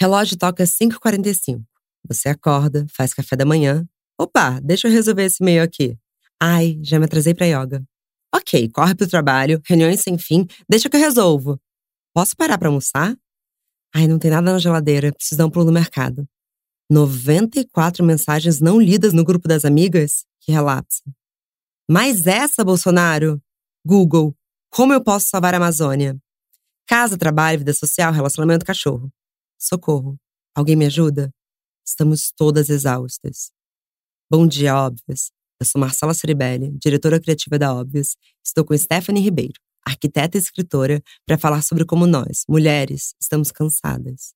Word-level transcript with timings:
Relógio 0.00 0.38
toca 0.38 0.64
5h45. 0.64 1.62
Você 2.08 2.30
acorda, 2.30 2.86
faz 2.90 3.12
café 3.12 3.36
da 3.36 3.44
manhã. 3.44 3.86
Opa, 4.18 4.58
deixa 4.60 4.88
eu 4.88 4.92
resolver 4.92 5.24
esse 5.24 5.42
e-mail 5.42 5.62
aqui. 5.62 5.94
Ai, 6.40 6.78
já 6.82 6.98
me 6.98 7.04
atrasei 7.04 7.34
pra 7.34 7.44
yoga. 7.44 7.84
Ok, 8.34 8.70
corre 8.70 8.94
pro 8.94 9.06
trabalho, 9.06 9.60
reuniões 9.66 10.00
sem 10.00 10.16
fim, 10.16 10.46
deixa 10.68 10.88
que 10.88 10.96
eu 10.96 11.00
resolvo. 11.00 11.60
Posso 12.14 12.34
parar 12.34 12.56
pra 12.56 12.68
almoçar? 12.68 13.14
Ai, 13.94 14.06
não 14.06 14.18
tem 14.18 14.30
nada 14.30 14.52
na 14.52 14.58
geladeira, 14.58 15.12
preciso 15.12 15.36
dar 15.36 15.46
um 15.46 15.50
pulo 15.50 15.66
no 15.66 15.72
mercado. 15.72 16.26
94 16.90 18.04
mensagens 18.04 18.58
não 18.58 18.80
lidas 18.80 19.12
no 19.12 19.24
grupo 19.24 19.46
das 19.46 19.64
amigas? 19.66 20.24
Que 20.40 20.50
relapso. 20.50 21.02
Mais 21.88 22.26
essa, 22.26 22.64
Bolsonaro? 22.64 23.40
Google, 23.84 24.34
como 24.70 24.94
eu 24.94 25.02
posso 25.02 25.28
salvar 25.28 25.52
a 25.52 25.58
Amazônia? 25.58 26.16
Casa, 26.86 27.18
trabalho, 27.18 27.58
vida 27.58 27.74
social, 27.74 28.12
relacionamento, 28.12 28.64
cachorro. 28.64 29.12
Socorro. 29.60 30.18
Alguém 30.54 30.74
me 30.74 30.86
ajuda? 30.86 31.30
Estamos 31.86 32.32
todas 32.34 32.70
exaustas. 32.70 33.52
Bom 34.30 34.46
dia, 34.46 34.74
óbvias. 34.74 35.30
Eu 35.60 35.66
sou 35.66 35.78
Marcela 35.78 36.14
Ceribelli, 36.14 36.70
diretora 36.78 37.20
criativa 37.20 37.58
da 37.58 37.74
Óbvias. 37.74 38.16
Estou 38.42 38.64
com 38.64 38.76
Stephanie 38.76 39.22
Ribeiro, 39.22 39.60
arquiteta 39.84 40.38
e 40.38 40.40
escritora, 40.40 41.02
para 41.26 41.36
falar 41.36 41.62
sobre 41.62 41.84
como 41.84 42.06
nós, 42.06 42.44
mulheres, 42.48 43.14
estamos 43.20 43.52
cansadas. 43.52 44.32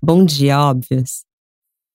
Bom 0.00 0.24
dia, 0.24 0.60
óbvias. 0.60 1.24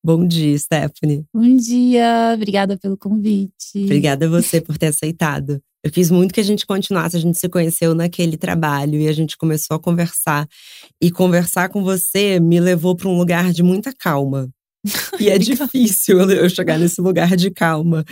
Bom 0.07 0.25
dia, 0.25 0.57
Stephanie. 0.57 1.25
Bom 1.33 1.57
dia, 1.57 2.31
obrigada 2.33 2.77
pelo 2.77 2.97
convite. 2.97 3.83
Obrigada 3.83 4.25
a 4.25 4.29
você 4.29 4.61
por 4.61 4.77
ter 4.77 4.85
aceitado. 4.85 5.61
Eu 5.83 5.91
quis 5.91 6.09
muito 6.09 6.33
que 6.33 6.39
a 6.39 6.43
gente 6.43 6.65
continuasse, 6.65 7.17
a 7.17 7.19
gente 7.19 7.37
se 7.37 7.49
conheceu 7.49 7.93
naquele 7.93 8.37
trabalho 8.37 9.01
e 9.01 9.09
a 9.09 9.11
gente 9.11 9.35
começou 9.35 9.75
a 9.75 9.79
conversar. 9.81 10.47
E 11.01 11.11
conversar 11.11 11.67
com 11.67 11.83
você 11.83 12.39
me 12.39 12.57
levou 12.57 12.95
para 12.95 13.09
um 13.09 13.17
lugar 13.17 13.51
de 13.51 13.61
muita 13.61 13.91
calma. 13.91 14.49
E 15.19 15.29
é 15.29 15.37
difícil 15.37 16.21
eu 16.31 16.49
chegar 16.49 16.79
nesse 16.79 17.01
lugar 17.01 17.35
de 17.35 17.51
calma. 17.51 18.05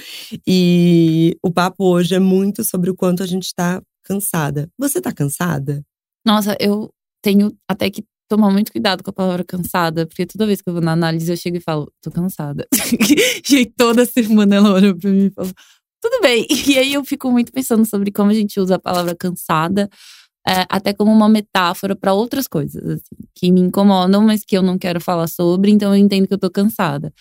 E 0.45 1.37
o 1.41 1.49
papo 1.49 1.85
hoje 1.85 2.13
é 2.13 2.19
muito 2.19 2.65
sobre 2.65 2.89
o 2.89 2.95
quanto 2.95 3.23
a 3.23 3.25
gente 3.25 3.43
está 3.43 3.81
cansada. 4.03 4.69
Você 4.77 4.97
está 4.97 5.13
cansada? 5.13 5.81
Nossa, 6.25 6.57
eu 6.59 6.89
tenho 7.21 7.55
até 7.69 7.89
que 7.89 8.03
tomar 8.27 8.51
muito 8.51 8.71
cuidado 8.71 9.03
com 9.03 9.09
a 9.09 9.13
palavra 9.13 9.43
cansada, 9.43 10.05
porque 10.05 10.25
toda 10.25 10.45
vez 10.45 10.61
que 10.61 10.69
eu 10.69 10.73
vou 10.73 10.81
na 10.81 10.93
análise 10.93 11.31
eu 11.31 11.37
chego 11.37 11.57
e 11.57 11.61
falo, 11.61 11.91
tô 12.01 12.11
cansada. 12.11 12.67
e 13.49 13.55
aí 13.55 13.65
toda 13.65 14.05
semana 14.05 14.55
ela 14.55 14.73
olha 14.73 14.95
pra 14.95 15.09
mim 15.09 15.27
e 15.27 15.31
fala, 15.31 15.51
tudo 16.01 16.21
bem. 16.21 16.45
E 16.67 16.77
aí 16.77 16.93
eu 16.93 17.03
fico 17.03 17.31
muito 17.31 17.51
pensando 17.51 17.85
sobre 17.85 18.11
como 18.11 18.31
a 18.31 18.33
gente 18.33 18.59
usa 18.59 18.75
a 18.75 18.79
palavra 18.79 19.15
cansada, 19.15 19.89
é, 20.47 20.65
até 20.69 20.93
como 20.93 21.11
uma 21.11 21.27
metáfora 21.27 21.95
para 21.95 22.13
outras 22.13 22.47
coisas, 22.47 22.83
assim, 22.87 23.15
que 23.33 23.51
me 23.51 23.61
incomodam, 23.61 24.23
mas 24.23 24.43
que 24.45 24.55
eu 24.57 24.61
não 24.61 24.77
quero 24.77 25.01
falar 25.01 25.27
sobre, 25.27 25.71
então 25.71 25.93
eu 25.93 25.99
entendo 25.99 26.27
que 26.27 26.33
eu 26.33 26.37
tô 26.37 26.49
cansada. 26.51 27.11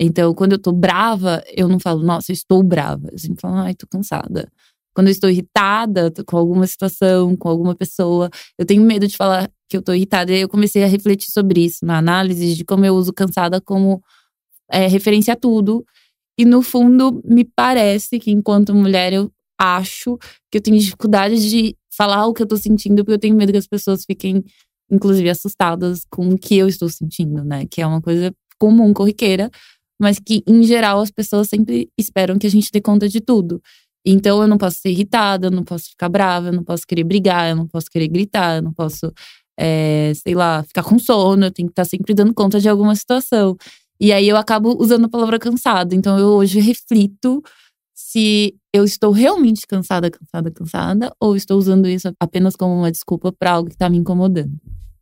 Então, 0.00 0.32
quando 0.32 0.52
eu 0.52 0.58
tô 0.60 0.70
brava, 0.72 1.42
eu 1.56 1.68
não 1.68 1.80
falo, 1.80 2.04
nossa, 2.04 2.32
estou 2.32 2.62
brava. 2.62 3.08
Eu 3.10 3.18
sempre 3.18 3.40
falo, 3.40 3.56
ai, 3.56 3.74
tô 3.74 3.86
cansada. 3.86 4.48
Quando 4.94 5.08
eu 5.08 5.12
estou 5.12 5.28
irritada 5.28 6.12
com 6.26 6.36
alguma 6.36 6.66
situação, 6.66 7.36
com 7.36 7.48
alguma 7.48 7.74
pessoa, 7.74 8.30
eu 8.56 8.64
tenho 8.64 8.82
medo 8.82 9.08
de 9.08 9.16
falar 9.16 9.50
que 9.68 9.76
eu 9.76 9.82
tô 9.82 9.92
irritada. 9.92 10.32
E 10.32 10.36
aí 10.36 10.40
eu 10.40 10.48
comecei 10.48 10.82
a 10.82 10.86
refletir 10.86 11.30
sobre 11.30 11.64
isso 11.64 11.84
na 11.84 11.98
análise 11.98 12.54
de 12.54 12.64
como 12.64 12.84
eu 12.84 12.94
uso 12.94 13.12
cansada 13.12 13.60
como 13.60 14.02
é, 14.70 14.86
referência 14.86 15.34
a 15.34 15.36
tudo. 15.36 15.84
E 16.38 16.44
no 16.44 16.62
fundo, 16.62 17.20
me 17.24 17.44
parece 17.44 18.18
que 18.18 18.30
enquanto 18.30 18.74
mulher 18.74 19.12
eu 19.12 19.30
acho 19.58 20.16
que 20.50 20.58
eu 20.58 20.62
tenho 20.62 20.78
dificuldade 20.78 21.48
de 21.48 21.76
falar 21.90 22.26
o 22.26 22.32
que 22.32 22.42
eu 22.42 22.46
tô 22.46 22.56
sentindo, 22.56 23.04
porque 23.04 23.14
eu 23.14 23.18
tenho 23.18 23.36
medo 23.36 23.50
que 23.50 23.58
as 23.58 23.66
pessoas 23.66 24.04
fiquem, 24.04 24.44
inclusive, 24.90 25.28
assustadas 25.28 26.06
com 26.08 26.28
o 26.28 26.38
que 26.38 26.56
eu 26.56 26.68
estou 26.68 26.88
sentindo, 26.88 27.42
né? 27.44 27.66
Que 27.68 27.82
é 27.82 27.86
uma 27.86 28.00
coisa 28.00 28.32
comum, 28.56 28.94
corriqueira, 28.94 29.50
mas 30.00 30.20
que, 30.20 30.44
em 30.46 30.62
geral, 30.62 31.00
as 31.00 31.10
pessoas 31.10 31.48
sempre 31.48 31.90
esperam 31.98 32.38
que 32.38 32.46
a 32.46 32.50
gente 32.50 32.70
dê 32.72 32.80
conta 32.80 33.08
de 33.08 33.20
tudo. 33.20 33.60
Então, 34.06 34.40
eu 34.40 34.46
não 34.46 34.56
posso 34.56 34.78
ser 34.78 34.90
irritada, 34.90 35.48
eu 35.48 35.50
não 35.50 35.64
posso 35.64 35.90
ficar 35.90 36.08
brava, 36.08 36.48
eu 36.48 36.52
não 36.52 36.62
posso 36.62 36.86
querer 36.86 37.02
brigar, 37.02 37.50
eu 37.50 37.56
não 37.56 37.66
posso 37.66 37.90
querer 37.90 38.06
gritar, 38.06 38.56
eu 38.56 38.62
não 38.62 38.72
posso 38.72 39.12
é, 39.58 40.12
sei 40.14 40.34
lá, 40.34 40.62
ficar 40.62 40.84
com 40.84 40.98
sono, 40.98 41.46
eu 41.46 41.50
tenho 41.50 41.68
que 41.68 41.72
estar 41.72 41.84
sempre 41.84 42.14
dando 42.14 42.32
conta 42.32 42.60
de 42.60 42.68
alguma 42.68 42.94
situação. 42.94 43.56
E 44.00 44.12
aí 44.12 44.28
eu 44.28 44.36
acabo 44.36 44.76
usando 44.80 45.06
a 45.06 45.08
palavra 45.08 45.38
cansado. 45.38 45.94
Então 45.94 46.18
eu 46.18 46.28
hoje 46.28 46.60
reflito 46.60 47.42
se 47.94 48.54
eu 48.72 48.84
estou 48.84 49.10
realmente 49.10 49.66
cansada, 49.66 50.10
cansada, 50.10 50.50
cansada, 50.50 51.12
ou 51.20 51.34
estou 51.34 51.58
usando 51.58 51.88
isso 51.88 52.12
apenas 52.20 52.54
como 52.54 52.74
uma 52.74 52.92
desculpa 52.92 53.32
para 53.32 53.52
algo 53.52 53.68
que 53.68 53.74
está 53.74 53.90
me 53.90 53.98
incomodando. 53.98 54.52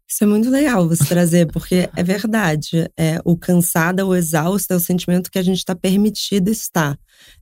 Isso 0.09 0.23
é 0.23 0.27
muito 0.27 0.49
legal 0.49 0.89
você 0.89 1.05
trazer, 1.05 1.47
porque 1.49 1.89
é 1.97 2.03
verdade. 2.03 2.89
É, 2.97 3.21
o 3.25 3.37
cansada, 3.37 4.07
o 4.07 4.15
exausto 4.15 4.73
é 4.73 4.77
o 4.77 4.81
sentimento 4.81 5.31
que 5.31 5.39
a 5.39 5.43
gente 5.43 5.59
está 5.59 5.75
permitido 5.75 6.49
estar. 6.49 6.97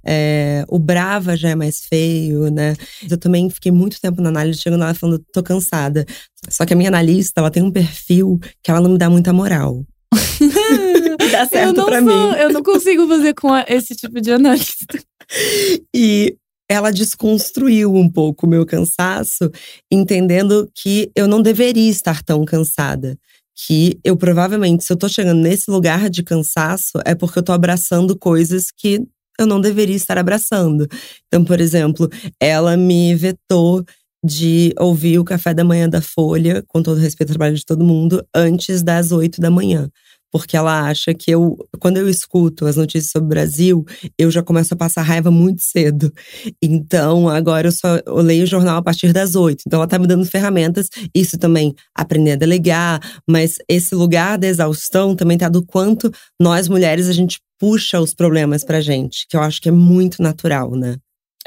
É, 0.04 0.64
o 0.68 0.78
brava 0.78 1.36
já 1.36 1.50
é 1.50 1.54
mais 1.54 1.80
feio, 1.80 2.50
né? 2.50 2.74
Eu 3.08 3.18
também 3.18 3.50
fiquei 3.50 3.70
muito 3.70 4.00
tempo 4.00 4.22
na 4.22 4.30
análise, 4.30 4.60
chegando 4.60 4.80
lá 4.80 4.94
falando, 4.94 5.22
tô 5.30 5.42
cansada. 5.42 6.06
Só 6.48 6.64
que 6.64 6.72
a 6.72 6.76
minha 6.76 6.88
analista, 6.88 7.40
ela 7.40 7.50
tem 7.50 7.62
um 7.62 7.70
perfil 7.70 8.38
que 8.62 8.70
ela 8.70 8.80
não 8.80 8.92
me 8.92 8.98
dá 8.98 9.10
muita 9.10 9.32
moral. 9.32 9.84
dá 11.30 11.46
certo 11.46 11.80
eu 11.80 11.84
pra 11.84 12.00
sou, 12.00 12.06
mim. 12.06 12.36
Eu 12.38 12.50
não 12.50 12.62
consigo 12.62 13.06
fazer 13.06 13.34
com 13.34 13.54
esse 13.68 13.94
tipo 13.94 14.20
de 14.22 14.32
analista. 14.32 14.98
E 15.94 16.36
ela 16.68 16.90
desconstruiu 16.90 17.94
um 17.94 18.08
pouco 18.10 18.46
o 18.46 18.48
meu 18.48 18.64
cansaço, 18.64 19.50
entendendo 19.90 20.68
que 20.74 21.10
eu 21.14 21.28
não 21.28 21.42
deveria 21.42 21.90
estar 21.90 22.22
tão 22.22 22.44
cansada. 22.44 23.18
Que 23.66 23.98
eu 24.02 24.16
provavelmente, 24.16 24.84
se 24.84 24.92
eu 24.92 24.96
tô 24.96 25.08
chegando 25.08 25.40
nesse 25.40 25.70
lugar 25.70 26.10
de 26.10 26.22
cansaço, 26.22 26.98
é 27.04 27.14
porque 27.14 27.38
eu 27.38 27.42
tô 27.42 27.52
abraçando 27.52 28.18
coisas 28.18 28.64
que 28.76 29.00
eu 29.38 29.46
não 29.46 29.60
deveria 29.60 29.94
estar 29.94 30.18
abraçando. 30.18 30.88
Então, 31.26 31.44
por 31.44 31.60
exemplo, 31.60 32.08
ela 32.40 32.76
me 32.76 33.14
vetou 33.14 33.84
de 34.24 34.72
ouvir 34.78 35.18
o 35.18 35.24
café 35.24 35.52
da 35.52 35.62
manhã 35.62 35.88
da 35.88 36.00
Folha, 36.00 36.64
com 36.66 36.82
todo 36.82 36.98
respeito 36.98 37.30
ao 37.30 37.34
trabalho 37.34 37.56
de 37.56 37.64
todo 37.64 37.84
mundo, 37.84 38.26
antes 38.34 38.82
das 38.82 39.12
oito 39.12 39.40
da 39.40 39.50
manhã 39.50 39.88
porque 40.34 40.56
ela 40.56 40.88
acha 40.88 41.14
que 41.14 41.30
eu, 41.30 41.56
quando 41.78 41.96
eu 41.96 42.08
escuto 42.08 42.66
as 42.66 42.74
notícias 42.74 43.12
sobre 43.12 43.26
o 43.26 43.28
Brasil, 43.28 43.84
eu 44.18 44.32
já 44.32 44.42
começo 44.42 44.74
a 44.74 44.76
passar 44.76 45.02
raiva 45.02 45.30
muito 45.30 45.62
cedo. 45.62 46.12
Então, 46.60 47.28
agora 47.28 47.68
eu 47.68 47.72
só 47.72 48.00
eu 48.04 48.16
leio 48.16 48.42
o 48.42 48.46
jornal 48.46 48.78
a 48.78 48.82
partir 48.82 49.12
das 49.12 49.36
oito. 49.36 49.62
Então, 49.64 49.78
ela 49.78 49.86
tá 49.86 49.96
me 49.96 50.08
dando 50.08 50.26
ferramentas, 50.26 50.88
isso 51.14 51.38
também, 51.38 51.72
aprender 51.94 52.32
a 52.32 52.36
delegar, 52.36 53.00
mas 53.30 53.58
esse 53.68 53.94
lugar 53.94 54.36
da 54.36 54.48
exaustão 54.48 55.14
também 55.14 55.38
tá 55.38 55.48
do 55.48 55.64
quanto 55.64 56.10
nós 56.42 56.68
mulheres 56.68 57.08
a 57.08 57.12
gente 57.12 57.38
puxa 57.56 58.00
os 58.00 58.12
problemas 58.12 58.64
pra 58.64 58.80
gente, 58.80 59.28
que 59.28 59.36
eu 59.36 59.40
acho 59.40 59.62
que 59.62 59.68
é 59.68 59.72
muito 59.72 60.20
natural, 60.20 60.72
né? 60.72 60.96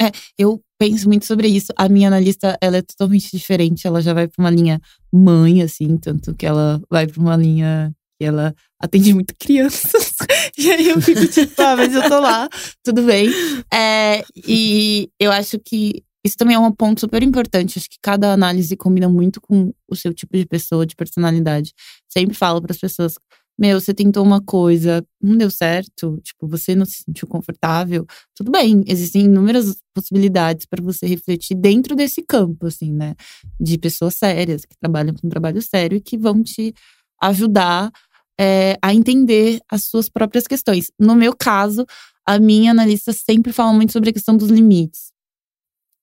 É, 0.00 0.10
eu 0.38 0.62
penso 0.78 1.08
muito 1.08 1.26
sobre 1.26 1.48
isso. 1.48 1.74
A 1.76 1.90
minha 1.90 2.08
analista, 2.08 2.56
ela 2.62 2.78
é 2.78 2.82
totalmente 2.82 3.36
diferente. 3.36 3.86
Ela 3.86 4.00
já 4.00 4.14
vai 4.14 4.28
para 4.28 4.42
uma 4.42 4.50
linha 4.50 4.80
mãe, 5.12 5.60
assim, 5.60 5.98
tanto 5.98 6.34
que 6.34 6.46
ela 6.46 6.80
vai 6.88 7.06
para 7.06 7.20
uma 7.20 7.36
linha 7.36 7.92
ela 8.24 8.54
atende 8.80 9.12
muito 9.14 9.34
crianças. 9.38 10.14
e 10.58 10.70
aí 10.70 10.88
eu 10.88 11.00
fico 11.00 11.26
tipo, 11.26 11.60
ah, 11.62 11.76
mas 11.76 11.94
eu 11.94 12.08
tô 12.08 12.20
lá, 12.20 12.48
tudo 12.82 13.02
bem. 13.02 13.28
É, 13.72 14.24
e 14.36 15.10
eu 15.18 15.32
acho 15.32 15.58
que 15.58 16.02
isso 16.24 16.36
também 16.36 16.56
é 16.56 16.58
um 16.58 16.72
ponto 16.72 17.00
super 17.00 17.22
importante. 17.22 17.78
Acho 17.78 17.88
que 17.88 17.98
cada 18.02 18.32
análise 18.32 18.76
combina 18.76 19.08
muito 19.08 19.40
com 19.40 19.72
o 19.88 19.96
seu 19.96 20.12
tipo 20.12 20.36
de 20.36 20.46
pessoa, 20.46 20.86
de 20.86 20.96
personalidade. 20.96 21.72
Sempre 22.08 22.36
falo 22.36 22.60
para 22.60 22.72
as 22.72 22.78
pessoas: 22.78 23.14
meu, 23.58 23.80
você 23.80 23.92
tentou 23.92 24.24
uma 24.24 24.40
coisa, 24.40 25.04
não 25.20 25.36
deu 25.36 25.50
certo, 25.50 26.20
tipo, 26.22 26.46
você 26.46 26.76
não 26.76 26.86
se 26.86 27.02
sentiu 27.04 27.26
confortável. 27.26 28.06
Tudo 28.36 28.52
bem, 28.52 28.84
existem 28.86 29.24
inúmeras 29.24 29.78
possibilidades 29.92 30.64
para 30.64 30.82
você 30.82 31.06
refletir 31.06 31.56
dentro 31.56 31.96
desse 31.96 32.22
campo, 32.22 32.66
assim, 32.66 32.92
né? 32.92 33.16
De 33.58 33.76
pessoas 33.76 34.14
sérias, 34.14 34.64
que 34.64 34.76
trabalham 34.80 35.12
com 35.14 35.26
um 35.26 35.30
trabalho 35.30 35.60
sério 35.60 35.96
e 35.96 36.00
que 36.00 36.16
vão 36.16 36.40
te 36.42 36.72
ajudar 37.20 37.90
é, 38.38 38.76
a 38.80 38.94
entender 38.94 39.60
as 39.70 39.84
suas 39.84 40.08
próprias 40.08 40.46
questões. 40.46 40.90
No 40.98 41.14
meu 41.14 41.34
caso, 41.36 41.84
a 42.26 42.38
minha 42.38 42.70
analista 42.70 43.12
sempre 43.12 43.52
fala 43.52 43.72
muito 43.72 43.92
sobre 43.92 44.10
a 44.10 44.12
questão 44.12 44.36
dos 44.36 44.48
limites. 44.48 45.10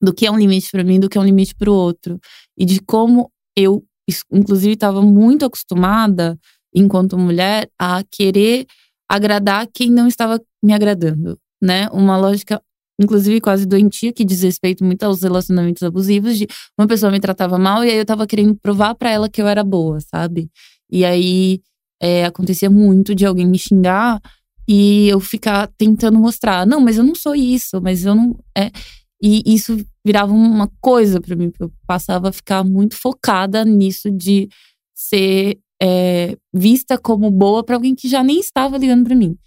Do 0.01 0.13
que 0.13 0.25
é 0.25 0.31
um 0.31 0.37
limite 0.37 0.69
para 0.71 0.83
mim, 0.83 0.99
do 0.99 1.09
que 1.09 1.17
é 1.17 1.21
um 1.21 1.25
limite 1.25 1.55
para 1.55 1.69
o 1.69 1.73
outro. 1.73 2.19
E 2.57 2.65
de 2.65 2.79
como 2.81 3.31
eu, 3.57 3.83
inclusive, 4.31 4.73
estava 4.73 5.01
muito 5.01 5.45
acostumada, 5.45 6.37
enquanto 6.73 7.17
mulher, 7.17 7.69
a 7.79 8.03
querer 8.11 8.65
agradar 9.09 9.67
quem 9.73 9.89
não 9.89 10.07
estava 10.07 10.41
me 10.63 10.73
agradando. 10.73 11.39
Né? 11.61 11.87
Uma 11.91 12.17
lógica 12.17 12.61
inclusive 12.99 13.41
quase 13.41 13.65
doentia, 13.65 14.13
que 14.13 14.23
diz 14.23 14.41
respeito 14.41 14.83
muito 14.83 15.03
aos 15.03 15.21
relacionamentos 15.21 15.83
abusivos, 15.83 16.37
de 16.37 16.47
uma 16.77 16.87
pessoa 16.87 17.11
me 17.11 17.19
tratava 17.19 17.57
mal 17.57 17.83
e 17.83 17.89
aí 17.89 17.97
eu 17.97 18.05
tava 18.05 18.25
querendo 18.25 18.55
provar 18.55 18.95
para 18.95 19.09
ela 19.09 19.29
que 19.29 19.41
eu 19.41 19.47
era 19.47 19.63
boa, 19.63 19.99
sabe? 19.99 20.49
E 20.89 21.03
aí 21.03 21.59
é, 22.01 22.25
acontecia 22.25 22.69
muito 22.69 23.15
de 23.15 23.25
alguém 23.25 23.45
me 23.45 23.57
xingar 23.57 24.21
e 24.67 25.07
eu 25.07 25.19
ficar 25.19 25.67
tentando 25.77 26.19
mostrar, 26.19 26.65
não, 26.65 26.79
mas 26.79 26.97
eu 26.97 27.03
não 27.03 27.15
sou 27.15 27.35
isso, 27.35 27.81
mas 27.81 28.05
eu 28.05 28.15
não. 28.15 28.37
É, 28.57 28.71
e 29.21 29.41
isso 29.45 29.77
virava 30.05 30.33
uma 30.33 30.69
coisa 30.81 31.21
para 31.21 31.35
mim, 31.35 31.51
eu 31.59 31.71
passava 31.87 32.29
a 32.29 32.33
ficar 32.33 32.63
muito 32.63 32.95
focada 32.95 33.63
nisso 33.63 34.11
de 34.11 34.49
ser 34.93 35.59
é, 35.81 36.35
vista 36.53 36.97
como 36.97 37.29
boa 37.31 37.63
para 37.63 37.75
alguém 37.75 37.95
que 37.95 38.07
já 38.07 38.23
nem 38.23 38.39
estava 38.39 38.77
ligando 38.77 39.05
para 39.05 39.15
mim. 39.15 39.37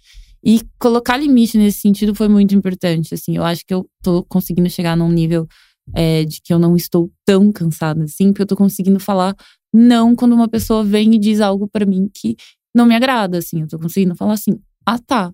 E 0.43 0.61
colocar 0.79 1.17
limite 1.17 1.57
nesse 1.57 1.79
sentido 1.81 2.15
foi 2.15 2.29
muito 2.29 2.55
importante. 2.55 3.13
Assim, 3.13 3.35
eu 3.35 3.43
acho 3.43 3.65
que 3.65 3.73
eu 3.73 3.85
tô 4.01 4.23
conseguindo 4.23 4.69
chegar 4.69 4.95
num 4.95 5.11
nível 5.11 5.47
é, 5.93 6.23
de 6.23 6.39
que 6.41 6.53
eu 6.53 6.59
não 6.59 6.75
estou 6.75 7.11
tão 7.25 7.51
cansada 7.51 8.03
assim, 8.03 8.27
porque 8.27 8.43
eu 8.43 8.47
tô 8.47 8.55
conseguindo 8.55 8.99
falar 8.99 9.35
não 9.73 10.15
quando 10.15 10.33
uma 10.33 10.47
pessoa 10.47 10.83
vem 10.83 11.15
e 11.15 11.19
diz 11.19 11.41
algo 11.41 11.67
para 11.67 11.85
mim 11.85 12.09
que 12.13 12.35
não 12.73 12.85
me 12.85 12.95
agrada, 12.95 13.37
assim. 13.37 13.61
Eu 13.61 13.67
tô 13.67 13.79
conseguindo 13.79 14.15
falar 14.15 14.33
assim, 14.33 14.59
ah, 14.85 14.99
tá, 14.99 15.31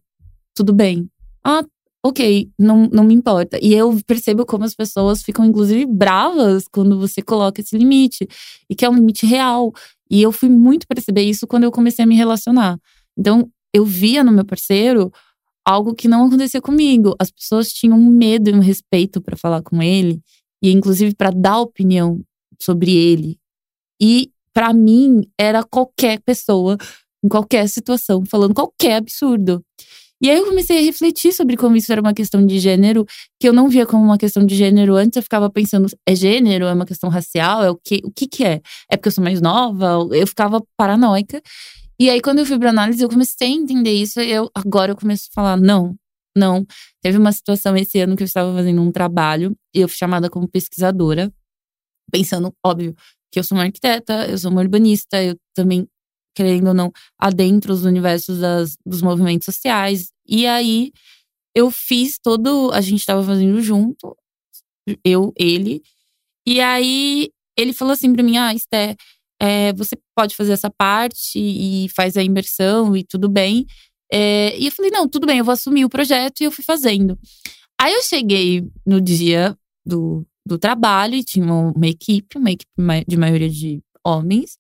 tudo 0.53 0.73
bem. 0.73 1.09
Ah, 1.43 1.63
ok, 2.05 2.49
não, 2.59 2.87
não 2.91 3.03
me 3.03 3.13
importa. 3.13 3.59
E 3.61 3.73
eu 3.73 3.99
percebo 4.05 4.45
como 4.45 4.63
as 4.63 4.75
pessoas 4.75 5.23
ficam, 5.23 5.45
inclusive, 5.45 5.85
bravas 5.85 6.67
quando 6.67 6.99
você 6.99 7.21
coloca 7.21 7.61
esse 7.61 7.77
limite, 7.77 8.27
e 8.69 8.75
que 8.75 8.85
é 8.85 8.89
um 8.89 8.95
limite 8.95 9.25
real. 9.25 9.71
E 10.09 10.21
eu 10.21 10.31
fui 10.31 10.49
muito 10.49 10.87
perceber 10.87 11.23
isso 11.23 11.47
quando 11.47 11.63
eu 11.63 11.71
comecei 11.71 12.03
a 12.03 12.07
me 12.07 12.15
relacionar. 12.15 12.77
Então, 13.17 13.49
eu 13.73 13.83
via 13.83 14.23
no 14.23 14.31
meu 14.31 14.45
parceiro 14.45 15.11
algo 15.65 15.95
que 15.95 16.07
não 16.07 16.25
acontecia 16.25 16.61
comigo. 16.61 17.15
As 17.19 17.31
pessoas 17.31 17.73
tinham 17.73 17.97
um 17.97 18.09
medo 18.09 18.49
e 18.49 18.53
um 18.53 18.59
respeito 18.59 19.19
para 19.19 19.35
falar 19.35 19.61
com 19.63 19.81
ele, 19.81 20.21
e 20.61 20.71
inclusive 20.71 21.15
para 21.15 21.31
dar 21.31 21.59
opinião 21.59 22.21
sobre 22.59 22.91
ele. 22.91 23.37
E 24.01 24.31
para 24.53 24.73
mim 24.73 25.21
era 25.37 25.63
qualquer 25.63 26.19
pessoa 26.21 26.77
em 27.23 27.27
qualquer 27.27 27.67
situação 27.67 28.23
falando 28.25 28.53
qualquer 28.53 28.97
absurdo. 28.97 29.63
E 30.21 30.29
aí 30.29 30.37
eu 30.37 30.45
comecei 30.45 30.79
a 30.79 30.81
refletir 30.81 31.33
sobre 31.33 31.57
como 31.57 31.75
isso 31.75 31.91
era 31.91 31.99
uma 31.99 32.13
questão 32.13 32.45
de 32.45 32.57
gênero, 32.57 33.05
que 33.39 33.47
eu 33.47 33.53
não 33.53 33.67
via 33.67 33.85
como 33.85 34.03
uma 34.03 34.17
questão 34.17 34.45
de 34.45 34.55
gênero 34.55 34.95
antes, 34.95 35.17
eu 35.17 35.23
ficava 35.23 35.49
pensando, 35.49 35.87
é 36.07 36.15
gênero, 36.15 36.65
é 36.65 36.73
uma 36.73 36.85
questão 36.85 37.09
racial, 37.09 37.63
é 37.63 37.69
o 37.69 37.75
que, 37.75 38.01
o 38.03 38.11
que 38.11 38.27
que 38.27 38.43
é? 38.43 38.61
É 38.89 38.95
porque 38.95 39.09
eu 39.09 39.11
sou 39.11 39.23
mais 39.23 39.41
nova? 39.41 40.07
Eu 40.15 40.25
ficava 40.25 40.63
paranoica. 40.77 41.41
E 41.99 42.09
aí, 42.09 42.21
quando 42.21 42.39
eu 42.39 42.45
fui 42.45 42.57
pra 42.59 42.69
análise, 42.69 43.01
eu 43.03 43.09
comecei 43.09 43.47
a 43.47 43.51
entender 43.51 43.91
isso. 43.93 44.19
E 44.21 44.31
eu, 44.31 44.49
agora 44.55 44.91
eu 44.91 44.95
começo 44.95 45.27
a 45.31 45.33
falar: 45.33 45.57
não, 45.57 45.95
não. 46.35 46.65
Teve 47.01 47.17
uma 47.17 47.31
situação 47.31 47.75
esse 47.77 47.99
ano 47.99 48.15
que 48.15 48.23
eu 48.23 48.25
estava 48.25 48.53
fazendo 48.53 48.81
um 48.81 48.91
trabalho 48.91 49.55
e 49.73 49.81
eu 49.81 49.87
fui 49.87 49.97
chamada 49.97 50.29
como 50.29 50.47
pesquisadora, 50.47 51.31
pensando, 52.11 52.53
óbvio, 52.65 52.95
que 53.35 53.39
eu 53.39 53.43
sou 53.43 53.57
uma 53.57 53.65
arquiteta, 53.65 54.25
eu 54.29 54.37
sou 54.37 54.49
uma 54.49 54.61
urbanista, 54.61 55.21
eu 55.21 55.35
também, 55.53 55.85
querendo 56.33 56.69
ou 56.69 56.73
não, 56.73 56.89
adentro 57.19 57.73
os 57.73 57.83
universos 57.83 58.39
das, 58.39 58.77
dos 58.85 59.01
movimentos 59.01 59.43
sociais. 59.43 60.09
E 60.25 60.47
aí 60.47 60.93
eu 61.53 61.69
fiz 61.69 62.17
todo. 62.17 62.71
A 62.71 62.79
gente 62.79 63.01
estava 63.01 63.21
fazendo 63.21 63.61
junto, 63.61 64.15
eu, 65.03 65.33
ele. 65.35 65.83
E 66.47 66.61
aí 66.61 67.29
ele 67.57 67.73
falou 67.73 67.91
assim 67.91 68.13
pra 68.13 68.23
mim: 68.23 68.37
ah, 68.37 68.53
Esté, 68.53 68.95
é, 69.37 69.73
você 69.73 69.97
pode 70.15 70.33
fazer 70.33 70.53
essa 70.53 70.69
parte 70.69 71.37
e 71.37 71.89
faz 71.89 72.15
a 72.15 72.23
imersão 72.23 72.95
e 72.95 73.03
tudo 73.03 73.27
bem. 73.27 73.65
É, 74.09 74.57
e 74.57 74.67
eu 74.67 74.71
falei, 74.71 74.91
não, 74.91 75.09
tudo 75.09 75.27
bem, 75.27 75.39
eu 75.39 75.43
vou 75.43 75.51
assumir 75.51 75.83
o 75.83 75.89
projeto 75.89 76.39
e 76.39 76.45
eu 76.45 76.51
fui 76.53 76.63
fazendo. 76.63 77.19
Aí 77.81 77.93
eu 77.93 78.01
cheguei 78.01 78.65
no 78.85 79.01
dia 79.01 79.57
do, 79.85 80.25
do 80.45 80.57
trabalho 80.57 81.15
e 81.15 81.23
tinha 81.23 81.45
uma, 81.45 81.87
equipe, 81.87 82.37
uma 82.37 82.51
equipe 82.51 82.71
de 83.07 83.17
maioria 83.17 83.49
de 83.49 83.81
homens, 84.05 84.57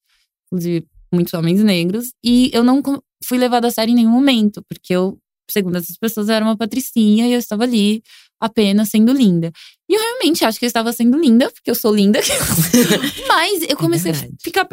inclusive 0.47 0.87
muitos 1.13 1.33
homens 1.33 1.63
negros, 1.63 2.11
e 2.23 2.49
eu 2.53 2.63
não 2.63 2.81
fui 3.23 3.37
levada 3.37 3.67
a 3.67 3.71
sério 3.71 3.91
em 3.91 3.95
nenhum 3.95 4.11
momento, 4.11 4.63
porque 4.67 4.93
eu 4.93 5.17
segundo 5.49 5.77
essas 5.77 5.97
pessoas, 5.97 6.27
eu 6.27 6.35
era 6.35 6.45
uma 6.45 6.57
patricinha 6.57 7.27
e 7.27 7.33
eu 7.33 7.39
estava 7.39 7.63
ali 7.63 8.01
apenas 8.39 8.89
sendo 8.89 9.13
linda. 9.13 9.51
E 9.89 9.93
eu 9.93 9.99
realmente 9.99 10.43
acho 10.43 10.59
que 10.59 10.65
eu 10.65 10.67
estava 10.67 10.91
sendo 10.91 11.17
linda, 11.17 11.49
porque 11.51 11.69
eu 11.69 11.75
sou 11.75 11.93
linda. 11.93 12.19
mas 13.27 13.61
eu 13.61 13.69
é 13.69 13.75
comecei 13.75 14.11
é 14.11 14.15
a 14.15 14.27
ficar 14.43 14.67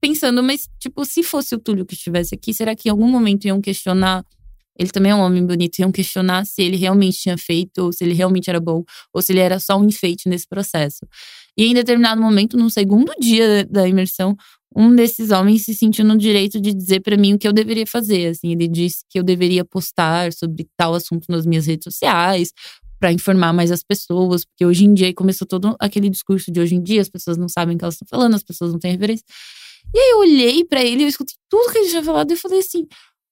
pensando, 0.00 0.42
mas, 0.42 0.68
tipo, 0.78 1.04
se 1.04 1.22
fosse 1.22 1.54
o 1.54 1.58
Túlio 1.58 1.86
que 1.86 1.94
estivesse 1.94 2.34
aqui, 2.34 2.52
será 2.52 2.74
que 2.74 2.88
em 2.88 2.92
algum 2.92 3.08
momento 3.08 3.46
iam 3.46 3.60
questionar? 3.60 4.24
Ele 4.78 4.90
também 4.90 5.12
é 5.12 5.14
um 5.14 5.20
homem 5.20 5.44
bonito, 5.44 5.78
iam 5.80 5.90
questionar 5.90 6.44
se 6.46 6.62
ele 6.62 6.76
realmente 6.76 7.18
tinha 7.18 7.36
feito, 7.36 7.78
ou 7.78 7.92
se 7.92 8.04
ele 8.04 8.14
realmente 8.14 8.48
era 8.48 8.60
bom, 8.60 8.84
ou 9.12 9.20
se 9.20 9.32
ele 9.32 9.40
era 9.40 9.58
só 9.58 9.76
um 9.76 9.84
enfeite 9.84 10.28
nesse 10.28 10.46
processo. 10.46 11.06
E 11.56 11.64
em 11.64 11.74
determinado 11.74 12.20
momento, 12.20 12.56
no 12.56 12.70
segundo 12.70 13.12
dia 13.20 13.64
da 13.64 13.88
imersão, 13.88 14.36
um 14.76 14.94
desses 14.94 15.30
homens 15.30 15.64
se 15.64 15.74
sentiu 15.74 16.04
no 16.04 16.16
direito 16.16 16.60
de 16.60 16.72
dizer 16.72 17.00
para 17.00 17.16
mim 17.16 17.34
o 17.34 17.38
que 17.38 17.48
eu 17.48 17.52
deveria 17.52 17.86
fazer. 17.86 18.28
Assim, 18.28 18.52
ele 18.52 18.68
disse 18.68 19.04
que 19.08 19.18
eu 19.18 19.22
deveria 19.22 19.64
postar 19.64 20.32
sobre 20.32 20.68
tal 20.76 20.94
assunto 20.94 21.26
nas 21.28 21.46
minhas 21.46 21.66
redes 21.66 21.84
sociais 21.84 22.52
para 23.00 23.12
informar 23.12 23.52
mais 23.52 23.70
as 23.70 23.82
pessoas, 23.82 24.44
porque 24.44 24.66
hoje 24.66 24.84
em 24.84 24.92
dia 24.92 25.14
começou 25.14 25.46
todo 25.46 25.76
aquele 25.78 26.10
discurso 26.10 26.50
de 26.50 26.60
hoje 26.60 26.74
em 26.74 26.82
dia 26.82 27.00
as 27.00 27.08
pessoas 27.08 27.36
não 27.36 27.48
sabem 27.48 27.76
o 27.76 27.78
que 27.78 27.84
elas 27.84 27.94
estão 27.94 28.08
falando, 28.08 28.34
as 28.34 28.42
pessoas 28.42 28.72
não 28.72 28.78
têm 28.78 28.92
referência. 28.92 29.24
E 29.94 29.98
aí 29.98 30.10
eu 30.10 30.18
olhei 30.18 30.64
para 30.64 30.84
ele, 30.84 31.04
eu 31.04 31.08
escutei 31.08 31.36
tudo 31.48 31.72
que 31.72 31.78
ele 31.78 31.88
tinha 31.88 32.02
falado 32.02 32.30
e 32.32 32.36
falei 32.36 32.58
assim: 32.58 32.86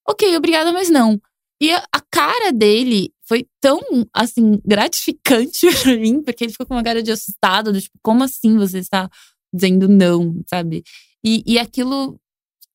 "OK, 0.07 0.35
obrigada, 0.37 0.71
mas 0.71 0.89
não". 0.89 1.19
E 1.61 1.71
a, 1.71 1.81
cara 2.11 2.51
dele 2.51 3.11
foi 3.27 3.45
tão, 3.59 3.79
assim, 4.13 4.59
gratificante 4.65 5.67
pra 5.83 5.95
mim, 5.97 6.21
porque 6.21 6.43
ele 6.43 6.51
ficou 6.51 6.67
com 6.67 6.75
uma 6.75 6.83
cara 6.83 7.01
de 7.01 7.11
assustado, 7.11 7.73
do 7.73 7.81
tipo, 7.81 7.97
como 8.01 8.23
assim 8.23 8.57
você 8.57 8.79
está 8.79 9.09
dizendo 9.53 9.87
não, 9.87 10.41
sabe? 10.47 10.83
E, 11.23 11.43
e 11.45 11.59
aquilo, 11.59 12.19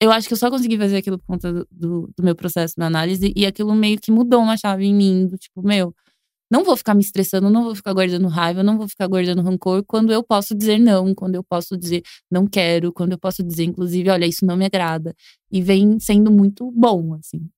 eu 0.00 0.10
acho 0.10 0.26
que 0.26 0.34
eu 0.34 0.38
só 0.38 0.50
consegui 0.50 0.76
fazer 0.76 0.96
aquilo 0.96 1.18
por 1.18 1.26
conta 1.26 1.52
do, 1.52 1.68
do, 1.70 2.10
do 2.16 2.24
meu 2.24 2.34
processo 2.34 2.74
na 2.76 2.86
análise, 2.86 3.32
e 3.36 3.46
aquilo 3.46 3.74
meio 3.74 4.00
que 4.00 4.10
mudou 4.10 4.40
uma 4.40 4.56
chave 4.56 4.84
em 4.84 4.94
mim, 4.94 5.26
do 5.26 5.38
tipo, 5.38 5.62
meu, 5.62 5.94
não 6.50 6.64
vou 6.64 6.76
ficar 6.76 6.94
me 6.94 7.00
estressando, 7.02 7.48
não 7.48 7.64
vou 7.64 7.74
ficar 7.74 7.94
guardando 7.94 8.28
raiva, 8.28 8.62
não 8.62 8.76
vou 8.76 8.86
ficar 8.86 9.06
guardando 9.06 9.40
rancor 9.42 9.82
quando 9.86 10.12
eu 10.12 10.22
posso 10.22 10.54
dizer 10.54 10.78
não, 10.78 11.14
quando 11.14 11.34
eu 11.34 11.42
posso 11.42 11.78
dizer 11.78 12.02
não 12.30 12.46
quero, 12.46 12.92
quando 12.92 13.12
eu 13.12 13.18
posso 13.18 13.42
dizer, 13.42 13.64
inclusive, 13.64 14.10
olha, 14.10 14.26
isso 14.26 14.44
não 14.44 14.56
me 14.56 14.66
agrada. 14.66 15.14
E 15.50 15.62
vem 15.62 15.98
sendo 15.98 16.30
muito 16.30 16.70
bom, 16.72 17.14
assim. 17.14 17.48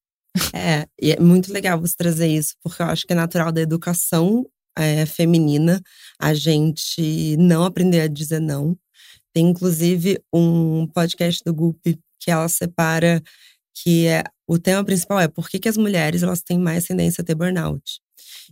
É, 0.52 0.86
e 1.00 1.12
é 1.12 1.20
muito 1.20 1.52
legal 1.52 1.81
você 1.81 1.94
trazer 1.96 2.26
isso, 2.26 2.54
porque 2.62 2.82
eu 2.82 2.86
acho 2.86 3.06
que 3.06 3.12
é 3.12 3.16
natural 3.16 3.52
da 3.52 3.60
educação 3.60 4.44
é, 4.76 5.06
feminina 5.06 5.81
a 6.19 6.34
gente 6.34 7.36
não 7.36 7.64
aprender 7.64 8.00
a 8.00 8.08
dizer 8.08 8.40
não. 8.40 8.76
Tem 9.32 9.46
inclusive 9.46 10.20
um 10.32 10.86
podcast 10.88 11.42
do 11.44 11.54
Gup 11.54 11.81
que 12.20 12.31
ela 12.31 12.48
separa 12.48 13.22
que 13.75 14.06
é 14.06 14.25
o 14.46 14.58
tema 14.58 14.84
principal 14.84 15.19
é 15.19 15.28
por 15.28 15.48
que, 15.48 15.58
que 15.58 15.69
as 15.69 15.76
mulheres 15.76 16.22
elas 16.22 16.42
têm 16.42 16.58
mais 16.58 16.84
tendência 16.84 17.22
a 17.22 17.25
ter 17.25 17.34
burnout. 17.34 18.00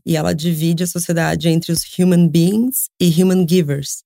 E 0.05 0.17
ela 0.17 0.35
divide 0.35 0.83
a 0.83 0.87
sociedade 0.87 1.49
entre 1.49 1.71
os 1.71 1.83
human 1.99 2.29
beings 2.29 2.89
e 3.01 3.09
human 3.09 3.47
givers. 3.49 4.03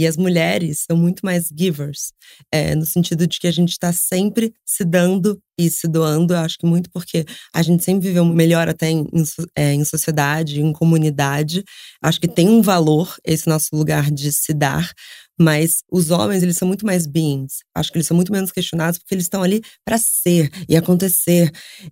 E 0.00 0.06
as 0.06 0.16
mulheres 0.16 0.84
são 0.90 0.96
muito 0.96 1.20
mais 1.22 1.50
givers, 1.54 2.14
é, 2.50 2.74
no 2.74 2.86
sentido 2.86 3.26
de 3.26 3.38
que 3.38 3.46
a 3.46 3.52
gente 3.52 3.72
está 3.72 3.92
sempre 3.92 4.54
se 4.64 4.82
dando 4.82 5.38
e 5.58 5.68
se 5.68 5.86
doando. 5.86 6.32
Eu 6.32 6.38
acho 6.38 6.56
que 6.56 6.64
muito 6.64 6.88
porque 6.90 7.26
a 7.54 7.60
gente 7.60 7.84
sempre 7.84 8.08
viveu 8.08 8.24
melhor 8.24 8.66
até 8.66 8.88
em, 8.88 9.06
é, 9.54 9.74
em 9.74 9.84
sociedade, 9.84 10.58
em 10.58 10.72
comunidade. 10.72 11.62
Acho 12.02 12.18
que 12.18 12.26
tem 12.26 12.48
um 12.48 12.62
valor 12.62 13.14
esse 13.22 13.46
nosso 13.46 13.68
lugar 13.74 14.10
de 14.10 14.32
se 14.32 14.54
dar, 14.54 14.90
mas 15.38 15.82
os 15.92 16.10
homens, 16.10 16.42
eles 16.42 16.56
são 16.56 16.66
muito 16.66 16.86
mais 16.86 17.06
beings. 17.06 17.58
Acho 17.74 17.92
que 17.92 17.98
eles 17.98 18.06
são 18.06 18.16
muito 18.16 18.32
menos 18.32 18.50
questionados 18.50 18.98
porque 18.98 19.14
eles 19.14 19.26
estão 19.26 19.42
ali 19.42 19.60
para 19.84 19.98
ser 19.98 20.50
e 20.66 20.78
acontecer. 20.78 21.50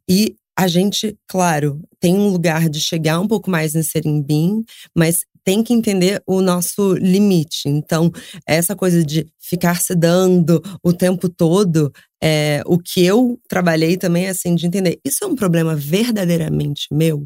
E 0.08 0.34
a 0.58 0.66
gente, 0.66 1.16
claro, 1.28 1.80
tem 2.00 2.16
um 2.16 2.30
lugar 2.30 2.68
de 2.68 2.80
chegar 2.80 3.20
um 3.20 3.28
pouco 3.28 3.48
mais 3.48 3.76
em 3.76 3.82
ser 3.84 4.04
em 4.04 4.20
being, 4.20 4.64
mas 4.92 5.24
tem 5.48 5.62
que 5.62 5.72
entender 5.72 6.22
o 6.26 6.42
nosso 6.42 6.92
limite. 6.92 7.70
Então, 7.70 8.12
essa 8.46 8.76
coisa 8.76 9.02
de 9.02 9.26
ficar 9.40 9.80
se 9.80 9.94
dando 9.94 10.62
o 10.82 10.92
tempo 10.92 11.26
todo, 11.26 11.90
é, 12.22 12.62
o 12.66 12.78
que 12.78 13.02
eu 13.02 13.40
trabalhei 13.48 13.96
também 13.96 14.26
é 14.26 14.28
assim, 14.28 14.54
de 14.54 14.66
entender, 14.66 15.00
isso 15.02 15.24
é 15.24 15.26
um 15.26 15.34
problema 15.34 15.74
verdadeiramente 15.74 16.88
meu? 16.92 17.24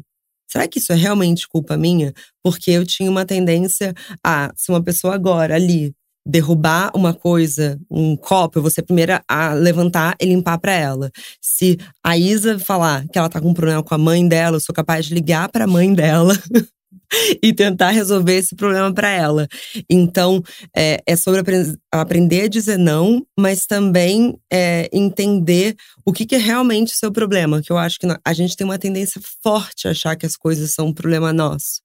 Será 0.49 0.69
que 0.69 0.79
isso 0.79 0.93
é 0.93 0.95
realmente 0.95 1.49
culpa 1.49 1.75
minha? 1.75 2.13
Porque 2.41 2.71
eu 2.71 2.85
tinha 2.85 3.11
uma 3.11 3.25
tendência 3.25 3.93
a, 4.25 4.53
se 4.55 4.71
uma 4.71 4.81
pessoa 4.81 5.15
agora 5.15 5.55
ali 5.55 5.93
derrubar 6.25 6.91
uma 6.95 7.13
coisa, 7.13 7.77
um 7.91 8.15
copo, 8.15 8.57
eu 8.57 8.61
vou 8.61 8.71
ser 8.71 8.79
a 8.79 8.85
primeira 8.85 9.21
a 9.27 9.53
levantar 9.53 10.15
e 10.21 10.25
limpar 10.25 10.57
para 10.59 10.71
ela. 10.71 11.11
Se 11.41 11.77
a 12.01 12.17
Isa 12.17 12.57
falar 12.57 13.05
que 13.09 13.19
ela 13.19 13.27
tá 13.27 13.41
com 13.41 13.49
um 13.49 13.53
problema 13.53 13.83
com 13.83 13.93
a 13.93 13.97
mãe 13.97 14.25
dela, 14.25 14.55
eu 14.55 14.61
sou 14.61 14.73
capaz 14.73 15.07
de 15.07 15.13
ligar 15.13 15.49
para 15.49 15.65
a 15.65 15.67
mãe 15.67 15.93
dela 15.93 16.33
e 17.41 17.53
tentar 17.53 17.91
resolver 17.91 18.35
esse 18.35 18.55
problema 18.55 18.93
para 18.93 19.09
ela. 19.09 19.47
Então, 19.89 20.41
é, 20.75 21.01
é 21.05 21.15
sobre 21.15 21.39
aprend 21.41 21.77
aprender 21.91 22.41
a 22.43 22.47
dizer 22.47 22.77
não, 22.77 23.25
mas 23.37 23.65
também 23.65 24.37
é, 24.51 24.89
entender 24.91 25.75
o 26.05 26.11
que, 26.11 26.25
que 26.25 26.35
é 26.35 26.39
realmente 26.39 26.93
o 26.93 26.97
seu 26.97 27.11
problema. 27.11 27.61
Que 27.61 27.71
eu 27.71 27.77
acho 27.77 27.99
que 27.99 28.07
a 28.25 28.33
gente 28.33 28.55
tem 28.55 28.65
uma 28.65 28.79
tendência 28.79 29.21
forte 29.41 29.87
a 29.87 29.91
achar 29.91 30.15
que 30.15 30.25
as 30.25 30.35
coisas 30.35 30.71
são 30.71 30.87
um 30.87 30.93
problema 30.93 31.31
nosso. 31.31 31.81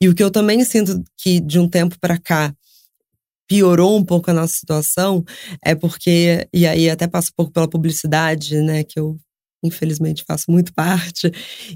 E 0.00 0.08
o 0.08 0.14
que 0.14 0.22
eu 0.22 0.30
também 0.30 0.64
sinto 0.64 1.02
que 1.16 1.40
de 1.40 1.58
um 1.58 1.68
tempo 1.68 1.98
para 2.00 2.18
cá 2.18 2.54
piorou 3.48 3.96
um 3.96 4.04
pouco 4.04 4.30
a 4.30 4.34
nossa 4.34 4.54
situação 4.54 5.22
é 5.64 5.74
porque, 5.74 6.48
e 6.52 6.66
aí 6.66 6.88
até 6.88 7.06
passo 7.06 7.28
um 7.30 7.34
pouco 7.36 7.52
pela 7.52 7.68
publicidade, 7.68 8.60
né, 8.62 8.82
que 8.84 8.98
eu 8.98 9.18
infelizmente 9.64 10.24
faço 10.26 10.50
muito 10.50 10.72
parte 10.72 11.32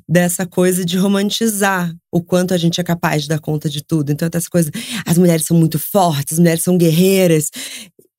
dessa 0.08 0.46
coisa 0.46 0.84
de 0.84 0.96
romantizar 0.98 1.92
o 2.12 2.22
quanto 2.22 2.54
a 2.54 2.58
gente 2.58 2.80
é 2.80 2.84
capaz 2.84 3.22
de 3.22 3.28
dar 3.28 3.40
conta 3.40 3.68
de 3.68 3.82
tudo. 3.82 4.12
Então, 4.12 4.28
essa 4.32 4.50
coisa, 4.50 4.70
as 5.06 5.18
mulheres 5.18 5.44
são 5.44 5.56
muito 5.56 5.78
fortes, 5.78 6.34
as 6.34 6.38
mulheres 6.38 6.62
são 6.62 6.76
guerreiras. 6.76 7.50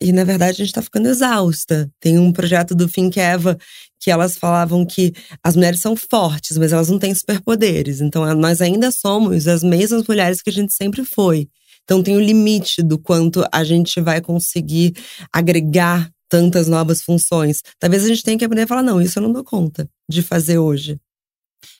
E, 0.01 0.11
na 0.11 0.23
verdade, 0.23 0.61
a 0.61 0.65
gente 0.65 0.73
tá 0.73 0.81
ficando 0.81 1.09
exausta. 1.09 1.91
Tem 1.99 2.17
um 2.17 2.31
projeto 2.31 2.73
do 2.73 2.87
Think 2.87 3.19
Eva 3.19 3.57
que 3.99 4.09
elas 4.09 4.37
falavam 4.37 4.85
que 4.85 5.13
as 5.43 5.55
mulheres 5.55 5.81
são 5.81 5.95
fortes, 5.95 6.57
mas 6.57 6.71
elas 6.71 6.89
não 6.89 6.97
têm 6.97 7.13
superpoderes. 7.13 7.99
Então, 7.99 8.33
nós 8.35 8.61
ainda 8.61 8.91
somos 8.91 9.47
as 9.47 9.61
mesmas 9.61 10.07
mulheres 10.07 10.41
que 10.41 10.49
a 10.49 10.53
gente 10.53 10.73
sempre 10.73 11.03
foi. 11.03 11.49
Então, 11.83 12.01
tem 12.01 12.15
o 12.15 12.21
limite 12.21 12.81
do 12.81 12.97
quanto 12.97 13.43
a 13.51 13.63
gente 13.63 13.99
vai 13.99 14.21
conseguir 14.21 14.93
agregar 15.33 16.09
tantas 16.29 16.67
novas 16.67 17.01
funções. 17.01 17.61
Talvez 17.79 18.05
a 18.05 18.07
gente 18.07 18.23
tenha 18.23 18.37
que 18.37 18.45
aprender 18.45 18.63
a 18.63 18.67
falar: 18.67 18.83
não, 18.83 19.01
isso 19.01 19.19
eu 19.19 19.23
não 19.23 19.33
dou 19.33 19.43
conta 19.43 19.89
de 20.09 20.21
fazer 20.21 20.59
hoje. 20.59 20.99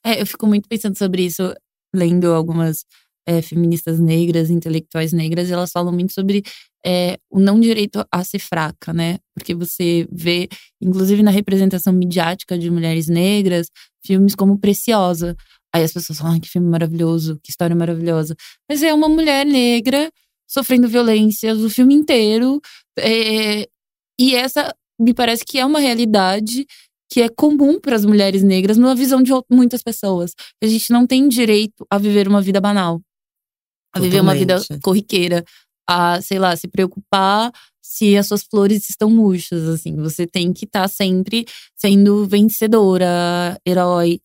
É, 0.03 0.21
eu 0.21 0.25
fico 0.25 0.45
muito 0.47 0.67
pensando 0.67 0.97
sobre 0.97 1.23
isso, 1.23 1.53
lendo 1.93 2.33
algumas 2.33 2.83
é, 3.25 3.41
feministas 3.41 3.99
negras, 3.99 4.49
intelectuais 4.49 5.13
negras, 5.13 5.51
elas 5.51 5.71
falam 5.71 5.93
muito 5.93 6.13
sobre 6.13 6.43
é, 6.85 7.17
o 7.29 7.39
não 7.39 7.59
direito 7.59 8.03
a 8.11 8.23
ser 8.23 8.39
fraca, 8.39 8.91
né? 8.91 9.19
Porque 9.35 9.53
você 9.53 10.07
vê, 10.11 10.47
inclusive 10.81 11.21
na 11.21 11.31
representação 11.31 11.93
midiática 11.93 12.57
de 12.57 12.71
mulheres 12.71 13.07
negras, 13.07 13.67
filmes 14.03 14.35
como 14.35 14.57
Preciosa. 14.57 15.35
Aí 15.73 15.83
as 15.83 15.93
pessoas 15.93 16.17
falam, 16.17 16.37
ah, 16.37 16.39
que 16.39 16.49
filme 16.49 16.67
maravilhoso, 16.67 17.39
que 17.43 17.51
história 17.51 17.75
maravilhosa. 17.75 18.35
Mas 18.67 18.81
é 18.81 18.93
uma 18.93 19.07
mulher 19.07 19.45
negra 19.45 20.11
sofrendo 20.47 20.87
violências 20.87 21.59
o 21.59 21.69
filme 21.69 21.93
inteiro. 21.93 22.59
É, 22.97 23.67
e 24.19 24.35
essa 24.35 24.75
me 24.99 25.13
parece 25.13 25.45
que 25.45 25.57
é 25.57 25.65
uma 25.65 25.79
realidade 25.79 26.65
que 27.11 27.21
é 27.21 27.29
comum 27.29 27.79
para 27.79 27.95
as 27.95 28.05
mulheres 28.05 28.43
negras 28.43 28.77
numa 28.77 28.93
visão 28.93 29.23
de 29.23 29.31
muitas 29.49 29.81
pessoas. 29.81 30.33
A 30.61 30.67
gente 30.67 30.91
não 30.91 31.07
tem 31.07 31.27
direito 31.27 31.85
a 31.89 31.97
viver 31.97 32.27
uma 32.27 32.41
vida 32.41 32.61
banal, 32.61 33.01
a 33.95 33.99
viver 33.99 34.21
uma 34.21 34.35
vida 34.35 34.59
corriqueira, 34.83 35.43
a, 35.89 36.21
sei 36.21 36.37
lá, 36.37 36.55
se 36.55 36.67
preocupar 36.67 37.51
se 37.81 38.15
as 38.15 38.27
suas 38.27 38.43
flores 38.43 38.87
estão 38.87 39.09
murchas, 39.09 39.67
assim. 39.67 39.95
Você 39.95 40.27
tem 40.27 40.53
que 40.53 40.65
estar 40.65 40.83
tá 40.83 40.87
sempre 40.87 41.45
sendo 41.75 42.27
vencedora, 42.27 43.59
herói. 43.65 44.19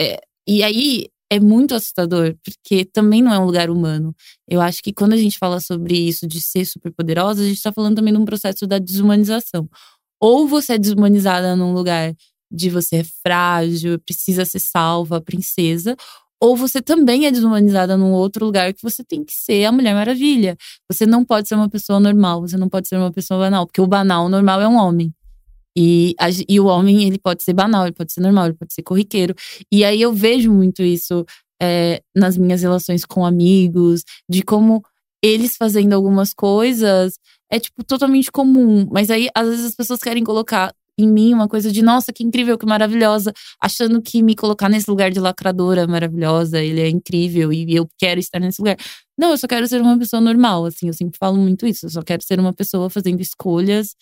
É, 0.00 0.18
e 0.48 0.62
aí 0.62 1.08
é 1.32 1.40
muito 1.40 1.74
assustador, 1.74 2.36
porque 2.44 2.84
também 2.84 3.22
não 3.22 3.32
é 3.32 3.38
um 3.38 3.46
lugar 3.46 3.70
humano. 3.70 4.14
Eu 4.46 4.60
acho 4.60 4.82
que 4.82 4.92
quando 4.92 5.14
a 5.14 5.16
gente 5.16 5.38
fala 5.38 5.60
sobre 5.60 5.96
isso 5.96 6.26
de 6.26 6.42
ser 6.42 6.66
superpoderosa, 6.66 7.42
a 7.42 7.46
gente 7.46 7.56
está 7.56 7.72
falando 7.72 7.96
também 7.96 8.12
de 8.12 8.20
um 8.20 8.24
processo 8.26 8.66
da 8.66 8.78
desumanização. 8.78 9.66
Ou 10.20 10.46
você 10.46 10.74
é 10.74 10.78
desumanizada 10.78 11.56
num 11.56 11.72
lugar 11.72 12.14
de 12.50 12.68
você 12.68 12.96
é 12.96 13.04
frágil, 13.04 13.98
precisa 13.98 14.44
ser 14.44 14.60
salva, 14.60 15.22
princesa, 15.22 15.96
ou 16.38 16.54
você 16.54 16.82
também 16.82 17.24
é 17.24 17.30
desumanizada 17.30 17.96
num 17.96 18.12
outro 18.12 18.44
lugar 18.44 18.74
que 18.74 18.82
você 18.82 19.02
tem 19.02 19.24
que 19.24 19.32
ser 19.32 19.64
a 19.64 19.72
Mulher 19.72 19.94
Maravilha. 19.94 20.54
Você 20.90 21.06
não 21.06 21.24
pode 21.24 21.48
ser 21.48 21.54
uma 21.54 21.70
pessoa 21.70 21.98
normal, 21.98 22.42
você 22.42 22.58
não 22.58 22.68
pode 22.68 22.88
ser 22.88 22.96
uma 22.96 23.10
pessoa 23.10 23.40
banal, 23.40 23.66
porque 23.66 23.80
o 23.80 23.86
banal, 23.86 24.26
o 24.26 24.28
normal 24.28 24.60
é 24.60 24.68
um 24.68 24.76
homem. 24.76 25.14
E, 25.76 26.14
a, 26.18 26.28
e 26.48 26.60
o 26.60 26.66
homem, 26.66 27.04
ele 27.04 27.18
pode 27.18 27.42
ser 27.42 27.52
banal, 27.52 27.84
ele 27.84 27.94
pode 27.94 28.12
ser 28.12 28.20
normal, 28.20 28.46
ele 28.46 28.54
pode 28.54 28.74
ser 28.74 28.82
corriqueiro. 28.82 29.34
E 29.70 29.84
aí 29.84 30.00
eu 30.00 30.12
vejo 30.12 30.52
muito 30.52 30.82
isso 30.82 31.24
é, 31.60 32.02
nas 32.14 32.36
minhas 32.36 32.62
relações 32.62 33.04
com 33.04 33.24
amigos, 33.24 34.02
de 34.28 34.42
como 34.42 34.82
eles 35.22 35.56
fazendo 35.56 35.92
algumas 35.92 36.34
coisas 36.34 37.14
é, 37.50 37.60
tipo, 37.60 37.84
totalmente 37.84 38.32
comum. 38.32 38.88
Mas 38.90 39.10
aí, 39.10 39.28
às 39.34 39.48
vezes, 39.48 39.66
as 39.66 39.74
pessoas 39.74 40.00
querem 40.00 40.24
colocar 40.24 40.74
em 40.98 41.08
mim 41.08 41.32
uma 41.32 41.48
coisa 41.48 41.70
de 41.72 41.82
nossa, 41.82 42.12
que 42.12 42.22
incrível, 42.22 42.58
que 42.58 42.66
maravilhosa, 42.66 43.32
achando 43.60 44.00
que 44.02 44.22
me 44.22 44.34
colocar 44.34 44.68
nesse 44.68 44.90
lugar 44.90 45.10
de 45.10 45.20
lacradora 45.20 45.86
maravilhosa, 45.86 46.62
ele 46.62 46.80
é 46.80 46.88
incrível 46.88 47.52
e 47.52 47.74
eu 47.74 47.86
quero 47.98 48.20
estar 48.20 48.38
nesse 48.38 48.60
lugar. 48.60 48.76
Não, 49.18 49.30
eu 49.30 49.38
só 49.38 49.46
quero 49.46 49.66
ser 49.66 49.80
uma 49.80 49.98
pessoa 49.98 50.20
normal, 50.20 50.66
assim, 50.66 50.88
eu 50.88 50.92
sempre 50.92 51.16
falo 51.18 51.36
muito 51.36 51.66
isso, 51.66 51.86
eu 51.86 51.90
só 51.90 52.02
quero 52.02 52.22
ser 52.22 52.38
uma 52.38 52.52
pessoa 52.52 52.90
fazendo 52.90 53.20
escolhas 53.20 53.94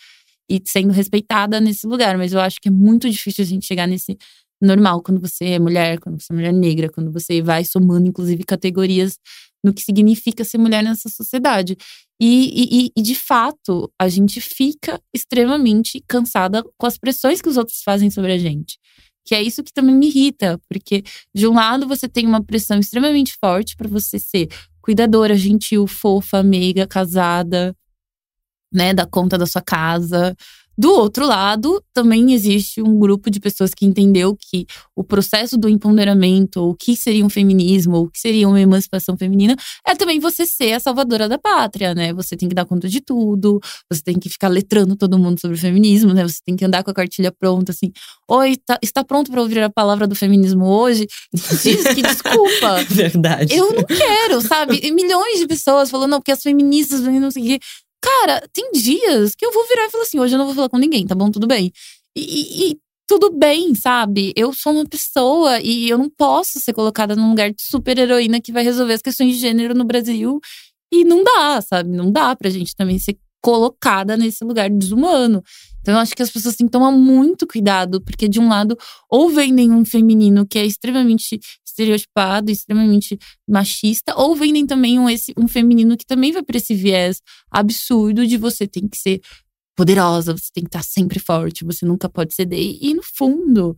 e 0.51 0.61
sendo 0.67 0.93
respeitada 0.93 1.61
nesse 1.61 1.87
lugar, 1.87 2.19
mas 2.19 2.33
eu 2.33 2.41
acho 2.41 2.61
que 2.61 2.69
é 2.69 2.73
muito 2.73 3.09
difícil 3.09 3.45
a 3.45 3.47
gente 3.47 3.65
chegar 3.65 3.87
nesse 3.87 4.19
normal 4.61 5.01
quando 5.03 5.21
você 5.21 5.45
é 5.51 5.59
mulher, 5.59 5.99
quando 6.01 6.21
você 6.21 6.33
é 6.33 6.37
mulher 6.37 6.53
negra, 6.53 6.91
quando 6.91 7.13
você 7.13 7.41
vai 7.41 7.65
somando 7.65 8.07
inclusive 8.07 8.43
categorias 8.45 9.17
no 9.65 9.73
que 9.73 9.83
significa 9.83 10.45
ser 10.45 10.59
mulher 10.59 10.83
nessa 10.83 11.09
sociedade. 11.09 11.77
E, 12.21 12.87
e, 12.87 12.93
e, 12.97 13.03
de 13.03 13.15
fato, 13.15 13.91
a 13.99 14.09
gente 14.09 14.41
fica 14.41 15.01
extremamente 15.15 16.03
cansada 16.07 16.63
com 16.79 16.87
as 16.87 16.99
pressões 16.99 17.41
que 17.41 17.49
os 17.49 17.57
outros 17.57 17.83
fazem 17.83 18.11
sobre 18.11 18.33
a 18.33 18.39
gente. 18.39 18.79
Que 19.25 19.35
é 19.35 19.43
isso 19.43 19.63
que 19.63 19.73
também 19.73 19.95
me 19.95 20.09
irrita, 20.09 20.59
porque 20.69 21.03
de 21.35 21.47
um 21.47 21.55
lado 21.55 21.87
você 21.87 22.09
tem 22.09 22.27
uma 22.27 22.43
pressão 22.43 22.79
extremamente 22.79 23.35
forte 23.39 23.77
para 23.77 23.89
você 23.89 24.19
ser 24.19 24.49
cuidadora, 24.83 25.37
gentil, 25.37 25.87
fofa, 25.87 26.43
meiga, 26.43 26.87
casada, 26.87 27.75
né, 28.73 28.95
dar 28.95 29.07
conta 29.07 29.37
da 29.37 29.47
sua 29.47 29.63
casa, 29.63 30.35
do 30.81 30.95
outro 30.95 31.27
lado, 31.27 31.85
também 31.93 32.33
existe 32.33 32.81
um 32.81 32.99
grupo 32.99 33.31
de 33.31 33.39
pessoas 33.39 33.75
que 33.75 33.85
entendeu 33.85 34.35
que 34.35 34.65
o 34.97 35.05
processo 35.05 35.59
do 35.59 35.69
empoderamento, 35.69 36.57
ou 36.57 36.71
o 36.71 36.75
que 36.75 36.97
seria 36.97 37.23
um 37.23 37.29
feminismo, 37.29 37.97
ou 37.99 38.05
o 38.05 38.11
que 38.11 38.19
seria 38.19 38.49
uma 38.49 38.59
emancipação 38.59 39.15
feminina, 39.15 39.55
é 39.87 39.95
também 39.95 40.19
você 40.19 40.47
ser 40.47 40.73
a 40.73 40.81
salvadora 40.81 41.29
da 41.29 41.39
pátria, 41.39 41.95
né? 41.95 42.15
Você 42.15 42.35
tem 42.35 42.49
que 42.49 42.55
dar 42.55 42.65
conta 42.65 42.89
de 42.89 43.03
tudo, 43.03 43.61
você 43.93 44.01
tem 44.03 44.19
que 44.19 44.31
ficar 44.31 44.49
letrando 44.49 44.97
todo 44.97 45.19
mundo 45.19 45.39
sobre 45.39 45.55
o 45.55 45.61
feminismo, 45.61 46.15
né? 46.15 46.27
Você 46.27 46.41
tem 46.47 46.57
que 46.57 46.65
andar 46.65 46.83
com 46.83 46.91
a 46.91 46.95
cartilha 46.95 47.31
pronta, 47.31 47.73
assim. 47.73 47.93
Oi, 48.27 48.57
tá, 48.65 48.79
está 48.83 49.05
pronto 49.05 49.31
para 49.31 49.43
ouvir 49.43 49.61
a 49.61 49.69
palavra 49.69 50.07
do 50.07 50.15
feminismo 50.15 50.65
hoje? 50.65 51.07
Diz 51.63 51.89
que 51.95 52.01
desculpa. 52.01 52.85
Verdade. 52.89 53.55
Eu 53.55 53.71
não 53.75 53.85
quero, 53.85 54.41
sabe? 54.41 54.81
E 54.83 54.91
milhões 54.93 55.41
de 55.41 55.47
pessoas 55.47 55.91
falando, 55.91 56.13
não, 56.13 56.21
porque 56.21 56.33
as 56.33 56.41
feministas 56.41 57.03
não 57.03 57.31
sei 57.31 57.43
o 57.43 57.47
quê. 57.49 57.59
Cara, 58.03 58.43
tem 58.53 58.71
dias 58.73 59.35
que 59.35 59.45
eu 59.45 59.53
vou 59.53 59.67
virar 59.69 59.87
e 59.87 59.91
falar 59.91 60.05
assim: 60.05 60.19
hoje 60.19 60.35
eu 60.35 60.39
não 60.39 60.47
vou 60.47 60.55
falar 60.55 60.69
com 60.69 60.79
ninguém, 60.79 61.07
tá 61.07 61.15
bom? 61.15 61.31
Tudo 61.31 61.47
bem. 61.47 61.73
E, 62.17 62.71
e, 62.71 62.79
tudo 63.07 63.33
bem, 63.33 63.75
sabe? 63.75 64.33
Eu 64.37 64.53
sou 64.53 64.73
uma 64.73 64.87
pessoa 64.87 65.61
e 65.61 65.89
eu 65.89 65.99
não 65.99 66.09
posso 66.09 66.61
ser 66.61 66.73
colocada 66.73 67.17
num 67.17 67.31
lugar 67.31 67.51
de 67.51 67.63
super 67.63 67.99
heroína 67.99 68.41
que 68.41 68.53
vai 68.53 68.63
resolver 68.63 68.95
as 68.95 69.03
questões 69.03 69.35
de 69.35 69.41
gênero 69.41 69.75
no 69.75 69.85
Brasil. 69.85 70.41
E 70.93 71.05
não 71.05 71.25
dá, 71.25 71.61
sabe? 71.61 71.91
Não 71.91 72.11
dá 72.11 72.35
pra 72.37 72.51
gente 72.51 72.75
também 72.77 72.99
ser 72.99 73.19
colocada 73.43 74.17
nesse 74.17 74.45
lugar 74.45 74.71
desumano. 74.71 75.43
Então, 75.81 75.95
eu 75.95 76.01
acho 76.01 76.15
que 76.15 76.23
as 76.23 76.31
pessoas 76.31 76.57
têm 76.57 76.67
que 76.67 76.73
tomar 76.73 76.91
muito 76.91 77.47
cuidado, 77.47 78.01
porque 78.03 78.29
de 78.29 78.39
um 78.39 78.49
lado, 78.49 78.77
ou 79.09 79.31
vendem 79.31 79.71
um 79.71 79.85
feminino 79.85 80.47
que 80.47 80.59
é 80.59 80.65
extremamente 80.65 81.41
estereotipado, 81.67 82.51
extremamente 82.51 83.19
machista, 83.49 84.15
ou 84.17 84.35
vendem 84.35 84.67
também 84.67 84.99
um, 84.99 85.09
esse, 85.09 85.33
um 85.37 85.49
feminino 85.49 85.97
que 85.97 86.05
também 86.05 86.33
vai 86.33 86.43
para 86.43 86.57
esse 86.57 86.75
viés 86.75 87.21
absurdo 87.51 88.27
de 88.27 88.37
você 88.37 88.67
tem 88.67 88.87
que 88.89 88.99
ser 88.99 89.21
poderosa, 89.77 90.37
você 90.37 90.51
tem 90.53 90.65
que 90.65 90.69
estar 90.69 90.83
sempre 90.83 91.19
forte, 91.19 91.65
você 91.65 91.87
nunca 91.87 92.09
pode 92.09 92.35
ceder. 92.35 92.77
E 92.81 92.93
no 92.93 93.03
fundo, 93.03 93.75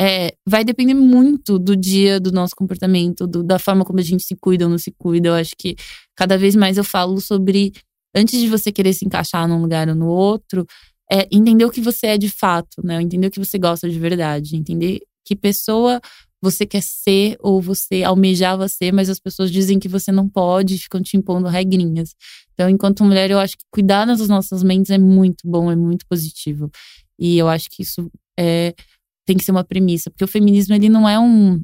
é, 0.00 0.34
vai 0.46 0.64
depender 0.64 0.94
muito 0.94 1.58
do 1.58 1.76
dia, 1.76 2.20
do 2.20 2.32
nosso 2.32 2.54
comportamento, 2.56 3.26
do, 3.26 3.42
da 3.42 3.58
forma 3.58 3.84
como 3.84 3.98
a 3.98 4.02
gente 4.02 4.22
se 4.22 4.36
cuida 4.36 4.64
ou 4.64 4.70
não 4.70 4.78
se 4.78 4.92
cuida. 4.96 5.28
Eu 5.28 5.34
acho 5.34 5.54
que 5.58 5.76
cada 6.16 6.38
vez 6.38 6.54
mais 6.54 6.78
eu 6.78 6.84
falo 6.84 7.20
sobre, 7.20 7.72
antes 8.14 8.40
de 8.40 8.48
você 8.48 8.70
querer 8.72 8.92
se 8.92 9.04
encaixar 9.04 9.48
num 9.48 9.60
lugar 9.60 9.88
ou 9.88 9.94
no 9.94 10.06
outro, 10.06 10.64
é 11.10 11.28
entender 11.30 11.64
o 11.64 11.70
que 11.70 11.80
você 11.80 12.08
é 12.08 12.18
de 12.18 12.28
fato, 12.28 12.84
né? 12.84 13.00
Entender 13.02 13.26
o 13.26 13.30
que 13.30 13.38
você 13.38 13.58
gosta 13.58 13.88
de 13.88 13.98
verdade, 13.98 14.56
entender 14.56 15.00
que 15.24 15.34
pessoa 15.34 16.00
você 16.42 16.64
quer 16.64 16.82
ser 16.82 17.36
ou 17.40 17.60
você 17.60 18.02
almejava 18.02 18.66
ser, 18.68 18.92
mas 18.92 19.10
as 19.10 19.20
pessoas 19.20 19.50
dizem 19.50 19.78
que 19.78 19.88
você 19.88 20.10
não 20.10 20.28
pode, 20.28 20.78
ficam 20.78 21.02
te 21.02 21.16
impondo 21.16 21.48
regrinhas. 21.48 22.14
Então, 22.54 22.68
enquanto 22.68 23.04
mulher, 23.04 23.30
eu 23.30 23.38
acho 23.38 23.58
que 23.58 23.64
cuidar 23.70 24.06
das 24.06 24.26
nossas 24.28 24.62
mentes 24.62 24.90
é 24.90 24.98
muito 24.98 25.46
bom, 25.46 25.70
é 25.70 25.76
muito 25.76 26.06
positivo. 26.06 26.70
E 27.18 27.36
eu 27.36 27.48
acho 27.48 27.68
que 27.70 27.82
isso 27.82 28.10
é, 28.38 28.74
tem 29.26 29.36
que 29.36 29.44
ser 29.44 29.50
uma 29.50 29.64
premissa, 29.64 30.10
porque 30.10 30.24
o 30.24 30.28
feminismo 30.28 30.74
ele 30.74 30.88
não 30.88 31.06
é 31.08 31.18
um, 31.18 31.60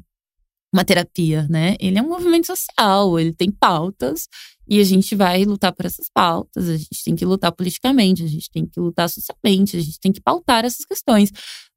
uma 0.77 0.85
terapia, 0.85 1.47
né? 1.49 1.75
Ele 1.79 1.97
é 1.97 2.01
um 2.01 2.07
movimento 2.07 2.45
social, 2.45 3.19
ele 3.19 3.33
tem 3.33 3.49
pautas 3.49 4.27
e 4.69 4.79
a 4.79 4.83
gente 4.83 5.15
vai 5.15 5.43
lutar 5.43 5.73
por 5.73 5.85
essas 5.85 6.07
pautas, 6.13 6.69
a 6.69 6.77
gente 6.77 7.03
tem 7.03 7.15
que 7.15 7.25
lutar 7.25 7.51
politicamente, 7.51 8.23
a 8.23 8.27
gente 8.27 8.51
tem 8.51 8.65
que 8.65 8.79
lutar 8.79 9.09
socialmente, 9.09 9.75
a 9.75 9.81
gente 9.81 9.99
tem 9.99 10.11
que 10.11 10.21
pautar 10.21 10.65
essas 10.65 10.85
questões. 10.85 11.31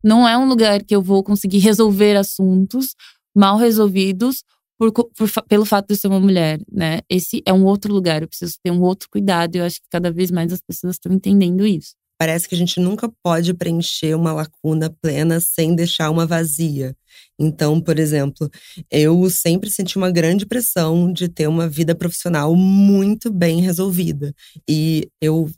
Não 0.04 0.28
é 0.28 0.36
um 0.36 0.46
lugar 0.46 0.82
que 0.84 0.94
eu 0.94 1.00
vou 1.00 1.22
conseguir 1.22 1.58
resolver 1.58 2.16
assuntos 2.16 2.94
mal 3.34 3.56
resolvidos 3.56 4.44
por, 4.78 4.92
por, 4.92 5.30
pelo 5.48 5.64
fato 5.64 5.88
de 5.88 5.96
ser 5.96 6.08
uma 6.08 6.20
mulher, 6.20 6.60
né? 6.70 7.00
Esse 7.08 7.42
é 7.46 7.52
um 7.52 7.64
outro 7.64 7.92
lugar, 7.92 8.22
eu 8.22 8.28
preciso 8.28 8.54
ter 8.62 8.70
um 8.70 8.82
outro 8.82 9.08
cuidado 9.10 9.56
eu 9.56 9.64
acho 9.64 9.76
que 9.76 9.88
cada 9.90 10.10
vez 10.10 10.30
mais 10.30 10.52
as 10.52 10.60
pessoas 10.60 10.96
estão 10.96 11.12
entendendo 11.12 11.66
isso. 11.66 11.94
Parece 12.20 12.46
que 12.46 12.54
a 12.54 12.58
gente 12.58 12.78
nunca 12.78 13.10
pode 13.24 13.54
preencher 13.54 14.14
uma 14.14 14.34
lacuna 14.34 14.94
plena 15.00 15.40
sem 15.40 15.74
deixar 15.74 16.10
uma 16.10 16.26
vazia. 16.26 16.94
Então, 17.38 17.80
por 17.80 17.98
exemplo, 17.98 18.50
eu 18.90 19.30
sempre 19.30 19.70
senti 19.70 19.96
uma 19.96 20.10
grande 20.10 20.44
pressão 20.44 21.10
de 21.10 21.30
ter 21.30 21.48
uma 21.48 21.66
vida 21.66 21.94
profissional 21.94 22.54
muito 22.54 23.32
bem 23.32 23.62
resolvida. 23.62 24.34
E 24.68 25.08
eu 25.18 25.50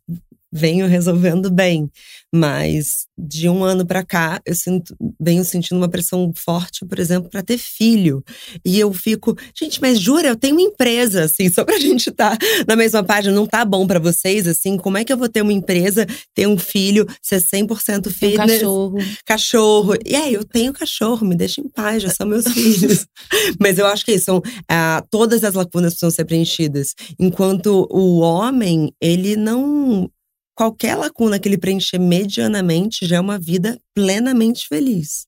venho 0.53 0.87
resolvendo 0.87 1.51
bem. 1.51 1.91
Mas 2.35 3.07
de 3.17 3.49
um 3.49 3.63
ano 3.63 3.87
para 3.87 4.05
cá, 4.05 4.41
eu 4.45 4.55
sinto, 4.55 4.97
venho 5.21 5.45
sentindo 5.45 5.79
uma 5.79 5.89
pressão 5.89 6.33
forte, 6.35 6.85
por 6.87 6.99
exemplo, 6.99 7.31
para 7.31 7.43
ter 7.43 7.59
filho. 7.59 8.23
E 8.65 8.79
eu 8.79 8.93
fico, 8.93 9.37
gente, 9.55 9.81
mas 9.81 9.99
jura, 9.99 10.29
eu 10.29 10.37
tenho 10.37 10.57
uma 10.57 10.63
empresa, 10.63 11.25
assim, 11.25 11.51
só 11.51 11.65
pra 11.65 11.79
gente 11.81 12.11
estar 12.11 12.37
tá 12.37 12.47
na 12.67 12.75
mesma 12.75 13.03
página, 13.05 13.35
não 13.35 13.47
tá 13.47 13.65
bom 13.65 13.87
para 13.87 13.99
vocês, 13.99 14.47
assim, 14.47 14.77
como 14.77 14.99
é 14.99 15.05
que 15.05 15.13
eu 15.13 15.17
vou 15.17 15.29
ter 15.29 15.43
uma 15.43 15.53
empresa, 15.53 16.07
ter 16.35 16.47
um 16.47 16.59
filho, 16.59 17.07
ser 17.23 17.41
100% 17.41 18.11
fitness? 18.11 18.33
Um 18.33 18.37
cachorro. 18.37 18.99
Cachorro. 19.27 19.95
E 20.05 20.17
aí, 20.17 20.35
eu 20.35 20.45
tenho 20.45 20.73
cachorro, 20.73 21.27
me 21.27 21.35
deixa 21.35 21.61
em 21.61 21.69
paz, 21.69 22.03
já 22.03 22.11
são 22.11 22.27
meus 22.27 22.47
filhos. 22.49 23.07
Mas 23.61 23.79
eu 23.79 23.87
acho 23.87 24.05
que 24.05 24.19
são, 24.19 24.43
ah, 24.69 25.05
todas 25.11 25.45
as 25.45 25.55
lacunas 25.55 25.93
precisam 25.93 26.11
ser 26.11 26.25
preenchidas. 26.25 26.95
Enquanto 27.19 27.87
o 27.91 28.19
homem, 28.21 28.93
ele 29.01 29.37
não 29.37 30.11
qualquer 30.55 30.97
lacuna 30.97 31.39
que 31.39 31.49
ele 31.49 31.59
preencher 31.59 31.99
medianamente 31.99 33.07
já 33.07 33.17
é 33.17 33.21
uma 33.21 33.39
vida 33.39 33.79
plenamente 33.95 34.67
feliz. 34.69 35.27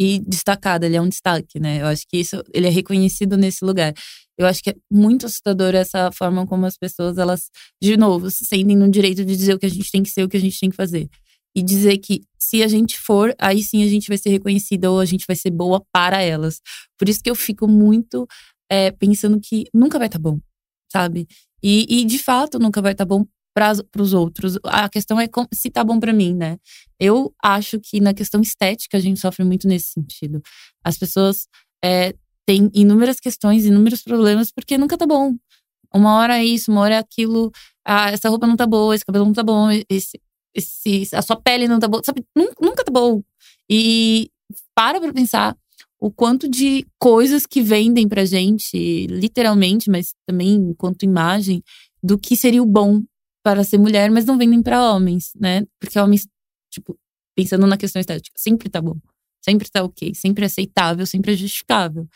E 0.00 0.18
destacada, 0.20 0.86
ele 0.86 0.96
é 0.96 1.00
um 1.00 1.08
destaque, 1.08 1.60
né? 1.60 1.82
Eu 1.82 1.86
acho 1.86 2.02
que 2.08 2.18
isso, 2.18 2.42
ele 2.52 2.66
é 2.66 2.70
reconhecido 2.70 3.36
nesse 3.36 3.64
lugar. 3.64 3.92
Eu 4.38 4.46
acho 4.46 4.62
que 4.62 4.70
é 4.70 4.74
muito 4.90 5.26
assustador 5.26 5.74
essa 5.74 6.10
forma 6.10 6.46
como 6.46 6.66
as 6.66 6.76
pessoas, 6.76 7.18
elas, 7.18 7.50
de 7.80 7.96
novo, 7.96 8.30
se 8.30 8.44
sentem 8.44 8.76
no 8.76 8.90
direito 8.90 9.24
de 9.24 9.36
dizer 9.36 9.54
o 9.54 9.58
que 9.58 9.66
a 9.66 9.70
gente 9.70 9.90
tem 9.90 10.02
que 10.02 10.10
ser, 10.10 10.24
o 10.24 10.28
que 10.28 10.36
a 10.36 10.40
gente 10.40 10.58
tem 10.58 10.70
que 10.70 10.76
fazer. 10.76 11.08
E 11.54 11.62
dizer 11.62 11.98
que 11.98 12.22
se 12.38 12.62
a 12.62 12.68
gente 12.68 12.98
for, 12.98 13.34
aí 13.38 13.62
sim 13.62 13.84
a 13.84 13.86
gente 13.86 14.08
vai 14.08 14.16
ser 14.18 14.30
reconhecida 14.30 14.90
ou 14.90 14.98
a 14.98 15.04
gente 15.04 15.24
vai 15.26 15.36
ser 15.36 15.50
boa 15.50 15.84
para 15.92 16.22
elas. 16.22 16.60
Por 16.98 17.08
isso 17.08 17.20
que 17.22 17.30
eu 17.30 17.34
fico 17.34 17.68
muito 17.68 18.26
é, 18.70 18.90
pensando 18.90 19.38
que 19.40 19.66
nunca 19.72 19.98
vai 19.98 20.08
estar 20.08 20.18
tá 20.18 20.22
bom, 20.22 20.38
sabe? 20.90 21.26
E, 21.62 22.00
e, 22.00 22.04
de 22.04 22.18
fato 22.18 22.58
nunca 22.58 22.82
vai 22.82 22.92
estar 22.92 23.04
tá 23.04 23.08
bom 23.08 23.24
para 23.54 23.74
os 23.98 24.12
outros. 24.12 24.58
A 24.64 24.88
questão 24.88 25.20
é 25.20 25.28
se 25.52 25.70
tá 25.70 25.84
bom 25.84 26.00
para 26.00 26.12
mim, 26.12 26.34
né? 26.34 26.58
Eu 26.98 27.34
acho 27.42 27.78
que 27.80 28.00
na 28.00 28.14
questão 28.14 28.40
estética 28.40 28.96
a 28.96 29.00
gente 29.00 29.20
sofre 29.20 29.44
muito 29.44 29.68
nesse 29.68 29.92
sentido. 29.92 30.40
As 30.84 30.96
pessoas 30.96 31.46
é, 31.84 32.14
têm 32.46 32.70
inúmeras 32.74 33.20
questões, 33.20 33.64
inúmeros 33.64 34.02
problemas, 34.02 34.50
porque 34.50 34.78
nunca 34.78 34.96
tá 34.96 35.06
bom. 35.06 35.34
Uma 35.94 36.16
hora 36.16 36.38
é 36.38 36.44
isso, 36.44 36.70
uma 36.70 36.80
hora 36.80 36.94
é 36.94 36.98
aquilo. 36.98 37.50
Ah, 37.84 38.10
essa 38.10 38.28
roupa 38.28 38.46
não 38.46 38.56
tá 38.56 38.66
boa, 38.66 38.94
esse 38.94 39.04
cabelo 39.04 39.26
não 39.26 39.32
tá 39.32 39.42
bom, 39.42 39.68
esse, 39.88 40.20
esse, 40.54 41.08
a 41.14 41.20
sua 41.20 41.36
pele 41.36 41.68
não 41.68 41.78
tá 41.78 41.88
boa. 41.88 42.02
Sabe? 42.04 42.24
Nunca 42.60 42.84
tá 42.84 42.90
bom. 42.90 43.22
E 43.68 44.30
para 44.74 45.00
pra 45.00 45.12
pensar 45.12 45.56
o 46.00 46.10
quanto 46.10 46.48
de 46.48 46.84
coisas 46.98 47.46
que 47.46 47.62
vendem 47.62 48.08
pra 48.08 48.24
gente, 48.24 49.06
literalmente, 49.06 49.88
mas 49.88 50.14
também 50.26 50.54
enquanto 50.54 51.04
imagem, 51.04 51.62
do 52.02 52.18
que 52.18 52.36
seria 52.36 52.62
o 52.62 52.66
bom 52.66 53.00
para 53.42 53.64
ser 53.64 53.78
mulher, 53.78 54.10
mas 54.10 54.24
não 54.24 54.38
vendem 54.38 54.62
para 54.62 54.92
homens, 54.92 55.32
né? 55.38 55.64
Porque 55.80 55.98
homens, 55.98 56.26
tipo, 56.70 56.96
pensando 57.36 57.66
na 57.66 57.76
questão 57.76 58.00
estética, 58.00 58.34
sempre 58.38 58.68
tá 58.68 58.80
bom, 58.80 58.96
sempre 59.44 59.68
tá 59.70 59.82
ok, 59.82 60.14
sempre 60.14 60.44
é 60.44 60.46
aceitável, 60.46 61.06
sempre 61.06 61.32
é 61.32 61.36
justificável. 61.36 62.06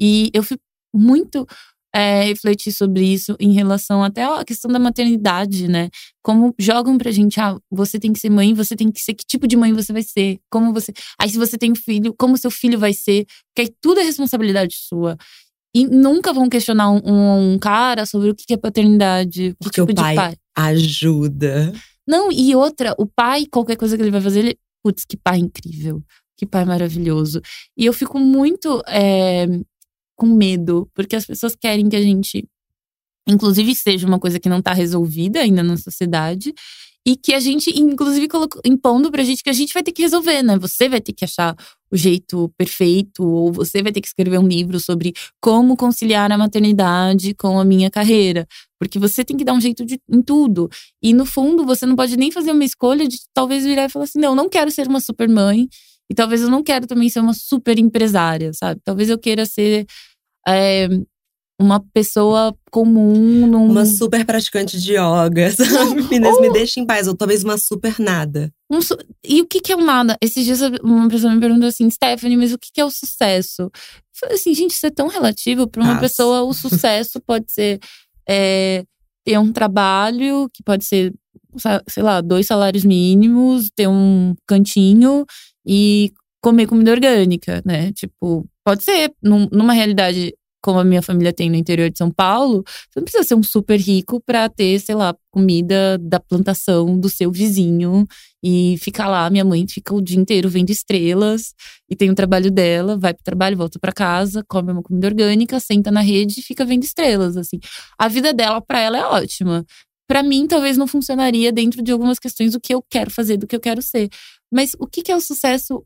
E 0.00 0.30
eu 0.32 0.42
fui 0.42 0.58
muito 0.94 1.46
é, 1.94 2.24
refletir 2.24 2.72
sobre 2.72 3.02
isso 3.02 3.34
em 3.40 3.52
relação 3.52 4.04
até 4.04 4.22
à 4.22 4.44
questão 4.44 4.70
da 4.70 4.78
maternidade, 4.78 5.66
né? 5.66 5.88
Como 6.22 6.54
jogam 6.58 6.98
pra 6.98 7.10
gente, 7.10 7.40
ah, 7.40 7.58
você 7.70 7.98
tem 7.98 8.12
que 8.12 8.18
ser 8.20 8.28
mãe, 8.28 8.52
você 8.52 8.76
tem 8.76 8.92
que 8.92 9.00
ser 9.00 9.14
que 9.14 9.24
tipo 9.24 9.48
de 9.48 9.56
mãe 9.56 9.72
você 9.72 9.94
vai 9.94 10.02
ser, 10.02 10.38
como 10.50 10.74
você. 10.74 10.92
Aí, 11.18 11.30
se 11.30 11.38
você 11.38 11.56
tem 11.56 11.72
um 11.72 11.74
filho, 11.74 12.14
como 12.18 12.36
seu 12.36 12.50
filho 12.50 12.78
vai 12.78 12.92
ser, 12.92 13.24
porque 13.48 13.62
aí 13.62 13.74
tudo 13.80 14.00
é 14.00 14.04
responsabilidade 14.04 14.76
sua. 14.78 15.16
E 15.76 15.86
nunca 15.86 16.32
vão 16.32 16.48
questionar 16.48 16.90
um, 16.90 17.52
um 17.52 17.58
cara 17.58 18.06
sobre 18.06 18.30
o 18.30 18.34
que 18.34 18.54
é 18.54 18.56
paternidade. 18.56 19.54
Porque 19.58 19.78
tipo 19.78 19.92
o 19.92 19.94
pai, 19.94 20.14
pai, 20.14 20.36
ajuda. 20.56 21.70
Não, 22.08 22.32
e 22.32 22.56
outra, 22.56 22.94
o 22.96 23.04
pai, 23.06 23.44
qualquer 23.44 23.76
coisa 23.76 23.94
que 23.94 24.02
ele 24.02 24.10
vai 24.10 24.22
fazer, 24.22 24.38
ele. 24.38 24.58
Putz, 24.82 25.04
que 25.04 25.18
pai 25.18 25.36
incrível. 25.36 26.02
Que 26.34 26.46
pai 26.46 26.64
maravilhoso. 26.64 27.42
E 27.76 27.84
eu 27.84 27.92
fico 27.92 28.18
muito 28.18 28.82
é, 28.88 29.46
com 30.16 30.24
medo, 30.24 30.88
porque 30.94 31.14
as 31.14 31.26
pessoas 31.26 31.54
querem 31.54 31.90
que 31.90 31.96
a 31.96 32.00
gente, 32.02 32.48
inclusive, 33.28 33.74
seja 33.74 34.06
uma 34.06 34.18
coisa 34.18 34.40
que 34.40 34.48
não 34.48 34.60
está 34.60 34.72
resolvida 34.72 35.40
ainda 35.40 35.62
na 35.62 35.76
sociedade 35.76 36.54
e 37.06 37.16
que 37.16 37.34
a 37.34 37.38
gente, 37.38 37.68
inclusive, 37.78 38.28
colocou, 38.28 38.62
impondo 38.64 39.10
pra 39.10 39.22
gente 39.22 39.42
que 39.42 39.50
a 39.50 39.52
gente 39.52 39.74
vai 39.74 39.82
ter 39.82 39.92
que 39.92 40.00
resolver, 40.00 40.42
né? 40.42 40.58
Você 40.58 40.88
vai 40.88 41.02
ter 41.02 41.12
que 41.12 41.26
achar 41.26 41.54
o 41.90 41.96
jeito 41.96 42.52
perfeito, 42.56 43.24
ou 43.24 43.52
você 43.52 43.82
vai 43.82 43.92
ter 43.92 44.00
que 44.00 44.08
escrever 44.08 44.38
um 44.38 44.46
livro 44.46 44.80
sobre 44.80 45.12
como 45.40 45.76
conciliar 45.76 46.30
a 46.32 46.38
maternidade 46.38 47.34
com 47.34 47.58
a 47.58 47.64
minha 47.64 47.90
carreira. 47.90 48.46
Porque 48.78 48.98
você 48.98 49.24
tem 49.24 49.36
que 49.36 49.44
dar 49.44 49.54
um 49.54 49.60
jeito 49.60 49.84
de, 49.84 50.00
em 50.10 50.22
tudo. 50.22 50.68
E 51.02 51.12
no 51.14 51.24
fundo, 51.24 51.64
você 51.64 51.86
não 51.86 51.96
pode 51.96 52.16
nem 52.16 52.30
fazer 52.30 52.52
uma 52.52 52.64
escolha 52.64 53.06
de 53.08 53.18
talvez 53.32 53.64
virar 53.64 53.86
e 53.86 53.88
falar 53.88 54.04
assim: 54.04 54.18
não, 54.18 54.30
eu 54.30 54.34
não 54.34 54.48
quero 54.48 54.70
ser 54.70 54.86
uma 54.86 55.00
super 55.00 55.28
mãe. 55.28 55.68
E 56.10 56.14
talvez 56.14 56.42
eu 56.42 56.48
não 56.48 56.62
quero 56.62 56.86
também 56.86 57.08
ser 57.08 57.20
uma 57.20 57.34
super 57.34 57.78
empresária, 57.78 58.52
sabe? 58.54 58.80
Talvez 58.84 59.10
eu 59.10 59.18
queira 59.18 59.44
ser 59.44 59.86
é, 60.46 60.88
uma 61.58 61.80
pessoa 61.92 62.54
comum. 62.70 63.46
Num... 63.46 63.70
Uma 63.70 63.86
super 63.86 64.24
praticante 64.24 64.78
de 64.80 64.92
yoga, 64.92 65.50
sabe? 65.56 66.02
Meninas, 66.02 66.34
Ou... 66.34 66.42
me 66.42 66.52
deixa 66.52 66.80
em 66.80 66.86
paz. 66.86 67.08
Ou 67.08 67.16
talvez 67.16 67.42
uma 67.42 67.56
super 67.56 67.98
nada. 67.98 68.52
Um 68.70 68.82
su... 68.82 68.96
E 69.24 69.40
o 69.40 69.46
que, 69.46 69.60
que 69.60 69.72
é 69.72 69.76
o 69.76 69.80
nada? 69.80 70.16
Esses 70.20 70.44
dias 70.44 70.60
uma 70.82 71.08
pessoa 71.08 71.34
me 71.34 71.40
perguntou 71.40 71.68
assim, 71.68 71.88
Stephanie, 71.90 72.36
mas 72.36 72.52
o 72.52 72.58
que, 72.58 72.68
que 72.72 72.80
é 72.80 72.84
o 72.84 72.90
sucesso? 72.90 73.62
Eu 73.62 73.70
falei 74.20 74.36
assim, 74.36 74.54
gente, 74.54 74.72
isso 74.72 74.86
é 74.86 74.90
tão 74.90 75.08
relativo. 75.08 75.66
Para 75.66 75.82
uma 75.82 75.94
Nossa. 75.94 76.00
pessoa, 76.00 76.42
o 76.42 76.52
sucesso 76.52 77.20
pode 77.20 77.50
ser 77.52 77.80
é, 78.28 78.84
ter 79.24 79.38
um 79.38 79.52
trabalho 79.52 80.50
que 80.52 80.62
pode 80.62 80.84
ser, 80.84 81.14
sei 81.88 82.02
lá, 82.02 82.20
dois 82.20 82.46
salários 82.46 82.84
mínimos, 82.84 83.70
ter 83.74 83.88
um 83.88 84.34
cantinho 84.46 85.24
e 85.66 86.12
comer 86.42 86.66
comida 86.66 86.92
orgânica, 86.92 87.62
né? 87.64 87.92
Tipo, 87.92 88.46
pode 88.64 88.84
ser 88.84 89.12
num, 89.22 89.48
numa 89.50 89.72
realidade 89.72 90.32
como 90.66 90.80
a 90.80 90.84
minha 90.84 91.00
família 91.00 91.32
tem 91.32 91.48
no 91.48 91.54
interior 91.54 91.88
de 91.88 91.96
São 91.96 92.10
Paulo, 92.10 92.64
você 92.66 92.98
não 92.98 93.04
precisa 93.04 93.22
ser 93.22 93.36
um 93.36 93.42
super 93.42 93.78
rico 93.78 94.20
para 94.20 94.48
ter, 94.48 94.80
sei 94.80 94.96
lá, 94.96 95.14
comida 95.30 95.96
da 95.96 96.18
plantação 96.18 96.98
do 96.98 97.08
seu 97.08 97.30
vizinho 97.30 98.04
e 98.42 98.76
ficar 98.78 99.06
lá. 99.06 99.30
Minha 99.30 99.44
mãe 99.44 99.64
fica 99.68 99.94
o 99.94 100.02
dia 100.02 100.18
inteiro 100.18 100.48
vendo 100.48 100.70
estrelas 100.70 101.54
e 101.88 101.94
tem 101.94 102.10
o 102.10 102.16
trabalho 102.16 102.50
dela, 102.50 102.98
vai 102.98 103.14
pro 103.14 103.22
trabalho, 103.22 103.56
volta 103.56 103.78
para 103.78 103.92
casa, 103.92 104.42
come 104.48 104.72
uma 104.72 104.82
comida 104.82 105.06
orgânica, 105.06 105.60
senta 105.60 105.92
na 105.92 106.00
rede 106.00 106.40
e 106.40 106.42
fica 106.42 106.64
vendo 106.64 106.82
estrelas, 106.82 107.36
assim. 107.36 107.60
A 107.96 108.08
vida 108.08 108.32
dela 108.32 108.60
para 108.60 108.80
ela 108.80 108.98
é 108.98 109.04
ótima. 109.04 109.64
Para 110.08 110.20
mim, 110.20 110.48
talvez 110.48 110.76
não 110.76 110.88
funcionaria 110.88 111.52
dentro 111.52 111.80
de 111.80 111.92
algumas 111.92 112.18
questões 112.18 112.54
do 112.54 112.60
que 112.60 112.74
eu 112.74 112.82
quero 112.90 113.12
fazer, 113.12 113.36
do 113.36 113.46
que 113.46 113.54
eu 113.54 113.60
quero 113.60 113.80
ser. 113.80 114.08
Mas 114.52 114.72
o 114.80 114.86
que, 114.88 115.00
que 115.00 115.12
é 115.12 115.16
o 115.16 115.20
sucesso 115.20 115.84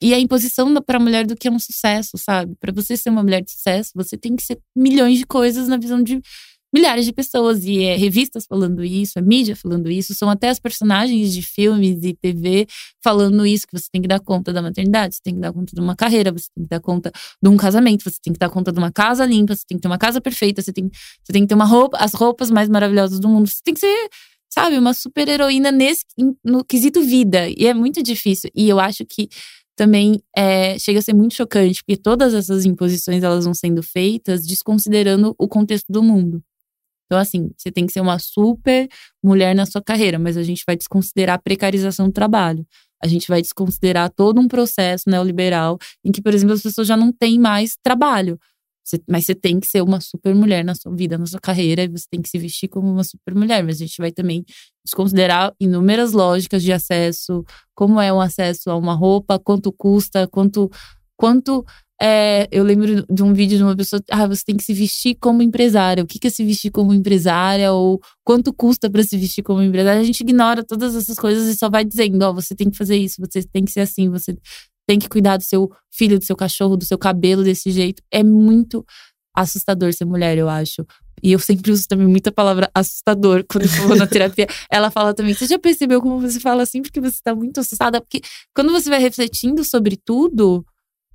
e 0.00 0.14
a 0.14 0.18
imposição 0.18 0.74
para 0.82 0.96
a 0.96 1.00
mulher 1.00 1.26
do 1.26 1.36
que 1.36 1.48
é 1.48 1.50
um 1.50 1.58
sucesso, 1.58 2.16
sabe? 2.16 2.54
Para 2.58 2.72
você 2.72 2.96
ser 2.96 3.10
uma 3.10 3.22
mulher 3.22 3.42
de 3.42 3.52
sucesso, 3.52 3.90
você 3.94 4.16
tem 4.16 4.34
que 4.34 4.42
ser 4.42 4.58
milhões 4.74 5.18
de 5.18 5.26
coisas 5.26 5.68
na 5.68 5.76
visão 5.76 6.02
de 6.02 6.20
milhares 6.72 7.04
de 7.04 7.12
pessoas. 7.12 7.64
E 7.64 7.82
é 7.82 7.96
revistas 7.96 8.46
falando 8.46 8.84
isso, 8.84 9.18
é 9.18 9.22
mídia 9.22 9.56
falando 9.56 9.90
isso, 9.90 10.14
são 10.14 10.30
até 10.30 10.48
as 10.48 10.58
personagens 10.58 11.32
de 11.32 11.42
filmes 11.42 12.02
e 12.02 12.14
TV 12.14 12.66
falando 13.02 13.44
isso: 13.46 13.66
que 13.66 13.78
você 13.78 13.88
tem 13.92 14.00
que 14.02 14.08
dar 14.08 14.20
conta 14.20 14.52
da 14.52 14.62
maternidade, 14.62 15.16
você 15.16 15.22
tem 15.22 15.34
que 15.34 15.40
dar 15.40 15.52
conta 15.52 15.74
de 15.74 15.80
uma 15.80 15.96
carreira, 15.96 16.32
você 16.32 16.48
tem 16.54 16.64
que 16.64 16.70
dar 16.70 16.80
conta 16.80 17.12
de 17.42 17.48
um 17.48 17.56
casamento, 17.56 18.04
você 18.04 18.16
tem 18.22 18.32
que 18.32 18.38
dar 18.38 18.50
conta 18.50 18.72
de 18.72 18.78
uma 18.78 18.92
casa 18.92 19.24
limpa, 19.26 19.54
você 19.54 19.64
tem 19.66 19.76
que 19.78 19.82
ter 19.82 19.88
uma 19.88 19.98
casa 19.98 20.20
perfeita, 20.20 20.62
você 20.62 20.72
tem, 20.72 20.88
você 21.22 21.32
tem 21.32 21.42
que 21.42 21.48
ter 21.48 21.54
uma 21.54 21.64
roupa, 21.64 21.98
as 21.98 22.14
roupas 22.14 22.50
mais 22.50 22.68
maravilhosas 22.68 23.20
do 23.20 23.28
mundo, 23.28 23.48
você 23.48 23.60
tem 23.64 23.74
que 23.74 23.80
ser. 23.80 24.08
Sabe, 24.52 24.76
uma 24.76 24.92
super 24.92 25.28
heroína 25.28 25.70
nesse 25.70 26.04
no 26.44 26.64
quesito 26.64 27.00
vida. 27.00 27.48
E 27.56 27.68
é 27.68 27.72
muito 27.72 28.02
difícil. 28.02 28.50
E 28.52 28.68
eu 28.68 28.80
acho 28.80 29.06
que 29.06 29.28
também 29.80 30.22
é, 30.36 30.78
chega 30.78 30.98
a 30.98 31.02
ser 31.02 31.14
muito 31.14 31.34
chocante, 31.34 31.82
porque 31.82 31.96
todas 31.96 32.34
essas 32.34 32.66
imposições 32.66 33.22
elas 33.22 33.46
vão 33.46 33.54
sendo 33.54 33.82
feitas 33.82 34.46
desconsiderando 34.46 35.34
o 35.38 35.48
contexto 35.48 35.90
do 35.90 36.02
mundo. 36.02 36.44
Então, 37.06 37.18
assim, 37.18 37.50
você 37.56 37.72
tem 37.72 37.86
que 37.86 37.92
ser 37.94 38.02
uma 38.02 38.18
super 38.18 38.86
mulher 39.24 39.54
na 39.54 39.64
sua 39.64 39.80
carreira, 39.82 40.18
mas 40.18 40.36
a 40.36 40.42
gente 40.42 40.64
vai 40.66 40.76
desconsiderar 40.76 41.36
a 41.36 41.38
precarização 41.38 42.08
do 42.08 42.12
trabalho. 42.12 42.66
A 43.02 43.08
gente 43.08 43.26
vai 43.26 43.40
desconsiderar 43.40 44.10
todo 44.10 44.38
um 44.38 44.46
processo 44.46 45.08
neoliberal 45.08 45.78
em 46.04 46.12
que, 46.12 46.20
por 46.20 46.34
exemplo, 46.34 46.54
as 46.54 46.62
pessoas 46.62 46.86
já 46.86 46.94
não 46.94 47.10
têm 47.10 47.38
mais 47.38 47.74
trabalho. 47.82 48.38
Você, 48.84 49.00
mas 49.08 49.24
você 49.24 49.34
tem 49.34 49.60
que 49.60 49.66
ser 49.66 49.82
uma 49.82 50.00
super 50.00 50.34
mulher 50.34 50.64
na 50.64 50.74
sua 50.74 50.94
vida, 50.94 51.18
na 51.18 51.26
sua 51.26 51.40
carreira, 51.40 51.84
e 51.84 51.88
você 51.88 52.06
tem 52.10 52.20
que 52.20 52.28
se 52.28 52.38
vestir 52.38 52.68
como 52.68 52.90
uma 52.90 53.04
super 53.04 53.34
mulher. 53.34 53.62
Mas 53.62 53.76
a 53.76 53.80
gente 53.80 53.98
vai 53.98 54.10
também 54.10 54.44
desconsiderar 54.84 55.52
inúmeras 55.60 56.12
lógicas 56.12 56.62
de 56.62 56.72
acesso, 56.72 57.44
como 57.74 58.00
é 58.00 58.12
o 58.12 58.20
acesso 58.20 58.70
a 58.70 58.76
uma 58.76 58.94
roupa, 58.94 59.38
quanto 59.38 59.72
custa, 59.72 60.26
quanto. 60.28 60.70
quanto 61.16 61.64
é, 62.02 62.48
eu 62.50 62.64
lembro 62.64 63.04
de 63.10 63.22
um 63.22 63.34
vídeo 63.34 63.58
de 63.58 63.62
uma 63.62 63.76
pessoa, 63.76 64.02
ah, 64.10 64.26
você 64.26 64.42
tem 64.42 64.56
que 64.56 64.64
se 64.64 64.72
vestir 64.72 65.16
como 65.20 65.42
empresária. 65.42 66.02
O 66.02 66.06
que 66.06 66.26
é 66.26 66.30
se 66.30 66.42
vestir 66.42 66.70
como 66.70 66.94
empresária? 66.94 67.72
Ou 67.72 68.00
quanto 68.24 68.54
custa 68.54 68.88
para 68.88 69.02
se 69.02 69.18
vestir 69.18 69.42
como 69.42 69.62
empresária? 69.62 70.00
A 70.00 70.04
gente 70.04 70.22
ignora 70.22 70.64
todas 70.64 70.96
essas 70.96 71.18
coisas 71.18 71.46
e 71.46 71.58
só 71.58 71.68
vai 71.68 71.84
dizendo, 71.84 72.22
ó, 72.22 72.30
oh, 72.30 72.34
você 72.34 72.54
tem 72.54 72.70
que 72.70 72.76
fazer 72.78 72.96
isso, 72.96 73.16
você 73.20 73.42
tem 73.42 73.66
que 73.66 73.70
ser 73.70 73.80
assim, 73.80 74.08
você 74.08 74.34
tem 74.90 74.98
que 74.98 75.08
cuidar 75.08 75.36
do 75.36 75.44
seu 75.44 75.70
filho, 75.88 76.18
do 76.18 76.24
seu 76.24 76.34
cachorro, 76.34 76.76
do 76.76 76.84
seu 76.84 76.98
cabelo 76.98 77.44
desse 77.44 77.70
jeito. 77.70 78.02
É 78.10 78.24
muito 78.24 78.84
assustador 79.32 79.92
ser 79.92 80.04
mulher, 80.04 80.36
eu 80.36 80.48
acho. 80.48 80.84
e 81.22 81.30
eu 81.30 81.38
sempre 81.38 81.70
uso 81.70 81.86
também 81.86 82.08
muita 82.08 82.32
palavra 82.32 82.68
assustador 82.74 83.44
quando 83.48 83.66
eu 83.66 83.86
vou 83.86 83.96
na 83.96 84.04
terapia. 84.08 84.48
Ela 84.68 84.90
fala 84.90 85.14
também: 85.14 85.32
você 85.32 85.46
já 85.46 85.60
percebeu 85.60 86.00
como 86.00 86.20
você 86.20 86.40
fala 86.40 86.64
assim 86.64 86.82
porque 86.82 87.00
você 87.00 87.14
está 87.14 87.32
muito 87.36 87.60
assustada? 87.60 88.00
Porque 88.00 88.20
quando 88.52 88.72
você 88.72 88.90
vai 88.90 88.98
refletindo 88.98 89.62
sobre 89.62 89.96
tudo, 89.96 90.66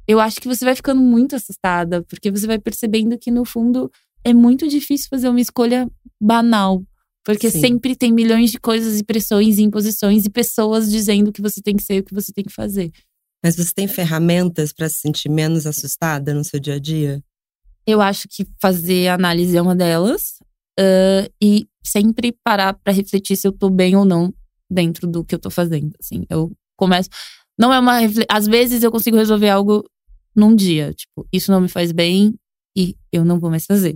eu 0.08 0.22
acho 0.22 0.40
que 0.40 0.48
você 0.48 0.64
vai 0.64 0.74
ficando 0.74 1.02
muito 1.02 1.36
assustada, 1.36 2.02
porque 2.04 2.32
você 2.32 2.48
vai 2.48 2.58
percebendo 2.58 3.18
que, 3.18 3.30
no 3.30 3.44
fundo, 3.44 3.92
é 4.24 4.34
muito 4.34 4.70
difícil 4.70 5.08
fazer 5.10 5.28
uma 5.28 5.42
escolha 5.42 5.86
banal. 6.22 6.82
Porque 7.26 7.52
Sim. 7.52 7.60
sempre 7.60 7.94
tem 7.94 8.14
milhões 8.14 8.52
de 8.52 8.60
coisas 8.60 9.02
e 9.02 9.04
pressões 9.04 9.58
e 9.58 9.64
imposições 9.64 10.26
e 10.26 10.30
pessoas 10.30 10.90
dizendo 10.90 11.34
que 11.34 11.42
você 11.42 11.62
tem 11.62 11.76
que 11.76 11.84
ser 11.84 12.00
o 12.00 12.06
que 12.06 12.14
você 12.14 12.32
tem 12.32 12.46
que 12.46 12.54
fazer. 12.54 12.90
Mas 13.46 13.56
você 13.56 13.72
tem 13.76 13.88
ferramentas 13.88 14.74
para 14.74 14.90
se 14.90 14.96
sentir 14.96 15.30
menos 15.30 15.68
assustada 15.68 16.34
no 16.34 16.44
seu 16.44 16.60
dia 16.60 16.74
a 16.74 16.80
dia? 16.80 17.24
Eu 17.86 18.02
acho 18.02 18.28
que 18.28 18.44
fazer 18.60 19.10
análise 19.10 19.56
é 19.56 19.62
uma 19.62 19.76
delas. 19.76 20.40
Uh, 20.80 21.30
e 21.40 21.68
sempre 21.86 22.36
parar 22.44 22.74
para 22.74 22.92
refletir 22.92 23.38
se 23.38 23.48
eu 23.48 23.52
tô 23.52 23.70
bem 23.70 23.96
ou 23.96 24.04
não 24.04 24.34
dentro 24.68 25.06
do 25.06 25.24
que 25.24 25.36
eu 25.36 25.38
tô 25.38 25.52
fazendo. 25.52 25.92
Assim, 26.02 26.26
eu 26.28 26.54
começo. 26.76 27.08
Não 27.56 27.72
é 27.72 27.80
uma. 27.80 28.00
Às 28.28 28.48
vezes 28.48 28.82
eu 28.82 28.92
consigo 28.92 29.16
resolver 29.16 29.50
algo 29.50 29.88
num 30.36 30.56
dia. 30.56 30.92
Tipo, 30.96 31.28
isso 31.32 31.52
não 31.52 31.62
me 31.62 31.70
faz 31.70 31.92
bem 31.92 32.34
e 32.76 32.96
eu 33.12 33.24
não 33.24 33.40
vou 33.40 33.52
mais 33.52 33.68
fazer. 33.68 33.96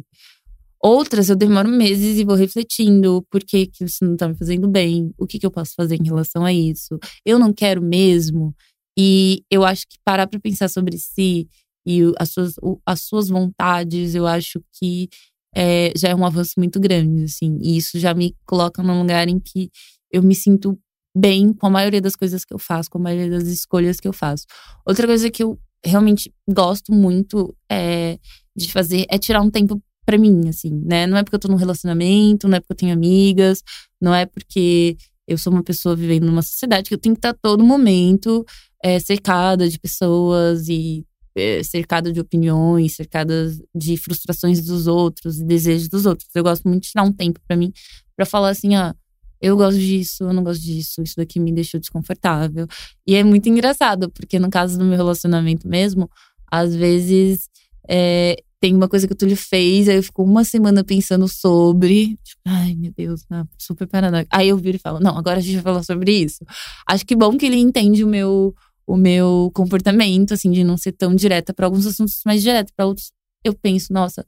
Outras 0.80 1.28
eu 1.28 1.36
demoro 1.36 1.68
meses 1.70 2.20
e 2.20 2.24
vou 2.24 2.36
refletindo 2.36 3.26
por 3.32 3.44
que, 3.44 3.66
que 3.66 3.84
isso 3.84 4.06
não 4.06 4.16
tá 4.16 4.28
me 4.30 4.36
fazendo 4.36 4.68
bem, 4.68 5.12
o 5.18 5.26
que, 5.26 5.40
que 5.40 5.46
eu 5.46 5.52
posso 5.52 5.74
fazer 5.76 6.00
em 6.00 6.06
relação 6.06 6.46
a 6.46 6.54
isso. 6.54 7.00
Eu 7.26 7.40
não 7.40 7.52
quero 7.52 7.82
mesmo. 7.82 8.56
E 9.02 9.46
eu 9.50 9.64
acho 9.64 9.88
que 9.88 9.96
parar 10.04 10.28
para 10.28 10.42
pensar 10.42 10.68
sobre 10.68 10.98
si 10.98 11.48
e 11.88 12.02
as 12.20 12.32
suas, 12.34 12.56
as 12.86 13.02
suas 13.02 13.30
vontades, 13.30 14.14
eu 14.14 14.28
acho 14.28 14.62
que 14.74 15.08
é, 15.56 15.94
já 15.96 16.10
é 16.10 16.16
um 16.16 16.26
avanço 16.26 16.56
muito 16.58 16.82
grande, 16.82 17.24
assim. 17.24 17.58
E 17.62 17.78
isso 17.78 17.98
já 17.98 18.14
me 18.14 18.36
coloca 18.46 18.84
num 18.84 19.00
lugar 19.00 19.30
em 19.30 19.40
que 19.40 19.70
eu 20.12 20.22
me 20.22 20.36
sinto 20.36 20.78
bem 21.16 21.54
com 21.54 21.68
a 21.68 21.70
maioria 21.70 22.02
das 22.02 22.14
coisas 22.14 22.44
que 22.44 22.54
eu 22.54 22.60
faço, 22.60 22.90
com 22.90 22.98
a 22.98 23.02
maioria 23.02 23.30
das 23.30 23.48
escolhas 23.48 24.02
que 24.02 24.08
eu 24.08 24.12
faço. 24.12 24.46
Outra 24.86 25.08
coisa 25.08 25.32
que 25.32 25.44
eu 25.44 25.58
realmente 25.82 26.30
gosto 26.50 26.92
muito 26.92 27.56
é, 27.72 28.20
de 28.54 28.70
fazer 28.70 29.06
é 29.10 29.18
tirar 29.18 29.42
um 29.42 29.50
tempo 29.50 29.82
para 30.06 30.18
mim, 30.18 30.50
assim, 30.50 30.72
né? 30.86 31.08
Não 31.08 31.18
é 31.18 31.24
porque 31.24 31.38
eu 31.38 31.40
tô 31.40 31.48
num 31.48 31.56
relacionamento, 31.56 32.50
não 32.50 32.58
é 32.58 32.60
porque 32.60 32.74
eu 32.74 32.78
tenho 32.78 32.94
amigas, 32.94 33.64
não 34.02 34.14
é 34.14 34.26
porque 34.26 34.98
eu 35.26 35.38
sou 35.38 35.54
uma 35.54 35.64
pessoa 35.64 35.96
vivendo 35.96 36.26
numa 36.26 36.42
sociedade 36.42 36.90
que 36.90 36.96
eu 36.96 37.00
tenho 37.00 37.16
que 37.16 37.20
estar 37.20 37.34
todo 37.42 37.64
momento 37.64 38.44
é, 38.84 39.00
cercada 39.00 39.68
de 39.70 39.80
pessoas 39.80 40.68
e 40.70 41.06
é, 41.36 41.64
cercada 41.64 42.12
de 42.12 42.20
opiniões, 42.20 42.96
cercada 42.96 43.52
de 43.76 43.98
frustrações 43.98 44.64
dos 44.66 44.88
outros 44.88 45.40
e 45.40 45.46
desejos 45.46 45.88
dos 45.88 46.06
outros. 46.06 46.30
Eu 46.34 46.44
gosto 46.44 46.68
muito 46.68 46.84
de 46.84 46.90
tirar 46.90 47.04
um 47.04 47.14
tempo 47.14 47.40
para 47.48 47.58
mim 47.58 47.72
para 48.16 48.26
falar 48.26 48.50
assim, 48.50 48.76
ah, 48.76 48.96
eu 49.42 49.56
gosto 49.56 49.80
disso, 49.80 50.24
eu 50.24 50.34
não 50.34 50.44
gosto 50.44 50.62
disso, 50.62 51.02
isso 51.02 51.16
daqui 51.16 51.40
me 51.40 51.54
deixou 51.54 51.80
desconfortável. 51.80 52.68
E 53.08 53.16
é 53.16 53.24
muito 53.24 53.48
engraçado, 53.48 54.10
porque 54.12 54.38
no 54.38 54.50
caso 54.50 54.78
do 54.78 54.84
meu 54.84 54.98
relacionamento 54.98 55.68
mesmo, 55.68 56.10
às 56.52 56.76
vezes 56.76 57.48
é, 57.88 58.36
tem 58.60 58.76
uma 58.76 58.90
coisa 58.90 59.08
que 59.08 59.14
o 59.14 59.16
Túlio 59.16 59.38
fez, 59.38 59.88
aí 59.88 59.96
eu 59.96 60.04
fico 60.04 60.22
uma 60.22 60.44
semana 60.44 60.84
pensando 60.84 61.28
sobre. 61.28 62.18
Tipo, 62.24 62.42
ai, 62.46 62.76
meu 62.76 62.92
Deus, 62.96 63.26
super 63.58 63.88
paranoico. 63.88 64.30
Aí 64.32 64.50
eu 64.50 64.58
viro 64.58 64.76
e 64.76 64.80
falo, 64.80 65.00
não, 65.00 65.18
agora 65.18 65.38
a 65.38 65.42
gente 65.42 65.56
vai 65.56 65.64
falar 65.64 65.84
sobre 65.84 66.12
isso. 66.12 66.44
Acho 66.86 67.06
que 67.06 67.16
bom 67.16 67.38
que 67.38 67.46
ele 67.46 67.58
entende 67.58 68.04
o 68.04 68.08
meu, 68.08 68.54
o 68.90 68.98
meu 68.98 69.52
comportamento, 69.54 70.34
assim, 70.34 70.50
de 70.50 70.64
não 70.64 70.76
ser 70.76 70.94
tão 70.94 71.14
direta 71.14 71.54
para 71.54 71.68
alguns 71.68 71.86
assuntos 71.86 72.22
mais 72.26 72.42
direto, 72.42 72.74
para 72.76 72.88
outros 72.88 73.12
eu 73.44 73.54
penso, 73.54 73.94
nossa, 73.94 74.26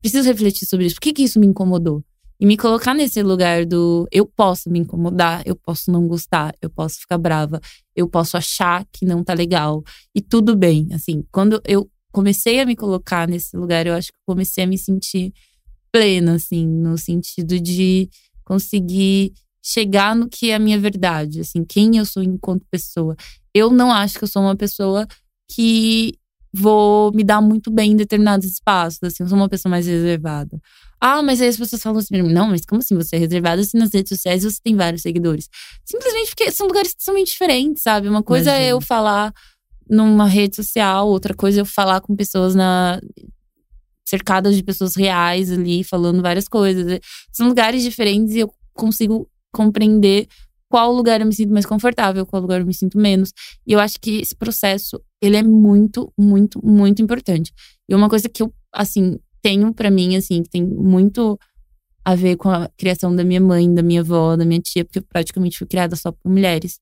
preciso 0.00 0.28
refletir 0.28 0.68
sobre 0.68 0.86
isso. 0.86 0.94
Por 0.94 1.00
que, 1.00 1.12
que 1.12 1.24
isso 1.24 1.40
me 1.40 1.48
incomodou? 1.48 2.00
E 2.38 2.46
me 2.46 2.56
colocar 2.56 2.94
nesse 2.94 3.20
lugar 3.24 3.66
do 3.66 4.06
eu 4.12 4.24
posso 4.24 4.70
me 4.70 4.78
incomodar, 4.78 5.42
eu 5.44 5.56
posso 5.56 5.90
não 5.90 6.06
gostar, 6.06 6.54
eu 6.62 6.70
posso 6.70 7.00
ficar 7.00 7.18
brava, 7.18 7.60
eu 7.96 8.08
posso 8.08 8.36
achar 8.36 8.86
que 8.92 9.04
não 9.04 9.24
tá 9.24 9.34
legal. 9.34 9.82
E 10.14 10.22
tudo 10.22 10.54
bem. 10.54 10.86
Assim, 10.92 11.24
quando 11.32 11.60
eu 11.66 11.90
comecei 12.12 12.60
a 12.60 12.66
me 12.66 12.76
colocar 12.76 13.26
nesse 13.26 13.56
lugar, 13.56 13.84
eu 13.84 13.94
acho 13.94 14.12
que 14.12 14.18
comecei 14.24 14.62
a 14.62 14.66
me 14.66 14.78
sentir 14.78 15.32
plena, 15.90 16.36
assim, 16.36 16.64
no 16.64 16.96
sentido 16.96 17.58
de 17.58 18.08
conseguir 18.44 19.32
chegar 19.60 20.14
no 20.14 20.28
que 20.28 20.50
é 20.50 20.54
a 20.54 20.58
minha 20.58 20.78
verdade, 20.78 21.40
assim, 21.40 21.64
quem 21.64 21.96
eu 21.96 22.04
sou 22.04 22.22
enquanto 22.22 22.64
pessoa. 22.70 23.16
Eu 23.54 23.70
não 23.70 23.92
acho 23.92 24.18
que 24.18 24.24
eu 24.24 24.28
sou 24.28 24.42
uma 24.42 24.56
pessoa 24.56 25.06
que 25.50 26.14
vou 26.52 27.12
me 27.12 27.24
dar 27.24 27.40
muito 27.40 27.70
bem 27.70 27.92
em 27.92 27.96
determinados 27.96 28.46
espaços, 28.46 29.00
assim, 29.02 29.22
eu 29.24 29.28
sou 29.28 29.36
uma 29.36 29.48
pessoa 29.48 29.70
mais 29.70 29.86
reservada. 29.86 30.60
Ah, 31.00 31.20
mas 31.22 31.40
aí 31.40 31.48
as 31.48 31.56
pessoas 31.56 31.82
falam 31.82 31.98
assim, 31.98 32.22
não, 32.22 32.48
mas 32.48 32.64
como 32.64 32.80
assim 32.80 32.94
você 32.94 33.16
é 33.16 33.18
reservada 33.18 33.62
se 33.62 33.76
nas 33.76 33.92
redes 33.92 34.08
sociais 34.08 34.44
você 34.44 34.58
tem 34.62 34.76
vários 34.76 35.02
seguidores? 35.02 35.48
Simplesmente 35.84 36.28
porque 36.30 36.50
são 36.50 36.66
lugares 36.66 36.94
totalmente 36.94 37.32
diferentes, 37.32 37.82
sabe? 37.82 38.08
Uma 38.08 38.22
coisa 38.22 38.50
Imagina. 38.50 38.66
é 38.68 38.72
eu 38.72 38.80
falar 38.80 39.32
numa 39.90 40.26
rede 40.26 40.56
social, 40.56 41.08
outra 41.08 41.34
coisa 41.34 41.60
é 41.60 41.62
eu 41.62 41.66
falar 41.66 42.00
com 42.00 42.16
pessoas 42.16 42.54
na 42.54 43.00
cercadas 44.06 44.54
de 44.54 44.62
pessoas 44.62 44.94
reais 44.94 45.50
ali, 45.50 45.82
falando 45.82 46.22
várias 46.22 46.46
coisas. 46.46 47.00
São 47.32 47.48
lugares 47.48 47.82
diferentes 47.82 48.34
e 48.34 48.40
eu 48.40 48.52
consigo 48.72 49.28
compreender 49.52 50.28
qual 50.74 50.92
lugar 50.92 51.20
eu 51.20 51.26
me 51.28 51.32
sinto 51.32 51.52
mais 51.52 51.64
confortável, 51.64 52.26
qual 52.26 52.42
lugar 52.42 52.60
eu 52.60 52.66
me 52.66 52.74
sinto 52.74 52.98
menos. 52.98 53.32
E 53.64 53.72
eu 53.72 53.78
acho 53.78 54.00
que 54.00 54.16
esse 54.16 54.34
processo, 54.34 55.00
ele 55.22 55.36
é 55.36 55.42
muito, 55.44 56.12
muito, 56.18 56.60
muito 56.66 57.00
importante. 57.00 57.52
E 57.88 57.94
uma 57.94 58.08
coisa 58.08 58.28
que 58.28 58.42
eu, 58.42 58.52
assim, 58.72 59.16
tenho 59.40 59.72
para 59.72 59.88
mim, 59.88 60.16
assim, 60.16 60.42
que 60.42 60.50
tem 60.50 60.66
muito 60.66 61.38
a 62.04 62.16
ver 62.16 62.34
com 62.34 62.50
a 62.50 62.68
criação 62.76 63.14
da 63.14 63.22
minha 63.22 63.40
mãe, 63.40 63.72
da 63.72 63.84
minha 63.84 64.00
avó, 64.00 64.34
da 64.34 64.44
minha 64.44 64.58
tia, 64.60 64.84
porque 64.84 64.98
eu 64.98 65.04
praticamente 65.04 65.58
fui 65.58 65.66
criada 65.68 65.94
só 65.94 66.10
por 66.10 66.28
mulheres 66.28 66.80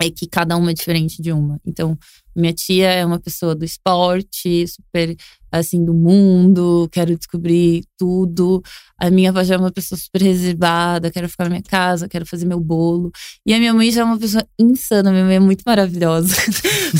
é 0.00 0.10
que 0.10 0.26
cada 0.26 0.56
uma 0.56 0.70
é 0.70 0.74
diferente 0.74 1.20
de 1.20 1.32
uma. 1.32 1.60
Então, 1.66 1.98
minha 2.36 2.52
tia 2.52 2.88
é 2.88 3.04
uma 3.04 3.18
pessoa 3.18 3.54
do 3.54 3.64
esporte, 3.64 4.66
super 4.68 5.16
assim 5.50 5.84
do 5.84 5.94
mundo, 5.94 6.88
quero 6.92 7.16
descobrir 7.16 7.84
tudo. 7.96 8.62
A 8.98 9.10
minha 9.10 9.30
avó 9.30 9.42
já 9.42 9.54
é 9.54 9.58
uma 9.58 9.70
pessoa 9.70 9.98
super 9.98 10.22
reservada, 10.22 11.10
quero 11.10 11.28
ficar 11.28 11.44
na 11.44 11.50
minha 11.50 11.62
casa, 11.62 12.08
quero 12.08 12.26
fazer 12.26 12.46
meu 12.46 12.60
bolo. 12.60 13.10
E 13.44 13.54
a 13.54 13.58
minha 13.58 13.72
mãe 13.72 13.90
já 13.90 14.02
é 14.02 14.04
uma 14.04 14.18
pessoa 14.18 14.46
insana, 14.58 15.10
minha 15.10 15.24
mãe 15.24 15.36
é 15.36 15.40
muito 15.40 15.62
maravilhosa. 15.66 16.34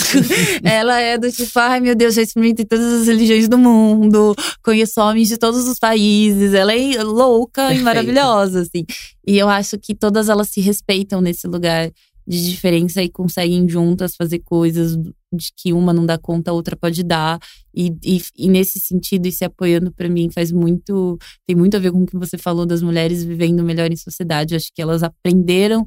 Ela 0.64 1.00
é 1.00 1.18
do 1.18 1.30
tipo, 1.30 1.58
ai 1.58 1.80
meu 1.80 1.94
Deus, 1.94 2.14
já 2.14 2.22
experimentei 2.22 2.64
todas 2.64 3.02
as 3.02 3.06
religiões 3.06 3.48
do 3.48 3.58
mundo, 3.58 4.34
conheço 4.62 5.00
homens 5.00 5.28
de 5.28 5.36
todos 5.36 5.66
os 5.68 5.78
países. 5.78 6.54
Ela 6.54 6.74
é 6.74 7.02
louca 7.02 7.72
e 7.74 7.80
maravilhosa, 7.80 8.62
assim. 8.62 8.84
E 9.26 9.36
eu 9.36 9.48
acho 9.48 9.78
que 9.78 9.94
todas 9.94 10.28
elas 10.28 10.48
se 10.48 10.60
respeitam 10.60 11.20
nesse 11.20 11.46
lugar 11.46 11.90
de 12.26 12.50
diferença 12.50 13.02
e 13.02 13.08
conseguem 13.08 13.68
juntas 13.68 14.16
fazer 14.16 14.40
coisas 14.40 14.98
de 15.32 15.50
que 15.56 15.72
uma 15.72 15.92
não 15.92 16.06
dá 16.06 16.18
conta, 16.18 16.50
a 16.50 16.54
outra 16.54 16.76
pode 16.76 17.02
dar. 17.02 17.38
E, 17.74 17.92
e, 18.04 18.22
e 18.36 18.48
nesse 18.48 18.80
sentido, 18.80 19.26
e 19.26 19.32
se 19.32 19.44
apoiando 19.44 19.92
para 19.92 20.08
mim 20.08 20.30
faz 20.30 20.52
muito. 20.52 21.18
tem 21.46 21.56
muito 21.56 21.76
a 21.76 21.80
ver 21.80 21.92
com 21.92 22.02
o 22.02 22.06
que 22.06 22.16
você 22.16 22.38
falou 22.38 22.66
das 22.66 22.82
mulheres 22.82 23.24
vivendo 23.24 23.62
melhor 23.62 23.90
em 23.90 23.96
sociedade. 23.96 24.54
acho 24.54 24.70
que 24.74 24.82
elas 24.82 25.02
aprenderam 25.02 25.86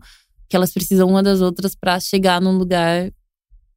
que 0.50 0.56
elas 0.56 0.74
precisam 0.74 1.08
uma 1.08 1.22
das 1.22 1.42
outras 1.42 1.76
para 1.76 2.00
chegar 2.00 2.42
num 2.42 2.58
lugar 2.58 3.12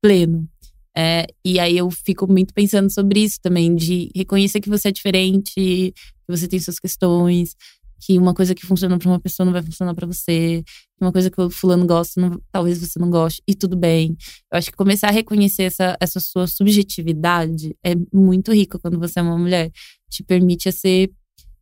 pleno. 0.01 0.49
É, 0.97 1.27
e 1.45 1.59
aí 1.59 1.77
eu 1.77 1.91
fico 1.91 2.31
muito 2.31 2.53
pensando 2.53 2.91
sobre 2.91 3.21
isso 3.21 3.39
também, 3.41 3.75
de 3.75 4.11
reconhecer 4.15 4.61
que 4.61 4.69
você 4.69 4.89
é 4.89 4.93
diferente, 4.93 5.53
que 5.55 5.95
você 6.29 6.47
tem 6.47 6.59
suas 6.59 6.79
questões, 6.79 7.55
que 8.03 8.19
uma 8.19 8.35
coisa 8.35 8.53
que 8.53 8.67
funciona 8.67 8.99
para 8.99 9.09
uma 9.09 9.21
pessoa 9.21 9.45
não 9.45 9.53
vai 9.53 9.63
funcionar 9.63 9.95
para 9.95 10.07
você, 10.07 10.65
uma 11.01 11.13
coisa 11.13 11.31
que 11.31 11.41
o 11.41 11.49
fulano 11.49 11.87
gosta, 11.87 12.21
não, 12.21 12.43
talvez 12.51 12.79
você 12.79 12.99
não 12.99 13.09
goste, 13.09 13.41
e 13.47 13.55
tudo 13.55 13.77
bem. 13.77 14.17
Eu 14.51 14.59
acho 14.59 14.71
que 14.71 14.77
começar 14.77 15.09
a 15.09 15.13
reconhecer 15.13 15.63
essa, 15.65 15.97
essa 16.01 16.19
sua 16.19 16.49
subjetividade 16.49 17.77
é 17.85 17.95
muito 18.13 18.53
rico 18.53 18.79
quando 18.81 18.99
você 18.99 19.21
é 19.21 19.23
uma 19.23 19.39
mulher. 19.39 19.71
Te 20.11 20.25
permite 20.25 20.69
a 20.69 20.73
ser 20.73 21.11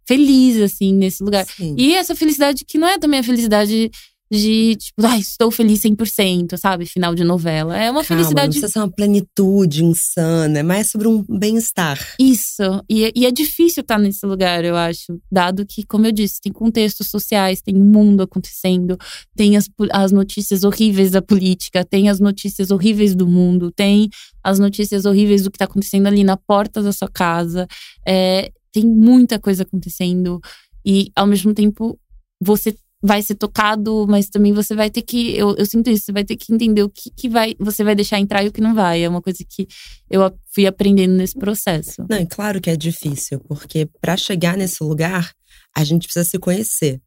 feliz, 0.09 0.61
assim, 0.61 0.94
nesse 0.94 1.22
lugar. 1.22 1.46
Sim. 1.46 1.76
E 1.79 1.94
essa 1.94 2.16
felicidade 2.16 2.64
que 2.64 2.79
não 2.79 2.88
é 2.88 2.98
também 2.98 3.20
a 3.20 3.22
felicidade 3.22 3.90
de, 4.32 4.76
tipo, 4.76 5.04
ai, 5.04 5.18
estou 5.18 5.50
feliz 5.50 5.80
100%, 5.80 6.56
sabe? 6.56 6.86
Final 6.86 7.16
de 7.16 7.24
novela. 7.24 7.76
É 7.76 7.90
uma 7.90 8.04
Calma, 8.04 8.04
felicidade. 8.04 8.46
Não 8.46 8.52
precisa 8.52 8.68
ser 8.68 8.78
uma 8.78 8.90
plenitude 8.90 9.84
insana, 9.84 10.60
é 10.60 10.62
mais 10.62 10.88
sobre 10.88 11.08
um 11.08 11.24
bem-estar. 11.28 11.98
Isso. 12.18 12.62
E, 12.88 13.06
é, 13.06 13.12
e, 13.14 13.26
é 13.26 13.30
difícil 13.32 13.80
estar 13.80 13.98
nesse 13.98 14.24
lugar, 14.24 14.64
eu 14.64 14.76
acho. 14.76 15.20
Dado 15.30 15.66
que, 15.66 15.84
como 15.84 16.06
eu 16.06 16.12
disse, 16.12 16.40
tem 16.40 16.52
contextos 16.52 17.08
sociais, 17.08 17.60
tem 17.60 17.74
mundo 17.74 18.22
acontecendo, 18.22 18.96
tem 19.34 19.56
as, 19.56 19.68
as 19.90 20.12
notícias 20.12 20.62
horríveis 20.62 21.10
da 21.10 21.20
política, 21.20 21.84
tem 21.84 22.08
as 22.08 22.20
notícias 22.20 22.70
horríveis 22.70 23.16
do 23.16 23.26
mundo, 23.26 23.72
tem 23.72 24.08
as 24.44 24.60
notícias 24.60 25.06
horríveis 25.06 25.42
do 25.42 25.50
que 25.50 25.56
está 25.56 25.64
acontecendo 25.64 26.06
ali 26.06 26.22
na 26.22 26.36
porta 26.36 26.80
da 26.80 26.92
sua 26.92 27.08
casa. 27.08 27.66
É, 28.06 28.52
tem 28.72 28.86
muita 28.86 29.40
coisa 29.40 29.64
acontecendo. 29.64 30.40
E, 30.86 31.10
ao 31.16 31.26
mesmo 31.26 31.52
tempo, 31.52 31.98
você 32.40 32.74
vai 33.02 33.22
ser 33.22 33.34
tocado, 33.34 34.06
mas 34.08 34.28
também 34.28 34.52
você 34.52 34.74
vai 34.74 34.90
ter 34.90 35.02
que. 35.02 35.36
Eu, 35.36 35.54
eu 35.56 35.64
sinto 35.66 35.88
isso, 35.90 36.04
você 36.06 36.12
vai 36.12 36.24
ter 36.24 36.36
que 36.36 36.52
entender 36.52 36.82
o 36.82 36.90
que, 36.90 37.10
que 37.10 37.28
vai, 37.28 37.54
você 37.58 37.82
vai 37.82 37.94
deixar 37.94 38.18
entrar 38.18 38.44
e 38.44 38.48
o 38.48 38.52
que 38.52 38.60
não 38.60 38.74
vai. 38.74 39.02
É 39.02 39.08
uma 39.08 39.22
coisa 39.22 39.38
que 39.48 39.66
eu 40.10 40.20
fui 40.54 40.66
aprendendo 40.66 41.14
nesse 41.14 41.34
processo. 41.34 42.04
Não, 42.08 42.16
é 42.16 42.26
claro 42.26 42.60
que 42.60 42.70
é 42.70 42.76
difícil, 42.76 43.40
porque 43.40 43.88
para 44.00 44.16
chegar 44.16 44.56
nesse 44.56 44.82
lugar, 44.84 45.32
a 45.76 45.84
gente 45.84 46.04
precisa 46.04 46.24
se 46.24 46.38
conhecer. 46.38 47.00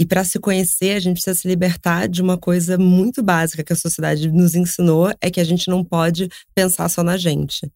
E 0.00 0.06
para 0.06 0.22
se 0.22 0.38
conhecer, 0.38 0.92
a 0.92 1.00
gente 1.00 1.14
precisa 1.14 1.34
se 1.34 1.48
libertar 1.48 2.08
de 2.08 2.22
uma 2.22 2.38
coisa 2.38 2.78
muito 2.78 3.22
básica 3.22 3.64
que 3.64 3.72
a 3.72 3.76
sociedade 3.76 4.30
nos 4.30 4.54
ensinou: 4.54 5.12
é 5.20 5.30
que 5.30 5.40
a 5.40 5.44
gente 5.44 5.68
não 5.68 5.84
pode 5.84 6.28
pensar 6.54 6.88
só 6.88 7.02
na 7.02 7.16
gente. 7.16 7.70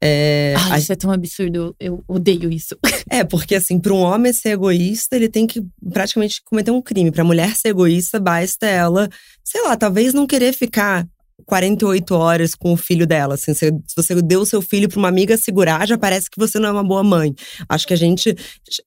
É, 0.00 0.54
Ai, 0.56 0.72
a... 0.72 0.78
isso 0.78 0.92
é 0.92 0.96
tão 0.96 1.10
absurdo, 1.10 1.74
eu 1.80 2.04
odeio 2.06 2.50
isso. 2.50 2.76
É, 3.10 3.22
porque 3.22 3.54
assim, 3.54 3.78
para 3.78 3.92
um 3.92 4.00
homem 4.00 4.32
ser 4.32 4.50
egoísta, 4.50 5.14
ele 5.14 5.28
tem 5.28 5.46
que 5.46 5.62
praticamente 5.92 6.42
cometer 6.42 6.70
um 6.70 6.82
crime. 6.82 7.12
Para 7.12 7.22
mulher 7.22 7.54
ser 7.54 7.68
egoísta, 7.68 8.18
basta 8.18 8.66
ela, 8.66 9.08
sei 9.44 9.62
lá, 9.62 9.76
talvez 9.76 10.12
não 10.12 10.26
querer 10.26 10.52
ficar 10.52 11.06
48 11.46 12.14
horas 12.14 12.54
com 12.54 12.72
o 12.72 12.76
filho 12.76 13.06
dela. 13.06 13.34
Assim, 13.34 13.54
se 13.54 13.72
você 13.96 14.14
deu 14.22 14.40
o 14.40 14.46
seu 14.46 14.62
filho 14.62 14.88
para 14.88 14.98
uma 14.98 15.08
amiga 15.08 15.36
segurar, 15.36 15.86
já 15.86 15.98
parece 15.98 16.30
que 16.30 16.38
você 16.38 16.58
não 16.58 16.68
é 16.68 16.72
uma 16.72 16.84
boa 16.84 17.02
mãe. 17.02 17.34
Acho 17.68 17.86
que 17.86 17.94
a 17.94 17.96
gente 17.96 18.34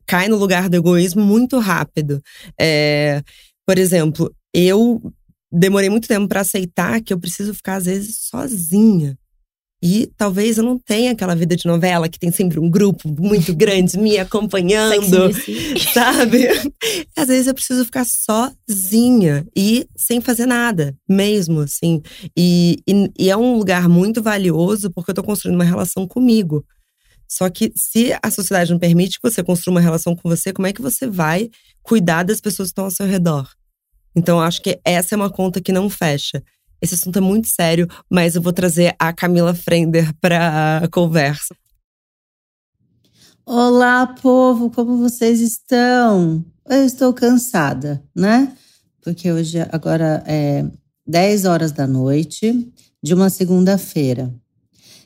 cai 0.06 0.28
no 0.28 0.38
lugar 0.38 0.70
do 0.70 0.78
egoísmo 0.78 1.24
muito 1.24 1.60
rápido. 1.60 2.22
É, 2.60 3.22
por 3.66 3.78
exemplo, 3.78 4.34
eu 4.54 5.02
demorei 5.52 5.90
muito 5.90 6.08
tempo 6.08 6.28
para 6.28 6.42
aceitar 6.42 7.02
que 7.02 7.14
eu 7.14 7.20
preciso 7.20 7.54
ficar, 7.54 7.76
às 7.76 7.86
vezes, 7.86 8.18
sozinha. 8.30 9.18
E 9.82 10.12
talvez 10.18 10.58
eu 10.58 10.64
não 10.64 10.80
tenha 10.80 11.12
aquela 11.12 11.36
vida 11.36 11.56
de 11.56 11.68
novela 11.68 12.10
que 12.10 12.18
tem 12.18 12.32
sempre 12.32 12.60
um 12.60 12.70
grupo 12.70 13.08
muito 13.08 13.54
grande 13.56 13.98
me 13.98 14.18
acompanhando, 14.20 15.32
sabe? 15.94 16.48
Às 17.16 17.28
vezes 17.28 17.48
eu 17.48 17.54
preciso 17.54 17.86
ficar 17.86 18.06
sozinha 18.06 19.46
e 19.56 19.88
sem 19.96 20.20
fazer 20.20 20.48
nada, 20.48 20.96
mesmo, 21.08 21.60
assim. 21.60 22.02
E, 22.36 22.80
e, 22.88 23.12
e 23.20 23.30
é 23.30 23.38
um 23.38 23.56
lugar 23.56 23.88
muito 23.88 24.22
valioso 24.22 24.92
porque 24.92 25.12
eu 25.12 25.16
tô 25.16 25.24
construindo 25.24 25.56
uma 25.56 25.64
relação 25.64 26.08
comigo. 26.08 26.66
Só 27.30 27.50
que 27.50 27.72
se 27.76 28.18
a 28.24 28.32
sociedade 28.32 28.72
não 28.72 28.80
permite 28.80 29.20
que 29.20 29.30
você 29.30 29.44
construa 29.44 29.76
uma 29.76 29.82
relação 29.82 30.16
com 30.16 30.30
você, 30.30 30.54
como 30.54 30.66
é 30.66 30.74
que 30.74 30.82
você 30.82 31.06
vai 31.06 31.50
cuidar 31.84 32.24
das 32.24 32.40
pessoas 32.40 32.70
que 32.70 32.72
estão 32.72 32.86
ao 32.86 32.92
seu 32.92 33.06
redor? 33.06 33.50
Então, 34.16 34.38
eu 34.40 34.44
acho 34.44 34.62
que 34.62 34.80
essa 34.84 35.14
é 35.14 35.16
uma 35.16 35.30
conta 35.30 35.62
que 35.62 35.72
não 35.72 35.90
fecha. 35.90 36.42
Esse 36.82 36.94
assunto 36.94 37.18
é 37.18 37.22
muito 37.22 37.48
sério, 37.48 37.88
mas 38.10 38.36
eu 38.36 38.42
vou 38.42 38.54
trazer 38.54 38.96
a 39.00 39.12
Camila 39.12 39.54
Frender 39.54 40.14
para 40.22 40.78
a 40.84 40.88
conversa. 40.88 41.56
Olá, 43.46 44.06
povo, 44.06 44.70
como 44.70 44.98
vocês 44.98 45.40
estão? 45.40 46.46
Eu 46.70 46.84
estou 46.86 47.14
cansada, 47.14 48.04
né? 48.16 48.56
Porque 49.02 49.32
hoje, 49.32 49.58
agora 49.72 50.24
é 50.28 50.66
10 51.08 51.46
horas 51.46 51.72
da 51.72 51.88
noite 51.88 52.72
de 53.02 53.14
uma 53.14 53.30
segunda-feira. 53.30 54.32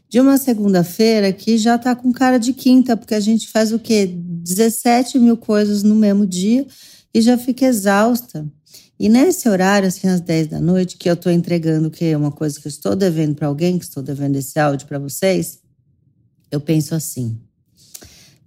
De 0.09 0.19
uma 0.19 0.37
segunda-feira 0.37 1.31
que 1.31 1.57
já 1.57 1.77
tá 1.77 1.95
com 1.95 2.11
cara 2.11 2.37
de 2.37 2.51
quinta, 2.51 2.97
porque 2.97 3.15
a 3.15 3.19
gente 3.19 3.47
faz 3.47 3.71
o 3.71 3.79
quê? 3.79 4.07
17 4.11 5.19
mil 5.19 5.37
coisas 5.37 5.83
no 5.83 5.95
mesmo 5.95 6.25
dia 6.25 6.67
e 7.13 7.21
já 7.21 7.37
fica 7.37 7.65
exausta. 7.65 8.45
E 9.01 9.09
nesse 9.09 9.49
horário, 9.49 9.87
assim, 9.87 10.07
às 10.07 10.21
10 10.21 10.49
da 10.49 10.61
noite, 10.61 10.95
que 10.95 11.09
eu 11.09 11.15
estou 11.15 11.31
entregando 11.31 11.89
que 11.89 12.05
é 12.05 12.15
uma 12.15 12.31
coisa 12.31 12.61
que 12.61 12.67
eu 12.67 12.69
estou 12.69 12.95
devendo 12.95 13.33
para 13.33 13.47
alguém, 13.47 13.79
que 13.79 13.83
estou 13.83 14.03
devendo 14.03 14.35
esse 14.35 14.59
áudio 14.59 14.85
para 14.85 14.99
vocês, 14.99 15.59
eu 16.51 16.61
penso 16.61 16.93
assim: 16.93 17.41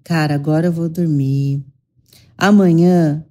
cara, 0.04 0.32
agora 0.32 0.68
eu 0.68 0.72
vou 0.72 0.88
dormir. 0.88 1.60
Amanhã 2.38 3.26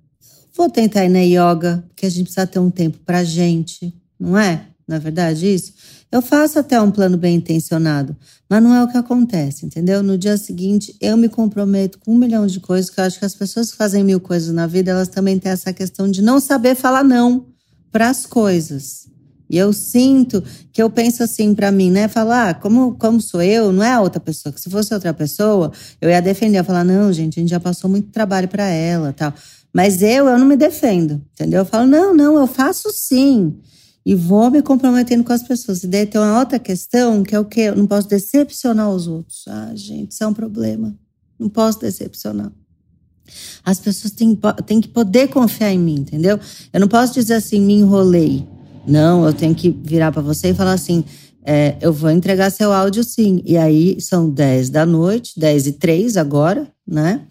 vou 0.53 0.69
tentar 0.69 1.05
ir 1.05 1.09
na 1.09 1.21
yoga, 1.21 1.85
porque 1.87 2.05
a 2.05 2.09
gente 2.09 2.23
precisa 2.25 2.45
ter 2.45 2.59
um 2.59 2.69
tempo 2.69 2.99
para 3.05 3.23
gente, 3.23 3.95
não 4.19 4.37
é? 4.37 4.67
Não 4.85 4.97
é 4.97 4.99
verdade 4.99 5.47
isso? 5.47 5.71
Eu 6.13 6.21
faço 6.21 6.59
até 6.59 6.79
um 6.79 6.91
plano 6.91 7.17
bem 7.17 7.37
intencionado, 7.37 8.15
mas 8.47 8.61
não 8.61 8.75
é 8.75 8.83
o 8.83 8.87
que 8.87 8.95
acontece, 8.95 9.65
entendeu? 9.65 10.03
No 10.03 10.15
dia 10.15 10.37
seguinte, 10.37 10.95
eu 11.01 11.17
me 11.17 11.27
comprometo 11.27 11.97
com 11.97 12.13
um 12.13 12.17
milhão 12.19 12.45
de 12.45 12.59
coisas, 12.59 12.87
que 12.87 12.99
eu 12.99 13.03
acho 13.03 13.17
que 13.17 13.25
as 13.25 13.33
pessoas 13.33 13.71
que 13.71 13.77
fazem 13.77 14.03
mil 14.03 14.19
coisas 14.19 14.53
na 14.53 14.67
vida, 14.67 14.91
elas 14.91 15.07
também 15.07 15.39
têm 15.39 15.51
essa 15.51 15.73
questão 15.73 16.07
de 16.07 16.21
não 16.21 16.39
saber 16.39 16.75
falar 16.75 17.03
não 17.03 17.47
para 17.91 18.11
as 18.11 18.27
coisas. 18.27 19.07
E 19.49 19.57
eu 19.57 19.73
sinto 19.73 20.43
que 20.71 20.83
eu 20.83 20.87
penso 20.87 21.23
assim 21.23 21.55
para 21.55 21.71
mim, 21.71 21.89
né? 21.89 22.07
Falar, 22.07 22.49
ah, 22.49 22.53
como, 22.53 22.93
como 22.93 23.19
sou 23.19 23.41
eu, 23.41 23.71
não 23.71 23.83
é 23.83 23.93
a 23.93 23.99
outra 24.01 24.19
pessoa. 24.19 24.53
Que 24.53 24.61
se 24.61 24.69
fosse 24.69 24.93
outra 24.93 25.15
pessoa, 25.15 25.71
eu 25.99 26.11
ia 26.11 26.21
defender, 26.21 26.57
eu 26.57 26.59
ia 26.59 26.63
falar, 26.63 26.83
não, 26.83 27.11
gente, 27.11 27.39
a 27.39 27.41
gente 27.41 27.49
já 27.49 27.59
passou 27.59 27.89
muito 27.89 28.11
trabalho 28.11 28.47
para 28.47 28.67
ela, 28.67 29.13
tal. 29.13 29.33
Mas 29.73 30.03
eu, 30.03 30.27
eu 30.27 30.37
não 30.37 30.45
me 30.45 30.55
defendo, 30.55 31.19
entendeu? 31.33 31.61
Eu 31.61 31.65
falo, 31.65 31.87
não, 31.87 32.13
não, 32.13 32.37
eu 32.37 32.45
faço 32.45 32.91
sim 32.91 33.59
e 34.05 34.15
vou 34.15 34.51
me 34.51 34.61
comprometendo 34.61 35.23
com 35.23 35.31
as 35.31 35.43
pessoas. 35.43 35.83
E 35.83 35.87
daí 35.87 36.05
tem 36.05 36.19
uma 36.19 36.39
outra 36.39 36.59
questão, 36.59 37.23
que 37.23 37.33
é 37.33 37.39
o 37.39 37.45
quê? 37.45 37.61
Eu 37.61 37.75
não 37.75 37.87
posso 37.87 38.07
decepcionar 38.07 38.89
os 38.89 39.07
outros. 39.07 39.45
Ah, 39.47 39.71
gente, 39.73 40.11
isso 40.11 40.23
é 40.23 40.27
um 40.27 40.33
problema. 40.33 40.93
Não 41.39 41.49
posso 41.49 41.79
decepcionar. 41.79 42.51
As 43.63 43.79
pessoas 43.79 44.11
têm, 44.11 44.37
têm 44.65 44.81
que 44.81 44.89
poder 44.89 45.29
confiar 45.29 45.71
em 45.71 45.79
mim, 45.79 45.95
entendeu? 45.95 46.39
Eu 46.71 46.79
não 46.79 46.87
posso 46.87 47.13
dizer 47.13 47.35
assim, 47.35 47.61
me 47.61 47.73
enrolei. 47.73 48.45
Não, 48.85 49.25
eu 49.25 49.33
tenho 49.33 49.55
que 49.55 49.69
virar 49.69 50.11
para 50.11 50.21
você 50.21 50.49
e 50.49 50.53
falar 50.53 50.73
assim: 50.73 51.05
é, 51.45 51.77
eu 51.81 51.93
vou 51.93 52.09
entregar 52.09 52.51
seu 52.51 52.71
áudio 52.71 53.03
sim. 53.03 53.41
E 53.45 53.57
aí 53.57 53.99
são 54.01 54.29
10 54.29 54.69
da 54.69 54.85
noite, 54.85 55.39
10 55.39 55.67
e 55.67 55.71
3 55.73 56.17
agora, 56.17 56.67
né? 56.85 57.21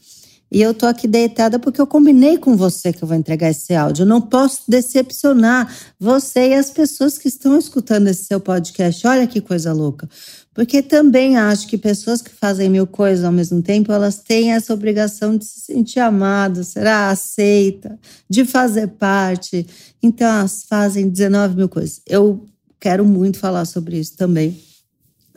E 0.55 0.61
eu 0.61 0.75
tô 0.75 0.85
aqui 0.85 1.09
deitada 1.09 1.59
porque 1.59 1.81
eu 1.81 1.87
combinei 1.87 2.37
com 2.37 2.55
você 2.55 2.93
que 2.93 3.03
eu 3.03 3.09
vou 3.09 3.17
entregar 3.17 3.49
esse 3.49 3.75
áudio. 3.75 4.03
Eu 4.03 4.07
não 4.07 4.21
posso 4.21 4.61
decepcionar 4.69 5.75
você 5.99 6.51
e 6.51 6.55
as 6.55 6.69
pessoas 6.71 7.17
que 7.17 7.27
estão 7.27 7.59
escutando 7.59 8.09
esse 8.09 8.25
seu 8.25 8.39
podcast. 8.39 9.07
Olha 9.07 9.27
que 9.27 9.41
coisa 9.41 9.73
louca. 9.73 10.07
Porque 10.53 10.83
também 10.83 11.39
acho 11.39 11.67
que 11.67 11.79
pessoas 11.79 12.21
que 12.21 12.31
fazem 12.31 12.69
mil 12.69 12.87
coisas 12.87 13.25
ao 13.25 13.33
mesmo 13.33 13.63
tempo, 13.63 13.91
elas 13.91 14.19
têm 14.19 14.53
essa 14.53 14.75
obrigação 14.75 15.39
de 15.39 15.47
se 15.47 15.61
sentir 15.61 16.01
amada, 16.01 16.63
será 16.63 17.09
aceita, 17.09 17.99
de 18.29 18.45
fazer 18.45 18.89
parte. 18.89 19.67
Então, 20.03 20.29
elas 20.29 20.65
fazem 20.69 21.09
19 21.09 21.57
mil 21.57 21.69
coisas. 21.71 22.03
Eu 22.07 22.47
quero 22.79 23.07
muito 23.07 23.39
falar 23.39 23.65
sobre 23.65 23.99
isso 23.99 24.19
também 24.19 24.61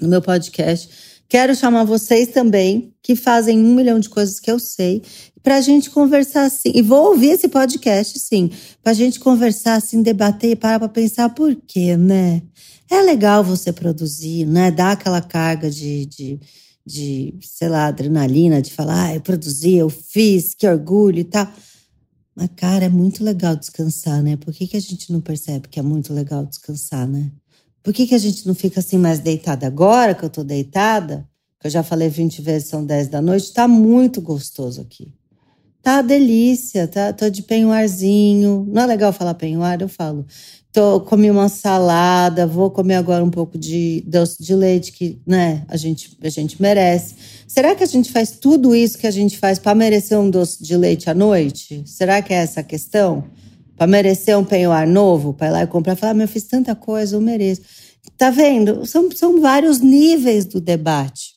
no 0.02 0.10
meu 0.10 0.22
podcast 0.22 1.15
Quero 1.28 1.56
chamar 1.56 1.84
vocês 1.84 2.30
também, 2.30 2.94
que 3.02 3.16
fazem 3.16 3.60
um 3.60 3.74
milhão 3.74 4.00
de 4.00 4.10
coisas 4.10 4.40
que 4.40 4.50
eu 4.50 4.60
sei, 4.60 5.02
para 5.42 5.58
a 5.58 5.62
gente 5.62 5.90
conversar 5.90 6.46
assim. 6.46 6.72
E 6.74 6.82
vou 6.82 7.12
ouvir 7.12 7.30
esse 7.30 7.48
podcast, 7.48 8.20
sim, 8.20 8.50
para 8.84 8.92
a 8.92 8.96
gente 8.96 9.20
conversar 9.20 9.76
assim, 9.76 10.02
debater 10.02 10.52
e 10.52 10.56
parar 10.56 10.80
para 10.80 10.90
pensar 10.90 11.30
por 11.30 11.56
quê, 11.56 11.98
né? 11.98 12.42
É 12.90 13.02
legal 13.02 13.44
você 13.44 13.74
produzir, 13.74 14.46
né? 14.46 14.70
Dar 14.70 14.92
aquela 14.92 15.22
carga 15.22 15.70
de, 15.70 16.06
de, 16.06 16.40
de 16.86 17.34
sei 17.42 17.70
lá, 17.70 17.88
adrenalina, 17.88 18.62
de 18.62 18.72
falar, 18.72 19.06
ah, 19.06 19.16
eu 19.16 19.22
produzi, 19.22 19.76
eu 19.76 19.90
fiz, 19.90 20.54
que 20.54 20.68
orgulho 20.68 21.20
e 21.20 21.24
tal. 21.24 21.52
Mas, 22.36 22.50
cara, 22.56 22.86
é 22.86 22.90
muito 22.90 23.24
legal 23.24 23.56
descansar, 23.56 24.22
né? 24.22 24.36
Por 24.36 24.54
que, 24.54 24.68
que 24.68 24.78
a 24.78 24.82
gente 24.82 25.12
não 25.12 25.22
percebe 25.22 25.70
que 25.70 25.80
é 25.80 25.84
muito 25.84 26.14
legal 26.14 26.46
descansar, 26.46 27.08
né? 27.08 27.32
Por 27.86 27.94
que, 27.94 28.08
que 28.08 28.16
a 28.16 28.18
gente 28.18 28.48
não 28.48 28.56
fica 28.56 28.80
assim 28.80 28.98
mais 28.98 29.20
deitada 29.20 29.68
agora 29.68 30.16
que 30.16 30.26
eu 30.26 30.30
tô 30.30 30.44
deitada? 30.44 31.24
Que 31.60 31.68
eu 31.68 31.72
já 31.72 31.84
falei 31.84 32.10
20 32.10 32.42
vezes, 32.42 32.68
são 32.68 32.84
10 32.84 33.10
da 33.10 33.22
noite, 33.22 33.54
tá 33.54 33.68
muito 33.68 34.20
gostoso 34.20 34.82
aqui. 34.82 35.14
Tá 35.84 36.02
delícia, 36.02 36.88
tá? 36.88 37.14
Tô 37.14 37.30
de 37.30 37.44
penhoarzinho. 37.44 38.66
Não 38.68 38.82
é 38.82 38.86
legal 38.88 39.14
falar 39.14 39.36
penhoar? 39.36 39.78
Eu 39.80 39.88
falo. 39.88 40.26
Tô, 40.74 41.00
comi 41.02 41.30
uma 41.30 41.48
salada, 41.48 42.48
vou 42.48 42.72
comer 42.72 42.96
agora 42.96 43.24
um 43.24 43.30
pouco 43.30 43.56
de 43.56 44.04
doce 44.08 44.42
de 44.42 44.56
leite, 44.56 44.92
que 44.92 45.22
né, 45.26 45.64
a, 45.68 45.78
gente, 45.78 46.18
a 46.24 46.30
gente 46.30 46.60
merece. 46.60 47.14
Será 47.48 47.76
que 47.76 47.84
a 47.84 47.88
gente 47.88 48.12
faz 48.12 48.32
tudo 48.32 48.74
isso 48.74 48.98
que 48.98 49.06
a 49.06 49.12
gente 49.12 49.38
faz 49.38 49.60
para 49.60 49.76
merecer 49.76 50.20
um 50.20 50.28
doce 50.28 50.64
de 50.64 50.76
leite 50.76 51.08
à 51.08 51.14
noite? 51.14 51.84
Será 51.86 52.20
que 52.24 52.34
é 52.34 52.38
essa 52.38 52.62
a 52.62 52.64
questão? 52.64 53.26
Para 53.76 53.88
merecer 53.88 54.38
um 54.38 54.44
penhoar 54.44 54.88
novo, 54.88 55.34
para 55.34 55.48
ir 55.48 55.52
lá 55.52 55.64
e 55.64 55.68
comprar 55.68 55.96
falar, 55.96 56.14
ah, 56.14 56.24
eu 56.24 56.28
fiz 56.28 56.44
tanta 56.44 56.76
coisa, 56.76 57.16
eu 57.16 57.22
mereço. 57.22 57.62
Tá 58.18 58.30
vendo? 58.30 58.86
São, 58.86 59.12
são 59.12 59.42
vários 59.42 59.80
níveis 59.80 60.46
do 60.46 60.62
debate. 60.62 61.36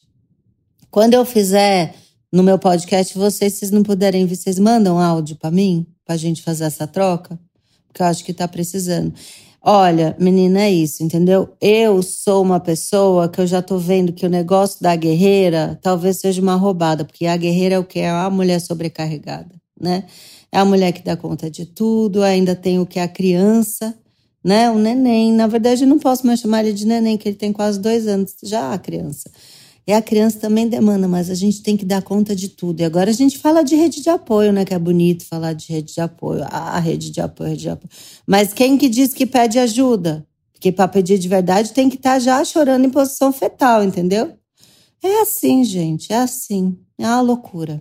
Quando 0.91 1.15
eu 1.15 1.25
fizer 1.25 1.95
no 2.33 2.43
meu 2.43 2.59
podcast, 2.59 3.17
vocês, 3.17 3.55
vocês 3.55 3.71
não 3.71 3.83
puderem 3.83 4.27
vir, 4.27 4.37
vocês 4.37 4.59
mandam 4.59 4.99
áudio 4.99 5.37
para 5.37 5.51
mim, 5.51 5.87
para 6.05 6.15
a 6.15 6.19
gente 6.19 6.43
fazer 6.43 6.65
essa 6.65 6.87
troca, 6.87 7.39
porque 7.87 8.03
eu 8.03 8.07
acho 8.07 8.25
que 8.25 8.33
tá 8.33 8.47
precisando. 8.47 9.13
Olha, 9.61 10.17
menina, 10.19 10.63
é 10.63 10.71
isso, 10.71 11.03
entendeu? 11.03 11.55
Eu 11.61 12.03
sou 12.03 12.43
uma 12.43 12.61
pessoa 12.61 13.29
que 13.29 13.41
eu 13.41 13.47
já 13.47 13.61
tô 13.61 13.77
vendo 13.77 14.13
que 14.13 14.25
o 14.25 14.31
negócio 14.31 14.81
da 14.81 14.95
guerreira 14.95 15.79
talvez 15.83 16.21
seja 16.21 16.41
uma 16.41 16.55
roubada, 16.55 17.05
porque 17.05 17.27
a 17.27 17.37
guerreira 17.37 17.75
é 17.75 17.79
o 17.79 17.85
que? 17.85 17.99
É 17.99 18.09
a 18.09 18.31
mulher 18.31 18.61
sobrecarregada, 18.61 19.55
né? 19.79 20.05
É 20.51 20.59
a 20.59 20.65
mulher 20.65 20.93
que 20.93 21.03
dá 21.03 21.17
conta 21.17 21.51
de 21.51 21.67
tudo, 21.67 22.23
ainda 22.23 22.55
tem 22.55 22.79
o 22.79 22.87
que 22.87 22.99
é 22.99 23.03
a 23.03 23.09
criança, 23.09 23.95
né? 24.43 24.71
O 24.71 24.79
neném. 24.79 25.33
Na 25.33 25.47
verdade, 25.47 25.85
eu 25.85 25.89
não 25.89 25.99
posso 25.99 26.27
mais 26.27 26.41
chamar 26.41 26.65
ele 26.65 26.73
de 26.73 26.87
neném, 26.87 27.19
que 27.19 27.29
ele 27.29 27.37
tem 27.37 27.53
quase 27.53 27.79
dois 27.79 28.07
anos, 28.07 28.35
já 28.43 28.73
a 28.73 28.79
criança. 28.79 29.31
E 29.87 29.93
a 29.93 30.03
criança 30.03 30.39
também 30.39 30.69
demanda, 30.69 31.09
mas 31.09 31.31
a 31.31 31.35
gente 31.35 31.63
tem 31.63 31.75
que 31.75 31.85
dar 31.85 32.03
conta 32.03 32.37
de 32.37 32.51
tudo. 32.51 32.81
E 32.81 32.85
agora 32.85 33.11
a 33.11 33.15
gente 33.15 33.39
fala 33.39 33.63
de 33.63 33.75
rede 33.75 34.03
de 34.03 34.11
apoio, 34.11 34.53
né? 34.53 34.65
Que 34.65 34.75
é 34.75 34.79
bonito 34.79 35.25
falar 35.25 35.55
de 35.55 35.73
rede 35.73 35.95
de 35.95 36.01
apoio. 36.01 36.45
Ah, 36.51 36.79
rede 36.79 37.11
de 37.11 37.21
apoio, 37.21 37.51
rede 37.51 37.63
de 37.63 37.71
apoio. 37.71 37.91
Mas 38.27 38.53
quem 38.53 38.77
que 38.77 38.89
diz 38.89 39.15
que 39.15 39.25
pede 39.25 39.59
ajuda? 39.59 40.27
Porque 40.53 40.71
para 40.73 40.89
pedir 40.89 41.19
de 41.19 41.29
verdade 41.29 41.73
tem 41.73 41.89
que 41.89 41.97
estar 41.97 42.15
tá 42.15 42.19
já 42.19 42.45
chorando 42.45 42.85
em 42.85 42.91
posição 42.91 43.33
fetal, 43.33 43.83
entendeu? 43.83 44.35
É 45.03 45.23
assim, 45.23 45.65
gente, 45.65 46.13
é 46.13 46.17
assim. 46.17 46.77
É 46.99 47.07
uma 47.07 47.21
loucura. 47.21 47.81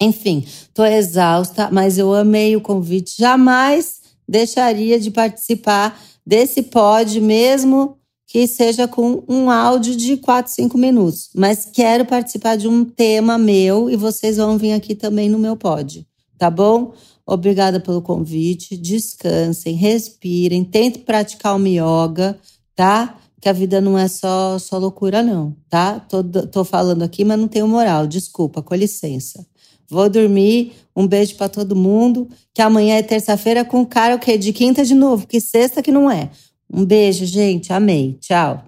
Enfim, 0.00 0.44
tô 0.72 0.84
exausta, 0.84 1.68
mas 1.72 1.98
eu 1.98 2.14
amei 2.14 2.54
o 2.54 2.60
convite. 2.60 3.16
Jamais 3.18 4.00
deixaria 4.28 5.00
de 5.00 5.10
participar 5.10 6.00
desse 6.24 6.62
pod, 6.62 7.20
mesmo 7.20 7.96
que 8.26 8.46
seja 8.46 8.86
com 8.86 9.24
um 9.26 9.50
áudio 9.50 9.96
de 9.96 10.18
4, 10.18 10.52
5 10.52 10.76
minutos. 10.76 11.30
Mas 11.34 11.64
quero 11.64 12.04
participar 12.04 12.56
de 12.56 12.68
um 12.68 12.84
tema 12.84 13.38
meu 13.38 13.88
e 13.90 13.96
vocês 13.96 14.36
vão 14.36 14.58
vir 14.58 14.72
aqui 14.72 14.94
também 14.94 15.30
no 15.30 15.38
meu 15.38 15.56
pod, 15.56 16.06
tá 16.36 16.50
bom? 16.50 16.92
Obrigada 17.26 17.80
pelo 17.80 18.02
convite. 18.02 18.76
Descansem, 18.76 19.74
respirem, 19.74 20.62
tentem 20.62 21.02
praticar 21.02 21.58
o 21.58 21.66
yoga, 21.66 22.38
tá? 22.76 23.18
Que 23.40 23.48
a 23.48 23.52
vida 23.52 23.80
não 23.80 23.98
é 23.98 24.08
só, 24.08 24.58
só 24.58 24.78
loucura, 24.78 25.22
não, 25.22 25.54
tá? 25.68 26.00
Tô, 26.00 26.22
tô 26.24 26.64
falando 26.64 27.02
aqui, 27.02 27.24
mas 27.24 27.38
não 27.38 27.48
tenho 27.48 27.68
moral. 27.68 28.06
Desculpa, 28.06 28.62
com 28.62 28.74
licença. 28.74 29.46
Vou 29.90 30.08
dormir. 30.08 30.72
Um 30.94 31.06
beijo 31.06 31.36
para 31.36 31.48
todo 31.48 31.76
mundo. 31.76 32.28
Que 32.54 32.62
amanhã 32.62 32.96
é 32.96 33.02
terça-feira 33.02 33.64
com 33.64 33.86
cara 33.86 34.16
o 34.16 34.18
quê? 34.18 34.36
De 34.36 34.52
quinta 34.52 34.84
de 34.84 34.94
novo, 34.94 35.26
que 35.26 35.40
sexta 35.40 35.82
que 35.82 35.92
não 35.92 36.10
é. 36.10 36.30
Um 36.72 36.84
beijo, 36.84 37.24
gente. 37.24 37.72
Amei. 37.72 38.18
Tchau. 38.20 38.64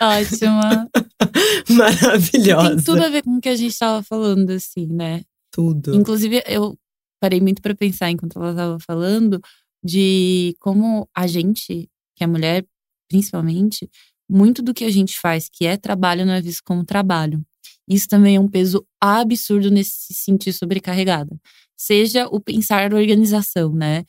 Ótima. 0.00 0.88
Maravilhosa. 1.70 2.76
Tem 2.76 2.84
tudo 2.84 3.04
a 3.04 3.08
ver 3.08 3.22
com 3.22 3.36
o 3.36 3.40
que 3.40 3.48
a 3.48 3.56
gente 3.56 3.72
estava 3.72 4.02
falando, 4.02 4.50
assim, 4.50 4.86
né? 4.86 5.22
Tudo. 5.50 5.94
Inclusive, 5.94 6.42
eu 6.46 6.76
parei 7.20 7.40
muito 7.40 7.62
para 7.62 7.74
pensar 7.74 8.10
enquanto 8.10 8.38
ela 8.38 8.50
estava 8.50 8.78
falando 8.80 9.40
de 9.84 10.54
como 10.60 11.08
a 11.14 11.26
gente, 11.26 11.88
que 12.16 12.24
é 12.24 12.26
mulher, 12.26 12.64
principalmente, 13.08 13.88
muito 14.28 14.62
do 14.62 14.74
que 14.74 14.84
a 14.84 14.90
gente 14.90 15.18
faz, 15.18 15.48
que 15.48 15.66
é 15.66 15.76
trabalho, 15.76 16.26
não 16.26 16.32
é 16.32 16.40
visto 16.40 16.62
como 16.64 16.84
trabalho. 16.84 17.44
Isso 17.92 18.08
também 18.08 18.36
é 18.36 18.40
um 18.40 18.48
peso 18.48 18.86
absurdo 19.00 19.70
nesse 19.70 19.90
se 19.90 20.14
sentir 20.14 20.52
sobrecarregada. 20.52 21.36
Seja 21.76 22.26
o 22.26 22.40
pensar 22.40 22.94
organização, 22.94 23.72
né? 23.72 24.04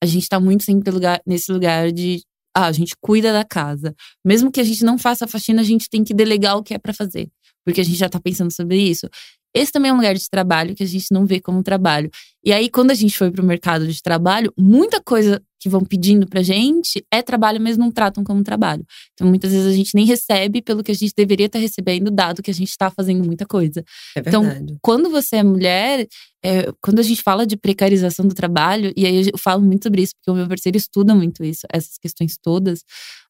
a 0.00 0.06
gente 0.06 0.28
tá 0.28 0.38
muito 0.38 0.64
sempre 0.64 0.90
lugar, 0.90 1.20
nesse 1.26 1.50
lugar 1.50 1.90
de 1.90 2.22
ah, 2.54 2.66
a 2.66 2.72
gente 2.72 2.94
cuida 3.00 3.32
da 3.32 3.44
casa. 3.44 3.94
Mesmo 4.24 4.52
que 4.52 4.60
a 4.60 4.64
gente 4.64 4.84
não 4.84 4.98
faça 4.98 5.24
a 5.24 5.28
faxina, 5.28 5.60
a 5.60 5.64
gente 5.64 5.88
tem 5.88 6.04
que 6.04 6.14
delegar 6.14 6.56
o 6.56 6.62
que 6.62 6.74
é 6.74 6.78
para 6.78 6.92
fazer, 6.92 7.28
porque 7.64 7.80
a 7.80 7.84
gente 7.84 7.96
já 7.98 8.08
tá 8.08 8.20
pensando 8.20 8.52
sobre 8.52 8.76
isso. 8.76 9.08
Esse 9.54 9.72
também 9.72 9.90
é 9.90 9.92
um 9.92 9.96
lugar 9.96 10.14
de 10.14 10.28
trabalho 10.30 10.74
que 10.74 10.82
a 10.82 10.86
gente 10.86 11.06
não 11.10 11.26
vê 11.26 11.40
como 11.40 11.62
trabalho. 11.62 12.10
E 12.44 12.52
aí, 12.52 12.70
quando 12.70 12.90
a 12.90 12.94
gente 12.94 13.16
foi 13.16 13.30
pro 13.30 13.44
mercado 13.44 13.86
de 13.86 14.02
trabalho, 14.02 14.52
muita 14.58 15.00
coisa 15.00 15.42
que 15.62 15.68
vão 15.68 15.84
pedindo 15.84 16.26
pra 16.26 16.42
gente 16.42 17.04
é 17.08 17.22
trabalho, 17.22 17.60
mas 17.60 17.76
não 17.76 17.88
tratam 17.88 18.24
como 18.24 18.42
trabalho. 18.42 18.84
Então, 19.12 19.28
muitas 19.28 19.52
vezes 19.52 19.72
a 19.72 19.76
gente 19.76 19.94
nem 19.94 20.04
recebe 20.04 20.60
pelo 20.60 20.82
que 20.82 20.90
a 20.90 20.94
gente 20.94 21.12
deveria 21.16 21.46
estar 21.46 21.60
recebendo, 21.60 22.10
dado 22.10 22.42
que 22.42 22.50
a 22.50 22.54
gente 22.54 22.70
está 22.70 22.90
fazendo 22.90 23.24
muita 23.24 23.46
coisa. 23.46 23.84
É 24.16 24.20
então, 24.26 24.44
quando 24.82 25.08
você 25.08 25.36
é 25.36 25.42
mulher, 25.44 26.08
é, 26.44 26.72
quando 26.82 26.98
a 26.98 27.02
gente 27.02 27.22
fala 27.22 27.46
de 27.46 27.56
precarização 27.56 28.26
do 28.26 28.34
trabalho, 28.34 28.92
e 28.96 29.06
aí 29.06 29.28
eu 29.32 29.38
falo 29.38 29.62
muito 29.62 29.84
sobre 29.84 30.02
isso, 30.02 30.14
porque 30.16 30.32
o 30.32 30.34
meu 30.34 30.48
parceiro 30.48 30.76
estuda 30.76 31.14
muito 31.14 31.44
isso, 31.44 31.64
essas 31.72 31.96
questões 31.96 32.36
todas, 32.42 32.80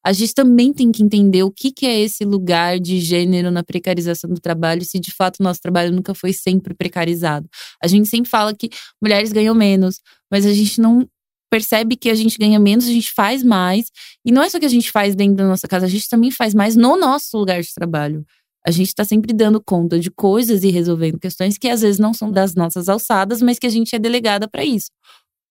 a 0.03 0.11
gente 0.11 0.33
também 0.33 0.73
tem 0.73 0.91
que 0.91 1.03
entender 1.03 1.43
o 1.43 1.51
que, 1.51 1.71
que 1.71 1.85
é 1.85 1.99
esse 1.99 2.25
lugar 2.25 2.79
de 2.79 2.99
gênero 2.99 3.51
na 3.51 3.63
precarização 3.63 4.27
do 4.31 4.41
trabalho, 4.41 4.83
se 4.83 4.99
de 4.99 5.11
fato 5.11 5.39
o 5.39 5.43
nosso 5.43 5.61
trabalho 5.61 5.91
nunca 5.91 6.15
foi 6.15 6.33
sempre 6.33 6.73
precarizado. 6.73 7.47
A 7.79 7.87
gente 7.87 8.09
sempre 8.09 8.27
fala 8.27 8.55
que 8.55 8.71
mulheres 8.99 9.31
ganham 9.31 9.53
menos, 9.53 9.99
mas 10.31 10.47
a 10.47 10.51
gente 10.51 10.81
não 10.81 11.07
percebe 11.53 11.95
que 11.95 12.09
a 12.09 12.15
gente 12.15 12.35
ganha 12.39 12.59
menos, 12.59 12.87
a 12.87 12.91
gente 12.91 13.11
faz 13.11 13.43
mais. 13.43 13.91
E 14.25 14.31
não 14.31 14.41
é 14.41 14.49
só 14.49 14.59
que 14.59 14.65
a 14.65 14.69
gente 14.69 14.89
faz 14.91 15.13
dentro 15.13 15.35
da 15.35 15.47
nossa 15.47 15.67
casa, 15.67 15.85
a 15.85 15.89
gente 15.89 16.09
também 16.09 16.31
faz 16.31 16.55
mais 16.55 16.75
no 16.75 16.97
nosso 16.97 17.37
lugar 17.37 17.61
de 17.61 17.71
trabalho. 17.71 18.25
A 18.65 18.71
gente 18.71 18.87
está 18.87 19.05
sempre 19.05 19.31
dando 19.31 19.61
conta 19.61 19.99
de 19.99 20.09
coisas 20.09 20.63
e 20.63 20.71
resolvendo 20.71 21.19
questões 21.19 21.55
que 21.55 21.69
às 21.69 21.81
vezes 21.81 21.99
não 21.99 22.11
são 22.11 22.31
das 22.31 22.55
nossas 22.55 22.89
alçadas, 22.89 23.39
mas 23.39 23.59
que 23.59 23.67
a 23.67 23.69
gente 23.69 23.95
é 23.95 23.99
delegada 23.99 24.47
para 24.47 24.65
isso. 24.65 24.89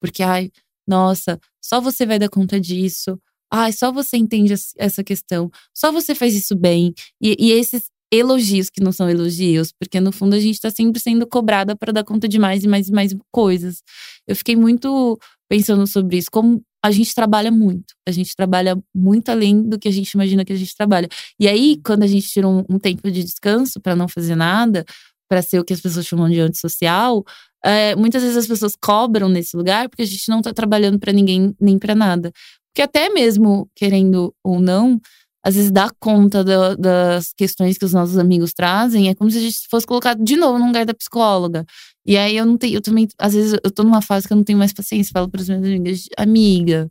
Porque, 0.01 0.25
ai, 0.25 0.51
nossa, 0.85 1.39
só 1.63 1.81
você 1.81 2.05
vai 2.05 2.19
dar 2.19 2.29
conta 2.29 2.59
disso. 2.59 3.17
Ai, 3.49 3.71
só 3.73 3.93
você 3.93 4.17
entende 4.17 4.55
essa 4.79 5.05
questão. 5.05 5.53
Só 5.73 5.93
você 5.93 6.17
faz 6.17 6.35
isso 6.35 6.57
bem. 6.57 6.93
E, 7.21 7.37
e 7.39 7.53
esses 7.53 7.89
elogios 8.13 8.69
que 8.69 8.83
não 8.83 8.93
são 8.93 9.09
elogios, 9.09 9.73
porque 9.73 9.99
no 9.99 10.13
fundo 10.13 10.37
a 10.37 10.39
gente 10.39 10.55
está 10.55 10.71
sempre 10.71 11.01
sendo 11.01 11.27
cobrada 11.27 11.75
para 11.75 11.93
dar 11.93 12.05
conta 12.05 12.29
de 12.29 12.39
mais 12.39 12.63
e 12.63 12.69
mais 12.69 12.89
e 12.89 12.93
mais 12.93 13.17
coisas. 13.33 13.83
Eu 14.29 14.37
fiquei 14.37 14.55
muito 14.55 15.19
pensando 15.49 15.87
sobre 15.87 16.19
isso, 16.19 16.29
como 16.31 16.63
a 16.85 16.91
gente 16.91 17.15
trabalha 17.15 17.51
muito. 17.51 17.95
A 18.07 18.11
gente 18.11 18.37
trabalha 18.37 18.77
muito 18.95 19.31
além 19.31 19.63
do 19.63 19.79
que 19.79 19.89
a 19.89 19.93
gente 19.93 20.11
imagina 20.11 20.45
que 20.45 20.53
a 20.53 20.57
gente 20.57 20.77
trabalha. 20.77 21.09
E 21.41 21.49
aí, 21.49 21.81
quando 21.85 22.03
a 22.03 22.07
gente 22.07 22.29
tira 22.29 22.47
um, 22.47 22.65
um 22.69 22.79
tempo 22.79 23.11
de 23.11 23.23
descanso 23.23 23.81
para 23.81 23.97
não 23.97 24.09
fazer 24.09 24.35
nada, 24.35 24.85
para 25.29 25.41
ser 25.41 25.59
o 25.61 25.65
que 25.65 25.73
as 25.73 25.81
pessoas 25.81 26.05
chamam 26.05 26.29
de 26.29 26.41
antissocial, 26.41 27.25
é, 27.65 27.95
muitas 27.97 28.23
vezes 28.23 28.37
as 28.37 28.47
pessoas 28.47 28.75
cobram 28.77 29.29
nesse 29.29 29.57
lugar 29.57 29.89
porque 29.89 30.03
a 30.03 30.07
gente 30.07 30.29
não 30.29 30.39
está 30.39 30.53
trabalhando 30.53 30.99
para 30.99 31.13
ninguém 31.13 31.55
nem 31.61 31.79
para 31.79 31.95
nada. 31.95 32.33
Porque 32.73 32.83
até 32.83 33.09
mesmo 33.09 33.71
querendo 33.75 34.35
ou 34.45 34.61
não, 34.61 35.01
às 35.45 35.55
vezes 35.55 35.71
dá 35.71 35.91
conta 35.99 36.45
do, 36.45 36.77
das 36.77 37.33
questões 37.37 37.77
que 37.77 37.85
os 37.85 37.93
nossos 37.93 38.17
amigos 38.17 38.53
trazem, 38.53 39.09
é 39.09 39.15
como 39.15 39.31
se 39.31 39.39
a 39.39 39.41
gente 39.41 39.67
fosse 39.69 39.87
colocado 39.87 40.23
de 40.23 40.37
novo 40.37 40.59
no 40.59 40.67
lugar 40.67 40.87
da 40.87 40.95
psicóloga. 40.95 41.65
E 42.07 42.17
aí 42.17 42.37
eu 42.37 42.47
não 42.47 42.57
tenho, 42.57 42.77
eu 42.77 42.81
também, 42.81 43.09
às 43.19 43.35
vezes 43.35 43.59
eu 43.63 43.71
tô 43.71 43.83
numa 43.83 44.03
fase 44.03 44.27
que 44.27 44.33
eu 44.33 44.37
não 44.37 44.45
tenho 44.45 44.59
mais 44.59 44.73
paciência, 44.73 45.13
falo 45.13 45.29
para 45.29 45.41
as 45.41 45.49
minhas 45.49 45.65
amigas, 45.65 46.09
amiga, 46.17 46.91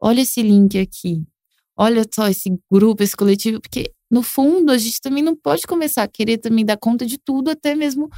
olha 0.00 0.20
esse 0.20 0.42
link 0.42 0.78
aqui. 0.78 1.22
Olha 1.80 2.04
só 2.12 2.28
esse 2.28 2.50
grupo, 2.70 3.04
esse 3.04 3.16
coletivo, 3.16 3.60
porque 3.60 3.92
no 4.10 4.22
fundo 4.22 4.72
a 4.72 4.78
gente 4.78 5.00
também 5.00 5.22
não 5.22 5.36
pode 5.36 5.62
começar 5.62 6.02
a 6.02 6.08
querer 6.08 6.38
também 6.38 6.64
dar 6.64 6.76
conta 6.76 7.06
de 7.06 7.18
tudo, 7.18 7.50
até 7.50 7.74
mesmo 7.74 8.08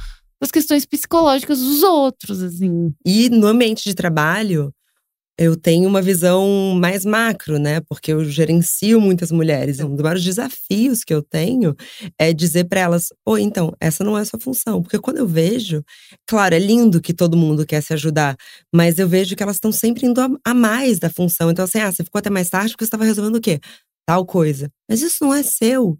das 0.41 0.49
questões 0.49 0.85
psicológicas 0.85 1.59
dos 1.59 1.83
outros, 1.83 2.41
assim. 2.41 2.91
E 3.05 3.29
no 3.29 3.45
ambiente 3.45 3.83
de 3.83 3.93
trabalho, 3.93 4.73
eu 5.37 5.55
tenho 5.55 5.87
uma 5.87 6.01
visão 6.01 6.75
mais 6.75 7.05
macro, 7.05 7.57
né? 7.57 7.81
Porque 7.81 8.11
eu 8.11 8.23
gerencio 8.25 8.99
muitas 9.01 9.31
mulheres. 9.31 9.79
Um 9.79 9.95
dos 9.95 10.01
maiores 10.01 10.23
desafios 10.23 11.03
que 11.03 11.13
eu 11.13 11.21
tenho 11.21 11.75
é 12.19 12.33
dizer 12.33 12.65
para 12.65 12.81
elas: 12.81 13.05
ou 13.25 13.37
então, 13.37 13.73
essa 13.79 14.03
não 14.03 14.17
é 14.17 14.21
a 14.21 14.25
sua 14.25 14.39
função. 14.39 14.81
Porque 14.81 14.99
quando 14.99 15.17
eu 15.17 15.27
vejo, 15.27 15.83
claro, 16.27 16.55
é 16.55 16.59
lindo 16.59 17.01
que 17.01 17.13
todo 17.13 17.37
mundo 17.37 17.65
quer 17.65 17.81
se 17.81 17.93
ajudar, 17.93 18.35
mas 18.73 18.99
eu 18.99 19.07
vejo 19.07 19.35
que 19.35 19.43
elas 19.43 19.55
estão 19.55 19.71
sempre 19.71 20.05
indo 20.05 20.21
a, 20.21 20.29
a, 20.45 20.53
mais 20.53 20.99
da 20.99 21.09
função. 21.09 21.49
Então, 21.49 21.65
assim, 21.65 21.79
ah, 21.79 21.91
você 21.91 22.03
ficou 22.03 22.19
até 22.19 22.29
mais 22.29 22.49
tarde 22.49 22.71
porque 22.73 22.85
você 22.85 22.89
estava 22.89 23.05
resolvendo 23.05 23.35
o 23.35 23.41
quê? 23.41 23.59
Tal 24.05 24.25
coisa. 24.25 24.69
Mas 24.89 25.01
isso 25.01 25.17
não 25.21 25.33
é 25.33 25.43
seu. 25.43 25.97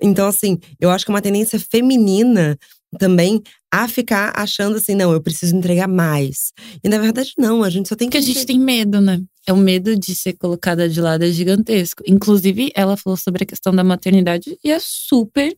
Então, 0.00 0.26
assim, 0.28 0.58
eu 0.78 0.90
acho 0.90 1.04
que 1.04 1.10
é 1.10 1.14
uma 1.14 1.22
tendência 1.22 1.58
feminina 1.58 2.56
também 2.98 3.42
a 3.72 3.86
ficar 3.86 4.32
achando 4.34 4.76
assim, 4.76 4.94
não, 4.94 5.12
eu 5.12 5.22
preciso 5.22 5.54
entregar 5.54 5.88
mais. 5.88 6.52
E 6.82 6.88
na 6.88 6.98
verdade, 6.98 7.32
não, 7.38 7.62
a 7.62 7.70
gente 7.70 7.88
só 7.88 7.94
tem 7.94 8.08
que. 8.08 8.18
Porque 8.18 8.30
a 8.30 8.34
gente 8.34 8.46
tem 8.46 8.58
medo, 8.58 9.00
né? 9.00 9.20
É 9.46 9.52
o 9.52 9.56
medo 9.56 9.96
de 9.96 10.14
ser 10.14 10.34
colocada 10.34 10.88
de 10.88 11.00
lado 11.00 11.24
é 11.24 11.30
gigantesco. 11.30 12.02
Inclusive, 12.06 12.72
ela 12.74 12.96
falou 12.96 13.16
sobre 13.16 13.44
a 13.44 13.46
questão 13.46 13.74
da 13.74 13.84
maternidade 13.84 14.58
e 14.62 14.70
é 14.70 14.78
super 14.80 15.54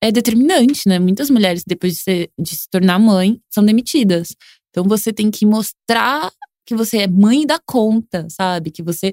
é 0.00 0.12
determinante, 0.12 0.88
né? 0.88 0.98
Muitas 0.98 1.30
mulheres, 1.30 1.64
depois 1.66 1.94
de, 1.94 2.00
ser, 2.00 2.30
de 2.38 2.56
se 2.56 2.68
tornar 2.70 2.98
mãe, 2.98 3.40
são 3.50 3.64
demitidas. 3.64 4.34
Então 4.70 4.84
você 4.84 5.12
tem 5.12 5.30
que 5.30 5.46
mostrar 5.46 6.30
que 6.66 6.74
você 6.74 6.98
é 6.98 7.06
mãe 7.06 7.46
da 7.46 7.58
conta, 7.64 8.26
sabe? 8.30 8.70
Que 8.70 8.82
você 8.82 9.12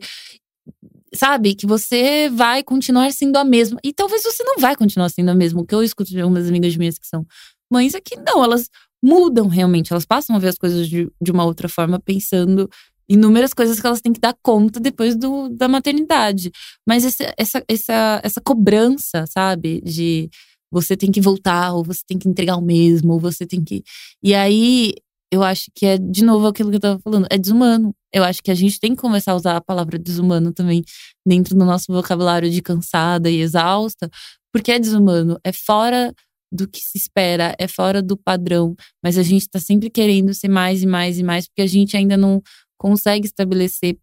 sabe, 1.13 1.55
que 1.55 1.65
você 1.65 2.29
vai 2.29 2.63
continuar 2.63 3.11
sendo 3.11 3.37
a 3.37 3.43
mesma. 3.43 3.79
E 3.83 3.93
talvez 3.93 4.23
você 4.23 4.43
não 4.43 4.57
vai 4.57 4.75
continuar 4.75 5.09
sendo 5.09 5.29
a 5.29 5.35
mesma. 5.35 5.61
O 5.61 5.65
que 5.65 5.75
eu 5.75 5.83
escuto 5.83 6.09
de 6.09 6.19
algumas 6.19 6.47
amigas 6.47 6.75
minhas 6.75 6.97
que 6.97 7.07
são 7.07 7.25
mães 7.73 7.95
é 7.95 7.99
que 7.99 8.15
não, 8.15 8.43
elas 8.43 8.69
mudam 9.03 9.47
realmente, 9.47 9.91
elas 9.91 10.05
passam 10.05 10.35
a 10.35 10.39
ver 10.39 10.49
as 10.49 10.57
coisas 10.57 10.87
de, 10.87 11.09
de 11.21 11.31
uma 11.31 11.43
outra 11.43 11.67
forma, 11.67 11.99
pensando 11.99 12.69
inúmeras 13.09 13.53
coisas 13.53 13.79
que 13.79 13.85
elas 13.85 13.99
têm 13.99 14.13
que 14.13 14.19
dar 14.19 14.35
conta 14.41 14.79
depois 14.79 15.15
do, 15.15 15.49
da 15.49 15.67
maternidade. 15.67 16.51
Mas 16.87 17.03
essa, 17.03 17.33
essa, 17.37 17.63
essa, 17.67 18.21
essa 18.23 18.41
cobrança, 18.41 19.25
sabe, 19.27 19.81
de 19.81 20.29
você 20.71 20.95
tem 20.95 21.11
que 21.11 21.19
voltar, 21.21 21.73
ou 21.73 21.83
você 21.83 22.01
tem 22.07 22.17
que 22.17 22.29
entregar 22.29 22.55
o 22.55 22.61
mesmo, 22.61 23.13
ou 23.13 23.19
você 23.19 23.45
tem 23.45 23.63
que. 23.63 23.83
E 24.23 24.33
aí 24.33 24.93
eu 25.31 25.43
acho 25.43 25.65
que 25.75 25.85
é, 25.85 25.97
de 25.97 26.23
novo, 26.23 26.47
aquilo 26.47 26.69
que 26.69 26.77
eu 26.77 26.79
tava 26.79 26.99
falando, 26.99 27.27
é 27.29 27.37
desumano. 27.37 27.93
Eu 28.13 28.23
acho 28.23 28.41
que 28.41 28.51
a 28.51 28.55
gente 28.55 28.79
tem 28.79 28.95
que 28.95 29.01
começar 29.01 29.31
a 29.33 29.35
usar 29.35 29.57
a 29.57 29.61
palavra 29.61 29.97
desumano 29.99 30.53
também 30.53 30.83
dentro 31.25 31.55
do 31.55 31.65
nosso 31.65 31.91
vocabulário 31.91 32.49
de 32.49 32.61
cansada 32.61 33.29
e 33.29 33.41
exausta, 33.41 34.09
porque 34.51 34.71
é 34.71 34.79
desumano, 34.79 35.39
é 35.43 35.51
fora 35.51 36.13
do 36.53 36.67
que 36.67 36.79
se 36.79 36.97
espera, 36.97 37.55
é 37.57 37.67
fora 37.67 38.01
do 38.01 38.15
padrão, 38.15 38.75
mas 39.03 39.17
a 39.17 39.23
gente 39.23 39.49
tá 39.49 39.59
sempre 39.59 39.89
querendo 39.89 40.33
ser 40.33 40.47
mais 40.47 40.83
e 40.83 40.85
mais 40.85 41.17
e 41.17 41.23
mais, 41.23 41.47
porque 41.47 41.63
a 41.63 41.67
gente 41.67 41.97
ainda 41.97 42.15
não 42.15 42.41
consegue 42.77 43.25
estabelecer 43.25 43.97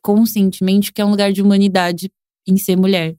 conscientemente 0.00 0.92
que 0.92 1.02
é 1.02 1.04
um 1.04 1.10
lugar 1.10 1.32
de 1.32 1.42
humanidade 1.42 2.10
em 2.48 2.56
ser 2.56 2.76
mulher. 2.76 3.14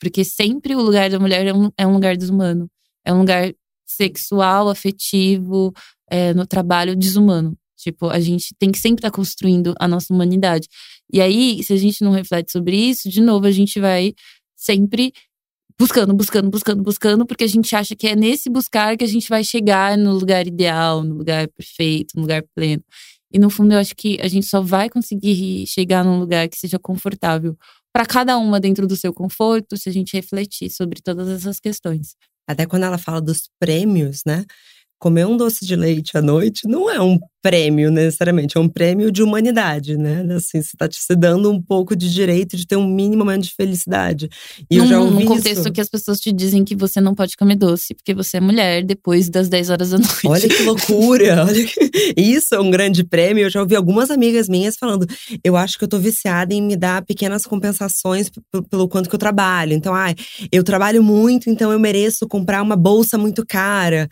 Porque 0.00 0.24
sempre 0.24 0.74
o 0.74 0.82
lugar 0.82 1.08
da 1.08 1.18
mulher 1.18 1.46
é 1.46 1.54
um, 1.54 1.70
é 1.78 1.86
um 1.86 1.92
lugar 1.92 2.16
desumano. 2.16 2.68
É 3.04 3.12
um 3.12 3.20
lugar 3.20 3.54
sexual, 3.86 4.68
afetivo, 4.68 5.72
é, 6.10 6.34
no 6.34 6.46
trabalho 6.46 6.96
desumano. 6.96 7.56
Tipo, 7.76 8.08
a 8.08 8.18
gente 8.18 8.54
tem 8.58 8.72
que 8.72 8.78
sempre 8.78 8.98
estar 8.98 9.10
tá 9.10 9.16
construindo 9.16 9.74
a 9.78 9.86
nossa 9.86 10.12
humanidade. 10.12 10.68
E 11.12 11.20
aí, 11.20 11.62
se 11.62 11.72
a 11.72 11.76
gente 11.76 12.02
não 12.02 12.10
reflete 12.10 12.50
sobre 12.50 12.76
isso, 12.76 13.08
de 13.08 13.20
novo, 13.20 13.46
a 13.46 13.52
gente 13.52 13.78
vai 13.78 14.12
sempre 14.56 15.12
buscando, 15.78 16.14
buscando, 16.14 16.50
buscando, 16.50 16.82
buscando, 16.82 17.26
porque 17.26 17.44
a 17.44 17.48
gente 17.48 17.74
acha 17.76 17.94
que 17.94 18.06
é 18.08 18.16
nesse 18.16 18.48
buscar 18.48 18.96
que 18.96 19.04
a 19.04 19.08
gente 19.08 19.28
vai 19.28 19.44
chegar 19.44 19.96
no 19.98 20.12
lugar 20.12 20.46
ideal, 20.46 21.02
no 21.02 21.14
lugar 21.14 21.48
perfeito, 21.48 22.14
no 22.16 22.22
lugar 22.22 22.42
pleno. 22.54 22.82
E 23.32 23.38
no 23.38 23.50
fundo, 23.50 23.74
eu 23.74 23.78
acho 23.78 23.94
que 23.94 24.18
a 24.20 24.28
gente 24.28 24.46
só 24.46 24.60
vai 24.60 24.88
conseguir 24.88 25.66
chegar 25.66 26.04
num 26.04 26.18
lugar 26.18 26.48
que 26.48 26.56
seja 26.56 26.78
confortável 26.78 27.56
para 27.92 28.06
cada 28.06 28.38
uma 28.38 28.60
dentro 28.60 28.86
do 28.86 28.96
seu 28.96 29.12
conforto, 29.12 29.76
se 29.76 29.88
a 29.88 29.92
gente 29.92 30.14
refletir 30.14 30.70
sobre 30.70 31.00
todas 31.02 31.28
essas 31.28 31.58
questões. 31.58 32.14
Até 32.48 32.66
quando 32.66 32.84
ela 32.84 32.98
fala 32.98 33.20
dos 33.20 33.50
prêmios, 33.58 34.22
né? 34.26 34.44
Comer 34.98 35.26
um 35.26 35.36
doce 35.36 35.64
de 35.66 35.76
leite 35.76 36.16
à 36.16 36.22
noite 36.22 36.66
não 36.66 36.90
é 36.90 37.00
um 37.00 37.18
prêmio 37.46 37.92
necessariamente, 37.92 38.56
é 38.56 38.60
um 38.60 38.68
prêmio 38.68 39.12
de 39.12 39.22
humanidade, 39.22 39.96
né? 39.96 40.26
Assim, 40.34 40.60
você 40.60 40.74
está 40.74 40.88
te 40.88 40.96
se 40.96 41.14
dando 41.14 41.48
um 41.48 41.62
pouco 41.62 41.94
de 41.94 42.12
direito 42.12 42.56
de 42.56 42.66
ter 42.66 42.74
um 42.74 42.88
mínimo 42.88 43.24
momento 43.24 43.44
de 43.44 43.54
felicidade. 43.54 44.28
E 44.68 44.76
num, 44.76 44.82
eu 44.82 44.88
já 44.88 45.00
ouvi 45.00 45.22
num 45.22 45.26
contexto 45.26 45.60
isso. 45.60 45.72
que 45.72 45.80
as 45.80 45.88
pessoas 45.88 46.18
te 46.18 46.32
dizem 46.32 46.64
que 46.64 46.74
você 46.74 47.00
não 47.00 47.14
pode 47.14 47.36
comer 47.36 47.54
doce 47.54 47.94
porque 47.94 48.12
você 48.12 48.38
é 48.38 48.40
mulher 48.40 48.82
depois 48.82 49.28
das 49.28 49.48
10 49.48 49.70
horas 49.70 49.90
da 49.90 49.98
noite. 49.98 50.26
Olha 50.26 50.48
que 50.48 50.62
loucura! 50.64 51.44
olha 51.46 51.64
que... 51.64 52.14
Isso 52.16 52.52
é 52.52 52.58
um 52.58 52.70
grande 52.70 53.04
prêmio. 53.04 53.44
Eu 53.44 53.50
já 53.50 53.60
ouvi 53.60 53.76
algumas 53.76 54.10
amigas 54.10 54.48
minhas 54.48 54.76
falando: 54.76 55.06
eu 55.44 55.56
acho 55.56 55.78
que 55.78 55.84
eu 55.84 55.88
tô 55.88 56.00
viciada 56.00 56.52
em 56.52 56.60
me 56.60 56.74
dar 56.74 57.04
pequenas 57.04 57.46
compensações 57.46 58.28
pelo 58.68 58.88
quanto 58.88 59.08
que 59.08 59.14
eu 59.14 59.20
trabalho. 59.20 59.72
Então, 59.72 59.94
ai, 59.94 60.16
eu 60.50 60.64
trabalho 60.64 61.00
muito, 61.00 61.48
então 61.48 61.70
eu 61.70 61.78
mereço 61.78 62.26
comprar 62.26 62.60
uma 62.60 62.74
bolsa 62.74 63.16
muito 63.16 63.46
cara. 63.46 64.08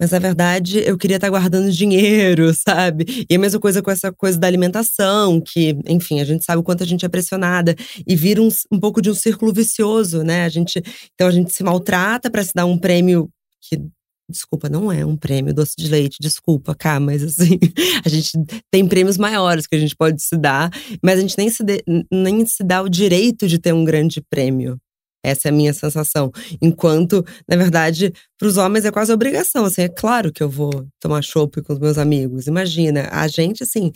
Mas 0.00 0.10
na 0.10 0.18
verdade 0.18 0.78
eu 0.80 0.98
queria 0.98 1.16
estar 1.16 1.30
guardando 1.30 1.70
dinheiro, 1.70 2.52
sabe? 2.66 3.26
E 3.28 3.34
a 3.34 3.38
mesma 3.38 3.60
coisa 3.60 3.82
com 3.82 3.90
essa 3.90 4.12
coisa 4.12 4.38
da 4.38 4.46
alimentação, 4.46 5.40
que, 5.40 5.76
enfim, 5.86 6.20
a 6.20 6.24
gente 6.24 6.44
sabe 6.44 6.60
o 6.60 6.62
quanto 6.62 6.82
a 6.82 6.86
gente 6.86 7.04
é 7.04 7.08
pressionada 7.08 7.74
e 8.06 8.14
vira 8.14 8.42
um, 8.42 8.48
um 8.70 8.78
pouco 8.80 9.00
de 9.00 9.10
um 9.10 9.14
círculo 9.14 9.52
vicioso, 9.52 10.22
né? 10.22 10.44
A 10.44 10.48
gente, 10.48 10.82
então 11.14 11.28
a 11.28 11.30
gente 11.30 11.52
se 11.52 11.62
maltrata 11.62 12.30
para 12.30 12.44
se 12.44 12.52
dar 12.54 12.66
um 12.66 12.78
prêmio 12.78 13.30
que 13.62 13.80
Desculpa, 14.28 14.68
não 14.68 14.90
é 14.90 15.06
um 15.06 15.16
prêmio 15.16 15.54
doce 15.54 15.74
de 15.78 15.86
leite, 15.88 16.16
desculpa, 16.20 16.74
cá, 16.74 16.98
mas 16.98 17.22
assim, 17.22 17.60
a 18.04 18.08
gente 18.08 18.32
tem 18.72 18.86
prêmios 18.86 19.16
maiores 19.16 19.68
que 19.68 19.76
a 19.76 19.78
gente 19.78 19.94
pode 19.94 20.20
se 20.20 20.36
dar, 20.36 20.68
mas 21.00 21.18
a 21.18 21.22
gente 21.22 21.38
nem 21.38 21.48
se, 21.48 21.62
nem 22.10 22.44
se 22.44 22.64
dá 22.64 22.82
o 22.82 22.88
direito 22.88 23.46
de 23.46 23.56
ter 23.56 23.72
um 23.72 23.84
grande 23.84 24.20
prêmio. 24.28 24.80
Essa 25.26 25.48
é 25.48 25.50
a 25.50 25.52
minha 25.52 25.74
sensação. 25.74 26.30
Enquanto, 26.62 27.24
na 27.48 27.56
verdade, 27.56 28.12
para 28.38 28.46
os 28.46 28.56
homens 28.56 28.84
é 28.84 28.92
quase 28.92 29.12
obrigação. 29.12 29.64
Assim, 29.64 29.82
é 29.82 29.88
claro 29.88 30.32
que 30.32 30.40
eu 30.40 30.48
vou 30.48 30.86
tomar 31.00 31.20
chopp 31.20 31.60
com 31.62 31.72
os 31.72 31.80
meus 31.80 31.98
amigos. 31.98 32.46
Imagina, 32.46 33.08
a 33.10 33.26
gente, 33.26 33.64
assim, 33.64 33.90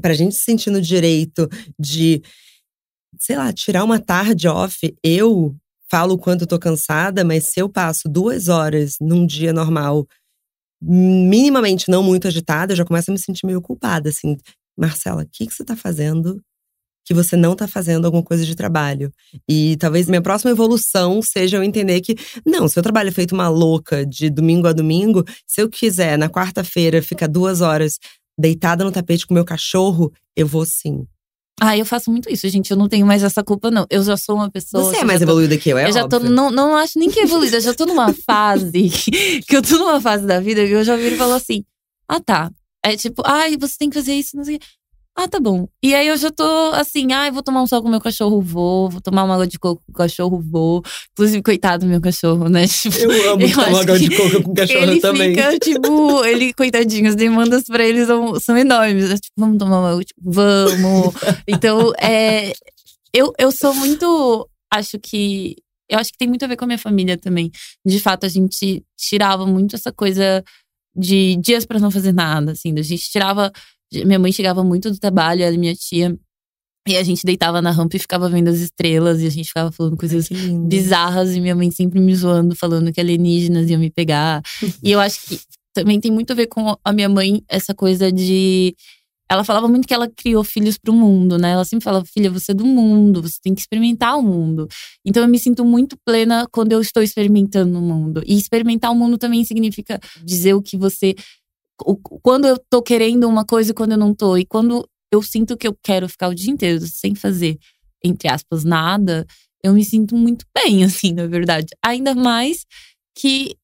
para 0.00 0.12
a 0.12 0.14
gente 0.14 0.36
se 0.36 0.44
sentir 0.44 0.70
no 0.70 0.80
direito 0.80 1.48
de, 1.76 2.22
sei 3.18 3.36
lá, 3.36 3.52
tirar 3.52 3.82
uma 3.82 3.98
tarde 3.98 4.46
off, 4.46 4.94
eu 5.02 5.56
falo 5.90 6.14
o 6.14 6.18
quanto 6.18 6.42
eu 6.42 6.46
tô 6.46 6.58
cansada, 6.58 7.24
mas 7.24 7.46
se 7.46 7.60
eu 7.60 7.68
passo 7.68 8.08
duas 8.08 8.46
horas 8.46 8.94
num 9.00 9.26
dia 9.26 9.52
normal, 9.52 10.06
minimamente 10.80 11.90
não 11.90 12.02
muito 12.02 12.28
agitada, 12.28 12.72
eu 12.72 12.76
já 12.76 12.84
começo 12.84 13.10
a 13.10 13.14
me 13.14 13.18
sentir 13.18 13.44
meio 13.44 13.60
culpada, 13.60 14.10
assim. 14.10 14.36
Marcela, 14.78 15.22
o 15.22 15.28
que, 15.30 15.46
que 15.46 15.54
você 15.54 15.64
tá 15.64 15.76
fazendo 15.76 16.40
que 17.04 17.12
você 17.14 17.36
não 17.36 17.52
está 17.52 17.68
fazendo 17.68 18.04
alguma 18.06 18.22
coisa 18.22 18.44
de 18.44 18.54
trabalho. 18.54 19.12
E 19.48 19.76
talvez 19.76 20.08
minha 20.08 20.22
próxima 20.22 20.50
evolução 20.50 21.20
seja 21.20 21.56
eu 21.58 21.62
entender 21.62 22.00
que, 22.00 22.16
não, 22.46 22.66
se 22.68 22.78
eu 22.78 22.82
trabalho 22.82 23.12
feito 23.12 23.32
uma 23.32 23.48
louca 23.48 24.06
de 24.06 24.30
domingo 24.30 24.66
a 24.66 24.72
domingo, 24.72 25.24
se 25.46 25.60
eu 25.60 25.68
quiser, 25.68 26.16
na 26.16 26.28
quarta-feira, 26.28 27.02
ficar 27.02 27.26
duas 27.28 27.60
horas 27.60 27.98
deitada 28.38 28.84
no 28.84 28.90
tapete 28.90 29.26
com 29.26 29.34
meu 29.34 29.44
cachorro, 29.44 30.12
eu 30.36 30.46
vou 30.46 30.64
sim. 30.64 31.06
Ah, 31.60 31.78
eu 31.78 31.86
faço 31.86 32.10
muito 32.10 32.28
isso, 32.28 32.48
gente. 32.48 32.70
Eu 32.70 32.76
não 32.76 32.88
tenho 32.88 33.06
mais 33.06 33.22
essa 33.22 33.44
culpa, 33.44 33.70
não. 33.70 33.86
Eu 33.88 34.02
já 34.02 34.16
sou 34.16 34.34
uma 34.34 34.50
pessoa. 34.50 34.82
Você 34.82 34.96
é 34.96 35.04
mais 35.04 35.22
evoluída 35.22 35.56
que 35.56 35.70
eu, 35.70 35.78
é 35.78 35.88
Eu 35.88 35.92
já 35.92 36.04
óbvio. 36.04 36.20
tô. 36.20 36.28
Não, 36.28 36.50
não 36.50 36.74
acho 36.74 36.98
nem 36.98 37.08
que 37.08 37.20
é 37.20 37.22
evoluída, 37.22 37.58
eu 37.58 37.60
já 37.60 37.72
tô 37.72 37.86
numa 37.86 38.12
fase. 38.26 38.88
que 39.46 39.56
eu 39.56 39.62
tô 39.62 39.78
numa 39.78 40.00
fase 40.00 40.26
da 40.26 40.40
vida 40.40 40.66
que 40.66 40.72
eu 40.72 40.82
já 40.82 40.96
vi 40.96 41.14
e 41.14 41.16
falo 41.16 41.34
assim: 41.34 41.64
ah, 42.08 42.18
tá. 42.20 42.50
É 42.84 42.96
tipo, 42.96 43.22
ai, 43.24 43.56
você 43.56 43.76
tem 43.78 43.88
que 43.88 43.94
fazer 43.94 44.14
isso, 44.14 44.36
não 44.36 44.44
sei. 44.44 44.58
Ah, 45.16 45.28
tá 45.28 45.38
bom. 45.38 45.68
E 45.80 45.94
aí 45.94 46.08
eu 46.08 46.16
já 46.16 46.28
tô 46.28 46.44
assim, 46.72 47.12
ah, 47.12 47.30
vou 47.30 47.42
tomar 47.42 47.62
um 47.62 47.68
sol 47.68 47.80
com 47.80 47.88
meu 47.88 48.00
cachorro, 48.00 48.40
vou. 48.40 48.90
Vou 48.90 49.00
tomar 49.00 49.22
uma 49.22 49.34
água 49.34 49.46
de 49.46 49.60
coco 49.60 49.80
com 49.86 49.92
o 49.92 49.94
cachorro, 49.94 50.40
vou. 50.40 50.82
Inclusive, 51.12 51.40
coitado 51.40 51.86
do 51.86 51.88
meu 51.88 52.00
cachorro, 52.00 52.48
né? 52.48 52.66
Tipo, 52.66 52.96
eu 52.98 53.32
amo 53.32 53.42
eu 53.42 53.52
tomar 53.52 53.80
água 53.80 53.98
de 53.98 54.10
coco 54.10 54.42
com 54.42 54.50
o 54.50 54.54
cachorro 54.54 54.82
ele 54.82 55.00
também. 55.00 55.28
Ele 55.28 55.36
fica, 55.36 55.58
tipo, 55.60 56.24
ele, 56.24 56.52
coitadinho, 56.52 57.08
as 57.08 57.14
demandas 57.14 57.62
pra 57.62 57.84
ele 57.84 58.04
são, 58.04 58.40
são 58.40 58.58
enormes. 58.58 59.08
É, 59.08 59.14
tipo, 59.14 59.34
vamos 59.38 59.56
tomar 59.58 59.78
uma 59.78 59.90
água, 59.92 60.02
tipo, 60.02 60.20
vamos. 60.20 61.14
então, 61.46 61.92
é. 61.96 62.52
Eu, 63.12 63.32
eu 63.38 63.52
sou 63.52 63.72
muito. 63.72 64.48
Acho 64.72 64.98
que. 64.98 65.54
Eu 65.88 65.98
acho 66.00 66.10
que 66.10 66.18
tem 66.18 66.26
muito 66.26 66.44
a 66.44 66.48
ver 66.48 66.56
com 66.56 66.64
a 66.64 66.66
minha 66.66 66.78
família 66.78 67.16
também. 67.16 67.52
De 67.86 68.00
fato, 68.00 68.26
a 68.26 68.28
gente 68.28 68.82
tirava 68.98 69.46
muito 69.46 69.76
essa 69.76 69.92
coisa 69.92 70.42
de 70.96 71.36
dias 71.36 71.64
para 71.64 71.78
não 71.78 71.90
fazer 71.90 72.12
nada, 72.12 72.52
assim. 72.52 72.74
A 72.76 72.82
gente 72.82 73.08
tirava 73.08 73.52
minha 74.04 74.18
mãe 74.18 74.32
chegava 74.32 74.64
muito 74.64 74.90
do 74.90 74.98
trabalho, 74.98 75.42
ela 75.42 75.54
e 75.54 75.58
minha 75.58 75.74
tia. 75.74 76.16
E 76.86 76.96
a 76.96 77.02
gente 77.02 77.24
deitava 77.24 77.62
na 77.62 77.70
rampa 77.70 77.96
e 77.96 77.98
ficava 77.98 78.28
vendo 78.28 78.48
as 78.48 78.58
estrelas 78.58 79.22
e 79.22 79.26
a 79.26 79.30
gente 79.30 79.48
ficava 79.48 79.72
falando 79.72 79.96
coisas 79.96 80.28
bizarras 80.68 81.34
e 81.34 81.40
minha 81.40 81.54
mãe 81.54 81.70
sempre 81.70 81.98
me 81.98 82.14
zoando, 82.14 82.54
falando 82.54 82.92
que 82.92 83.00
alienígenas 83.00 83.70
iam 83.70 83.80
me 83.80 83.90
pegar. 83.90 84.42
e 84.82 84.92
eu 84.92 85.00
acho 85.00 85.26
que 85.26 85.40
também 85.74 85.98
tem 85.98 86.10
muito 86.10 86.32
a 86.32 86.34
ver 86.34 86.46
com 86.46 86.76
a 86.84 86.92
minha 86.92 87.08
mãe, 87.08 87.42
essa 87.48 87.74
coisa 87.74 88.12
de 88.12 88.74
ela 89.30 89.42
falava 89.42 89.66
muito 89.66 89.88
que 89.88 89.94
ela 89.94 90.08
criou 90.08 90.44
filhos 90.44 90.76
para 90.76 90.92
o 90.92 90.94
mundo, 90.94 91.38
né? 91.38 91.52
Ela 91.52 91.64
sempre 91.64 91.82
falava, 91.84 92.04
filha, 92.04 92.30
você 92.30 92.52
é 92.52 92.54
do 92.54 92.64
mundo, 92.66 93.22
você 93.22 93.38
tem 93.42 93.54
que 93.54 93.60
experimentar 93.60 94.18
o 94.18 94.22
mundo. 94.22 94.68
Então 95.04 95.22
eu 95.22 95.28
me 95.28 95.38
sinto 95.38 95.64
muito 95.64 95.96
plena 96.04 96.46
quando 96.52 96.72
eu 96.72 96.80
estou 96.80 97.02
experimentando 97.02 97.78
o 97.78 97.82
mundo. 97.82 98.22
E 98.26 98.36
experimentar 98.36 98.92
o 98.92 98.94
mundo 98.94 99.16
também 99.16 99.42
significa 99.44 99.98
dizer 100.22 100.54
o 100.54 100.62
que 100.62 100.76
você 100.76 101.14
quando 102.22 102.46
eu 102.46 102.58
tô 102.70 102.82
querendo 102.82 103.28
uma 103.28 103.44
coisa 103.44 103.70
e 103.70 103.74
quando 103.74 103.92
eu 103.92 103.98
não 103.98 104.14
tô. 104.14 104.36
E 104.36 104.44
quando 104.44 104.88
eu 105.12 105.22
sinto 105.22 105.56
que 105.56 105.66
eu 105.66 105.76
quero 105.82 106.08
ficar 106.08 106.28
o 106.28 106.34
dia 106.34 106.52
inteiro 106.52 106.86
sem 106.86 107.14
fazer, 107.14 107.58
entre 108.02 108.28
aspas, 108.28 108.64
nada, 108.64 109.26
eu 109.62 109.72
me 109.72 109.84
sinto 109.84 110.16
muito 110.16 110.44
bem, 110.54 110.84
assim, 110.84 111.12
na 111.12 111.26
verdade. 111.26 111.66
Ainda 111.84 112.14
mais 112.14 112.64
que 113.16 113.56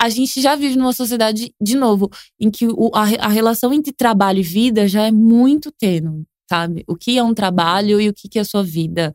a 0.00 0.08
gente 0.08 0.40
já 0.40 0.56
vive 0.56 0.76
numa 0.76 0.92
sociedade, 0.92 1.54
de 1.60 1.76
novo, 1.76 2.10
em 2.40 2.50
que 2.50 2.66
o, 2.66 2.90
a, 2.94 3.02
a 3.02 3.28
relação 3.28 3.72
entre 3.72 3.92
trabalho 3.92 4.40
e 4.40 4.42
vida 4.42 4.88
já 4.88 5.06
é 5.06 5.12
muito 5.12 5.70
tênue 5.70 6.26
sabe? 6.52 6.84
O 6.86 6.94
que 6.94 7.16
é 7.16 7.22
um 7.22 7.32
trabalho 7.32 7.98
e 7.98 8.10
o 8.10 8.12
que 8.12 8.38
é 8.38 8.42
a 8.42 8.44
sua 8.44 8.62
vida. 8.62 9.10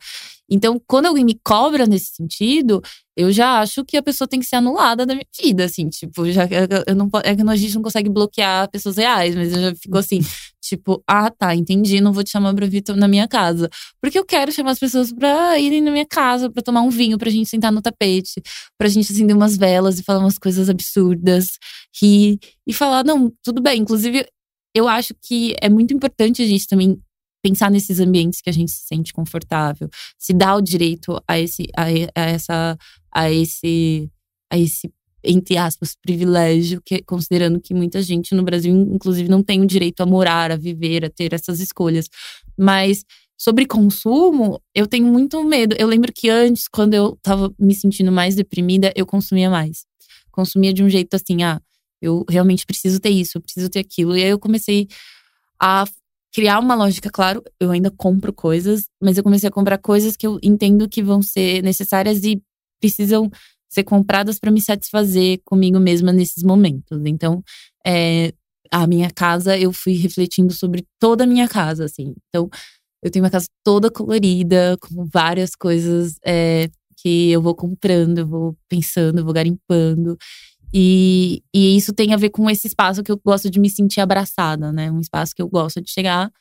Então, 0.49 0.81
quando 0.87 1.05
alguém 1.05 1.23
me 1.23 1.39
cobra 1.43 1.85
nesse 1.85 2.15
sentido, 2.15 2.81
eu 3.17 3.31
já 3.31 3.59
acho 3.61 3.83
que 3.83 3.97
a 3.97 4.03
pessoa 4.03 4.27
tem 4.27 4.39
que 4.39 4.45
ser 4.45 4.57
anulada 4.57 5.05
da 5.05 5.15
minha 5.15 5.25
vida, 5.41 5.65
assim, 5.65 5.89
tipo, 5.89 6.29
já 6.31 6.47
eu 6.85 6.95
não 6.95 7.09
é 7.23 7.35
que 7.35 7.41
a 7.41 7.55
gente 7.55 7.73
não 7.73 7.81
consegue 7.81 8.09
bloquear 8.09 8.69
pessoas 8.69 8.97
reais, 8.97 9.35
mas 9.35 9.51
eu 9.51 9.59
já 9.59 9.75
fico 9.75 9.97
assim, 9.97 10.19
tipo, 10.61 11.03
ah, 11.07 11.31
tá, 11.31 11.55
entendi, 11.55 11.99
não 11.99 12.13
vou 12.13 12.23
te 12.23 12.29
chamar 12.29 12.53
pra 12.53 12.67
vir 12.67 12.83
na 12.95 13.07
minha 13.07 13.27
casa, 13.27 13.69
porque 13.99 14.19
eu 14.19 14.23
quero 14.25 14.51
chamar 14.51 14.71
as 14.71 14.79
pessoas 14.79 15.11
pra 15.11 15.57
irem 15.59 15.81
na 15.81 15.89
minha 15.91 16.05
casa, 16.05 16.47
pra 16.49 16.61
tomar 16.61 16.81
um 16.81 16.89
vinho, 16.89 17.17
pra 17.17 17.31
gente 17.31 17.49
sentar 17.49 17.71
no 17.71 17.81
tapete, 17.81 18.39
pra 18.77 18.87
gente 18.87 19.11
acender 19.11 19.35
umas 19.35 19.57
velas 19.57 19.97
e 19.97 20.03
falar 20.03 20.19
umas 20.19 20.37
coisas 20.37 20.69
absurdas, 20.69 21.57
rir 21.99 22.37
e 22.67 22.73
falar, 22.73 23.03
não, 23.03 23.33
tudo 23.43 23.61
bem, 23.61 23.81
inclusive 23.81 24.27
eu 24.75 24.87
acho 24.87 25.15
que 25.23 25.55
é 25.59 25.69
muito 25.69 25.91
importante 25.91 26.43
a 26.43 26.45
gente 26.45 26.67
também 26.67 26.99
pensar 27.41 27.71
nesses 27.71 27.99
ambientes 27.99 28.41
que 28.41 28.49
a 28.49 28.53
gente 28.53 28.71
se 28.71 28.85
sente 28.87 29.13
confortável, 29.13 29.89
se 30.17 30.33
dá 30.33 30.55
o 30.55 30.61
direito 30.61 31.21
a 31.27 31.39
esse, 31.39 31.67
a, 31.75 31.85
a 31.85 32.25
essa, 32.25 32.77
a 33.13 33.31
esse, 33.31 34.09
a 34.51 34.57
esse 34.57 34.91
entre 35.23 35.57
aspas, 35.57 35.95
privilégio, 36.01 36.81
que, 36.83 37.01
considerando 37.03 37.59
que 37.59 37.73
muita 37.73 38.01
gente 38.01 38.33
no 38.33 38.43
Brasil, 38.43 38.73
inclusive, 38.73 39.27
não 39.27 39.43
tem 39.43 39.61
o 39.61 39.67
direito 39.67 40.01
a 40.01 40.05
morar, 40.05 40.51
a 40.51 40.55
viver, 40.55 41.03
a 41.03 41.09
ter 41.09 41.33
essas 41.33 41.59
escolhas. 41.59 42.07
Mas 42.57 43.03
sobre 43.37 43.65
consumo, 43.65 44.61
eu 44.73 44.87
tenho 44.87 45.05
muito 45.05 45.43
medo. 45.43 45.75
Eu 45.77 45.87
lembro 45.87 46.11
que 46.13 46.29
antes, 46.29 46.67
quando 46.67 46.93
eu 46.93 47.17
tava 47.21 47.53
me 47.59 47.75
sentindo 47.75 48.11
mais 48.11 48.35
deprimida, 48.35 48.91
eu 48.95 49.05
consumia 49.05 49.49
mais. 49.49 49.85
Consumia 50.31 50.73
de 50.73 50.83
um 50.83 50.89
jeito 50.89 51.13
assim, 51.13 51.43
ah, 51.43 51.61
eu 52.01 52.25
realmente 52.29 52.65
preciso 52.65 52.99
ter 52.99 53.09
isso, 53.09 53.37
eu 53.37 53.41
preciso 53.41 53.69
ter 53.69 53.79
aquilo. 53.79 54.15
E 54.15 54.23
aí 54.23 54.29
eu 54.29 54.39
comecei 54.39 54.87
a 55.61 55.85
criar 56.33 56.59
uma 56.59 56.75
lógica, 56.75 57.09
claro, 57.09 57.43
eu 57.59 57.71
ainda 57.71 57.91
compro 57.91 58.33
coisas, 58.33 58.85
mas 59.01 59.17
eu 59.17 59.23
comecei 59.23 59.49
a 59.49 59.51
comprar 59.51 59.77
coisas 59.77 60.15
que 60.15 60.27
eu 60.27 60.39
entendo 60.43 60.87
que 60.89 61.01
vão 61.01 61.21
ser 61.21 61.63
necessárias 61.63 62.23
e 62.23 62.41
precisam 62.79 63.29
ser 63.69 63.83
compradas 63.83 64.39
para 64.39 64.51
me 64.51 64.61
satisfazer 64.61 65.39
comigo 65.43 65.79
mesma 65.79 66.11
nesses 66.13 66.43
momentos. 66.43 67.01
Então, 67.05 67.43
é, 67.85 68.33
a 68.71 68.87
minha 68.87 69.09
casa, 69.11 69.57
eu 69.57 69.73
fui 69.73 69.93
refletindo 69.93 70.53
sobre 70.53 70.85
toda 70.99 71.23
a 71.23 71.27
minha 71.27 71.47
casa, 71.47 71.85
assim. 71.85 72.13
Então, 72.29 72.49
eu 73.03 73.11
tenho 73.11 73.23
uma 73.23 73.31
casa 73.31 73.47
toda 73.63 73.91
colorida, 73.91 74.77
com 74.81 75.05
várias 75.11 75.55
coisas 75.55 76.15
é, 76.25 76.69
que 76.97 77.31
eu 77.31 77.41
vou 77.41 77.55
comprando, 77.55 78.19
eu 78.19 78.27
vou 78.27 78.57
pensando, 78.69 79.19
eu 79.19 79.25
vou 79.25 79.33
garimpando. 79.33 80.17
E, 80.73 81.41
e 81.53 81.77
isso 81.77 81.93
tem 81.93 82.13
a 82.13 82.17
ver 82.17 82.29
com 82.29 82.49
esse 82.49 82.67
espaço 82.67 83.03
que 83.03 83.11
eu 83.11 83.19
gosto 83.23 83.49
de 83.49 83.59
me 83.59 83.69
sentir 83.69 84.01
abraçada, 84.01 84.71
né? 84.71 84.91
Um 84.91 84.99
espaço 84.99 85.33
que 85.35 85.41
eu 85.41 85.47
gosto 85.49 85.81
de 85.81 85.91
chegar, 85.91 86.31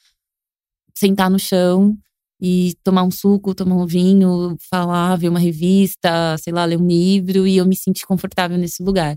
sentar 0.94 1.30
no 1.30 1.38
chão 1.38 1.96
e 2.40 2.74
tomar 2.84 3.02
um 3.04 3.10
suco, 3.10 3.54
tomar 3.54 3.76
um 3.76 3.86
vinho, 3.86 4.56
falar, 4.70 5.16
ver 5.16 5.28
uma 5.28 5.38
revista, 5.38 6.36
sei 6.38 6.52
lá, 6.52 6.64
ler 6.64 6.78
um 6.78 6.86
livro 6.86 7.46
e 7.46 7.56
eu 7.56 7.66
me 7.66 7.76
sentir 7.76 8.06
confortável 8.06 8.58
nesse 8.58 8.82
lugar. 8.82 9.16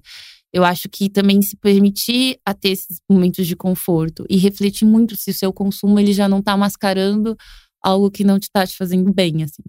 Eu 0.53 0.64
acho 0.64 0.89
que 0.89 1.10
também 1.10 1.41
se 1.41 1.55
permitir 1.57 2.39
a 2.45 2.53
ter 2.53 2.70
esses 2.70 2.99
momentos 3.10 3.45
de 3.45 3.55
conforto 3.55 4.26
e 4.30 4.38
refletir 4.38 4.86
muito 4.86 5.16
se 5.16 5.32
o 5.32 5.34
seu 5.34 5.53
consumo 5.53 5.99
ele 5.99 6.14
já 6.14 6.28
não 6.28 6.39
está 6.39 6.57
mascarando 6.57 7.36
algo 7.82 8.10
que 8.12 8.24
não 8.24 8.39
te 8.39 8.43
está 8.43 8.66
te 8.66 8.76
fazendo 8.76 9.14
bem, 9.14 9.43
assim. 9.43 9.64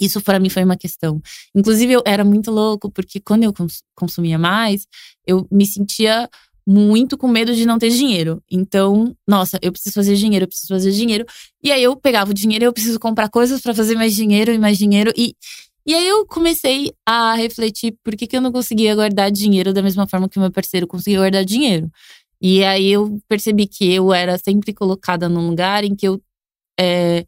Isso 0.00 0.20
para 0.20 0.38
mim 0.38 0.48
foi 0.48 0.64
uma 0.64 0.76
questão. 0.76 1.20
Inclusive 1.54 1.92
eu 1.92 2.02
era 2.06 2.24
muito 2.24 2.50
louco 2.50 2.90
porque 2.90 3.20
quando 3.20 3.44
eu 3.44 3.54
consumia 3.94 4.38
mais, 4.38 4.86
eu 5.26 5.46
me 5.50 5.66
sentia 5.66 6.28
muito 6.66 7.18
com 7.18 7.26
medo 7.26 7.54
de 7.54 7.66
não 7.66 7.78
ter 7.78 7.90
dinheiro. 7.90 8.42
Então, 8.50 9.16
nossa, 9.26 9.58
eu 9.60 9.72
preciso 9.72 9.94
fazer 9.94 10.14
dinheiro, 10.14 10.44
eu 10.44 10.48
preciso 10.48 10.68
fazer 10.68 10.92
dinheiro. 10.92 11.26
E 11.62 11.72
aí 11.72 11.82
eu 11.82 11.96
pegava 11.96 12.30
o 12.30 12.34
dinheiro, 12.34 12.64
eu 12.64 12.72
preciso 12.72 12.98
comprar 12.98 13.28
coisas 13.28 13.60
para 13.60 13.74
fazer 13.74 13.94
mais 13.94 14.14
dinheiro 14.14 14.52
e 14.52 14.58
mais 14.58 14.78
dinheiro 14.78 15.12
e 15.16 15.34
e 15.86 15.94
aí 15.94 16.06
eu 16.06 16.26
comecei 16.26 16.92
a 17.06 17.34
refletir 17.34 17.96
por 18.04 18.14
que, 18.14 18.26
que 18.26 18.36
eu 18.36 18.40
não 18.40 18.52
conseguia 18.52 18.94
guardar 18.94 19.30
dinheiro 19.30 19.72
da 19.72 19.82
mesma 19.82 20.06
forma 20.06 20.28
que 20.28 20.38
meu 20.38 20.50
parceiro 20.50 20.86
conseguia 20.86 21.18
guardar 21.18 21.44
dinheiro. 21.44 21.90
E 22.40 22.62
aí 22.64 22.92
eu 22.92 23.18
percebi 23.28 23.66
que 23.66 23.92
eu 23.92 24.12
era 24.12 24.38
sempre 24.38 24.72
colocada 24.72 25.28
num 25.28 25.48
lugar 25.48 25.82
em 25.84 25.94
que 25.96 26.06
eu. 26.06 26.20
É, 26.78 27.26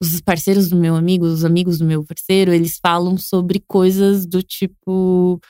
os 0.00 0.20
parceiros 0.20 0.68
do 0.68 0.76
meu 0.76 0.94
amigo, 0.94 1.24
os 1.26 1.44
amigos 1.44 1.78
do 1.78 1.84
meu 1.84 2.04
parceiro, 2.04 2.52
eles 2.52 2.78
falam 2.80 3.16
sobre 3.16 3.62
coisas 3.66 4.26
do 4.26 4.42
tipo 4.42 5.40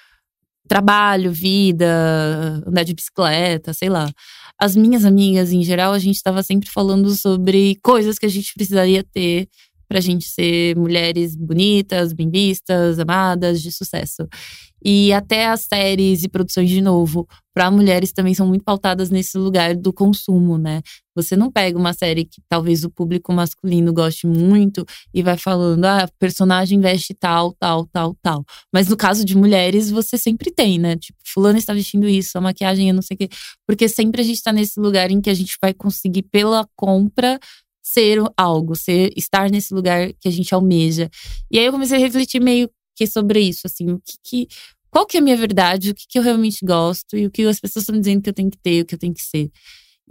trabalho, 0.68 1.32
vida, 1.32 2.62
andar 2.66 2.84
de 2.84 2.94
bicicleta, 2.94 3.72
sei 3.72 3.88
lá. 3.88 4.11
As 4.61 4.76
minhas 4.76 5.05
amigas, 5.05 5.53
em 5.53 5.62
geral, 5.62 5.92
a 5.92 5.99
gente 5.99 6.16
estava 6.16 6.42
sempre 6.42 6.68
falando 6.70 7.11
sobre 7.14 7.76
coisas 7.82 8.18
que 8.18 8.26
a 8.26 8.28
gente 8.28 8.53
precisaria 8.55 9.03
ter 9.03 9.49
pra 9.89 10.01
gente 10.01 10.26
ser 10.26 10.76
mulheres 10.76 11.34
bonitas, 11.34 12.12
bem 12.12 12.30
vistas, 12.30 12.99
amadas, 12.99 13.62
de 13.62 13.72
sucesso. 13.72 14.28
E 14.84 15.12
até 15.12 15.47
as 15.47 15.62
séries 15.62 16.22
e 16.22 16.28
produções 16.28 16.70
de 16.70 16.80
novo, 16.80 17.26
para 17.53 17.70
mulheres 17.70 18.12
também 18.12 18.32
são 18.32 18.47
muito 18.47 18.64
pautadas 18.64 19.11
nesse 19.11 19.36
lugar 19.36 19.74
do 19.74 19.93
consumo, 19.93 20.57
né? 20.57 20.82
Você 21.16 21.34
não 21.34 21.51
pega 21.51 21.76
uma 21.76 21.93
série 21.93 22.24
que 22.24 22.41
talvez 22.49 22.84
o 22.84 22.91
público 22.91 23.32
masculino 23.32 23.93
goste 23.93 24.24
muito 24.28 24.86
e 25.12 25.20
vai 25.20 25.36
falando, 25.36 25.84
ah, 25.84 26.09
personagem 26.20 26.80
veste 26.80 27.12
tal, 27.12 27.53
tal, 27.59 27.86
tal, 27.86 28.14
tal. 28.22 28.45
Mas 28.72 28.86
no 28.86 28.97
caso 28.97 29.24
de 29.24 29.36
mulheres, 29.36 29.91
você 29.91 30.16
sempre 30.16 30.53
tem, 30.53 30.78
né? 30.78 30.97
Tipo, 30.97 31.18
fulano 31.26 31.59
está 31.59 31.74
vestindo 31.74 32.09
isso, 32.09 32.39
a 32.39 32.41
maquiagem, 32.41 32.89
eu 32.89 32.95
não 32.95 33.03
sei 33.03 33.16
o 33.16 33.18
quê. 33.18 33.28
Porque 33.66 33.89
sempre 33.89 34.20
a 34.20 34.24
gente 34.24 34.41
tá 34.41 34.53
nesse 34.53 34.78
lugar 34.78 35.11
em 35.11 35.20
que 35.20 35.28
a 35.30 35.34
gente 35.34 35.57
vai 35.61 35.74
conseguir, 35.74 36.22
pela 36.22 36.68
compra, 36.76 37.41
ser 37.93 38.18
algo, 38.36 38.74
ser 38.74 39.12
estar 39.16 39.51
nesse 39.51 39.72
lugar 39.74 40.12
que 40.20 40.28
a 40.28 40.30
gente 40.30 40.55
almeja. 40.55 41.11
E 41.51 41.59
aí 41.59 41.64
eu 41.64 41.72
comecei 41.72 41.97
a 41.97 42.01
refletir 42.01 42.41
meio 42.41 42.70
que 42.95 43.07
sobre 43.07 43.41
isso, 43.41 43.62
assim, 43.66 43.91
o 43.91 44.01
que, 44.01 44.16
que 44.24 44.49
qual 44.91 45.07
que 45.07 45.16
é 45.16 45.20
a 45.20 45.22
minha 45.22 45.36
verdade, 45.36 45.91
o 45.91 45.95
que, 45.95 46.07
que 46.09 46.18
eu 46.18 46.22
realmente 46.22 46.64
gosto 46.64 47.16
e 47.16 47.26
o 47.26 47.30
que 47.30 47.43
as 47.43 47.61
pessoas 47.61 47.82
estão 47.82 47.99
dizendo 47.99 48.22
que 48.22 48.30
eu 48.30 48.34
tenho 48.34 48.51
que 48.51 48.59
ter, 48.59 48.82
o 48.82 48.86
que 48.86 48.95
eu 48.95 48.99
tenho 48.99 49.14
que 49.14 49.22
ser. 49.22 49.51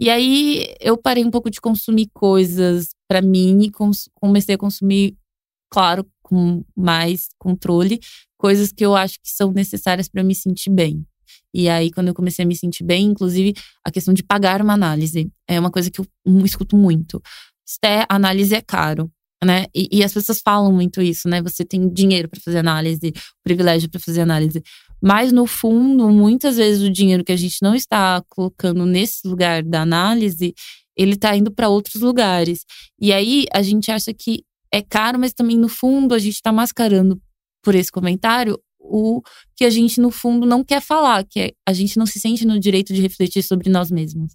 E 0.00 0.08
aí 0.08 0.74
eu 0.80 0.96
parei 0.96 1.24
um 1.24 1.30
pouco 1.30 1.50
de 1.50 1.60
consumir 1.60 2.08
coisas 2.14 2.90
para 3.08 3.20
mim 3.20 3.62
e 3.62 3.70
comecei 4.14 4.54
a 4.54 4.58
consumir, 4.58 5.16
claro, 5.70 6.06
com 6.22 6.64
mais 6.76 7.28
controle, 7.38 7.98
coisas 8.38 8.72
que 8.72 8.84
eu 8.84 8.94
acho 8.94 9.14
que 9.14 9.28
são 9.28 9.52
necessárias 9.52 10.08
para 10.08 10.22
me 10.22 10.34
sentir 10.34 10.70
bem. 10.70 11.04
E 11.52 11.68
aí, 11.68 11.90
quando 11.90 12.08
eu 12.08 12.14
comecei 12.14 12.44
a 12.44 12.48
me 12.48 12.54
sentir 12.54 12.84
bem, 12.84 13.06
inclusive, 13.06 13.54
a 13.84 13.90
questão 13.90 14.12
de 14.12 14.22
pagar 14.22 14.60
uma 14.60 14.74
análise 14.74 15.30
é 15.48 15.58
uma 15.58 15.70
coisa 15.70 15.90
que 15.90 16.00
eu 16.00 16.06
escuto 16.44 16.76
muito. 16.76 17.20
Sté, 17.68 18.06
análise 18.08 18.54
é 18.54 18.62
caro. 18.62 19.10
Né? 19.44 19.66
E, 19.74 19.88
e, 19.92 20.02
as 20.02 20.12
pessoas 20.12 20.40
falam 20.40 20.72
muito 20.72 21.00
isso, 21.00 21.28
né? 21.28 21.40
Você 21.42 21.64
tem 21.64 21.88
dinheiro 21.88 22.28
para 22.28 22.40
fazer 22.40 22.58
análise, 22.58 23.12
privilégio 23.44 23.88
para 23.88 24.00
fazer 24.00 24.22
análise. 24.22 24.60
Mas 25.00 25.30
no 25.30 25.46
fundo, 25.46 26.08
muitas 26.10 26.56
vezes 26.56 26.82
o 26.82 26.90
dinheiro 26.90 27.22
que 27.22 27.30
a 27.30 27.36
gente 27.36 27.58
não 27.62 27.72
está 27.72 28.20
colocando 28.28 28.84
nesse 28.84 29.28
lugar 29.28 29.62
da 29.62 29.82
análise, 29.82 30.54
ele 30.96 31.12
está 31.12 31.36
indo 31.36 31.52
para 31.52 31.68
outros 31.68 32.02
lugares. 32.02 32.64
E 33.00 33.12
aí 33.12 33.44
a 33.52 33.62
gente 33.62 33.92
acha 33.92 34.12
que 34.12 34.42
é 34.72 34.82
caro, 34.82 35.20
mas 35.20 35.32
também 35.32 35.56
no 35.56 35.68
fundo 35.68 36.14
a 36.14 36.18
gente 36.18 36.34
está 36.34 36.50
mascarando 36.50 37.20
por 37.62 37.76
esse 37.76 37.92
comentário 37.92 38.58
o 38.80 39.22
que 39.54 39.64
a 39.64 39.70
gente 39.70 40.00
no 40.00 40.10
fundo 40.10 40.46
não 40.46 40.64
quer 40.64 40.80
falar, 40.80 41.24
que 41.24 41.40
é 41.40 41.52
a 41.64 41.72
gente 41.72 41.96
não 41.96 42.06
se 42.06 42.18
sente 42.18 42.44
no 42.44 42.58
direito 42.58 42.92
de 42.92 43.02
refletir 43.02 43.42
sobre 43.44 43.70
nós 43.70 43.88
mesmos. 43.88 44.32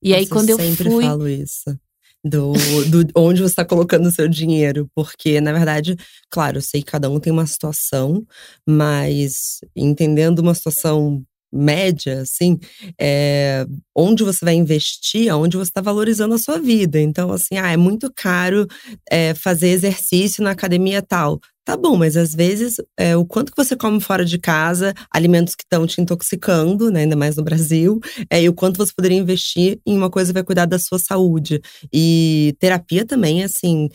E 0.00 0.10
Nossa, 0.10 0.20
aí 0.20 0.28
quando 0.28 0.50
eu, 0.50 0.58
eu 0.58 0.64
sempre 0.64 0.90
fui 0.90 1.04
falo 1.04 1.26
isso 1.26 1.76
do, 2.24 2.52
do 2.88 3.06
onde 3.14 3.42
você 3.42 3.52
está 3.52 3.64
colocando 3.64 4.06
o 4.06 4.12
seu 4.12 4.28
dinheiro. 4.28 4.88
Porque, 4.94 5.40
na 5.40 5.52
verdade, 5.52 5.96
claro, 6.30 6.58
eu 6.58 6.62
sei 6.62 6.82
que 6.82 6.90
cada 6.90 7.10
um 7.10 7.20
tem 7.20 7.32
uma 7.32 7.46
situação, 7.46 8.24
mas 8.66 9.60
entendendo 9.76 10.38
uma 10.38 10.54
situação 10.54 11.22
média, 11.54 12.22
assim, 12.22 12.58
é, 13.00 13.64
onde 13.94 14.24
você 14.24 14.44
vai 14.44 14.54
investir, 14.54 15.30
aonde 15.30 15.56
você 15.56 15.70
está 15.70 15.80
valorizando 15.80 16.34
a 16.34 16.38
sua 16.38 16.58
vida. 16.58 17.00
Então, 17.00 17.30
assim, 17.30 17.56
ah, 17.56 17.70
é 17.70 17.76
muito 17.76 18.12
caro 18.14 18.66
é, 19.08 19.34
fazer 19.34 19.68
exercício 19.68 20.42
na 20.42 20.50
academia 20.50 21.00
tal. 21.00 21.40
Tá 21.64 21.78
bom, 21.78 21.96
mas 21.96 22.14
às 22.14 22.34
vezes 22.34 22.76
é, 22.94 23.16
o 23.16 23.24
quanto 23.24 23.50
que 23.50 23.56
você 23.56 23.74
come 23.74 23.98
fora 23.98 24.22
de 24.22 24.38
casa, 24.38 24.92
alimentos 25.10 25.54
que 25.54 25.62
estão 25.62 25.86
te 25.86 25.98
intoxicando, 25.98 26.90
né, 26.90 27.00
ainda 27.00 27.16
mais 27.16 27.36
no 27.36 27.42
Brasil, 27.42 27.98
é, 28.28 28.42
e 28.42 28.48
o 28.50 28.54
quanto 28.54 28.76
você 28.76 28.92
poderia 28.94 29.16
investir 29.16 29.80
em 29.86 29.96
uma 29.96 30.10
coisa 30.10 30.30
que 30.30 30.34
vai 30.34 30.44
cuidar 30.44 30.66
da 30.66 30.78
sua 30.78 30.98
saúde. 30.98 31.62
E 31.90 32.54
terapia 32.60 33.06
também, 33.06 33.42
assim, 33.42 33.88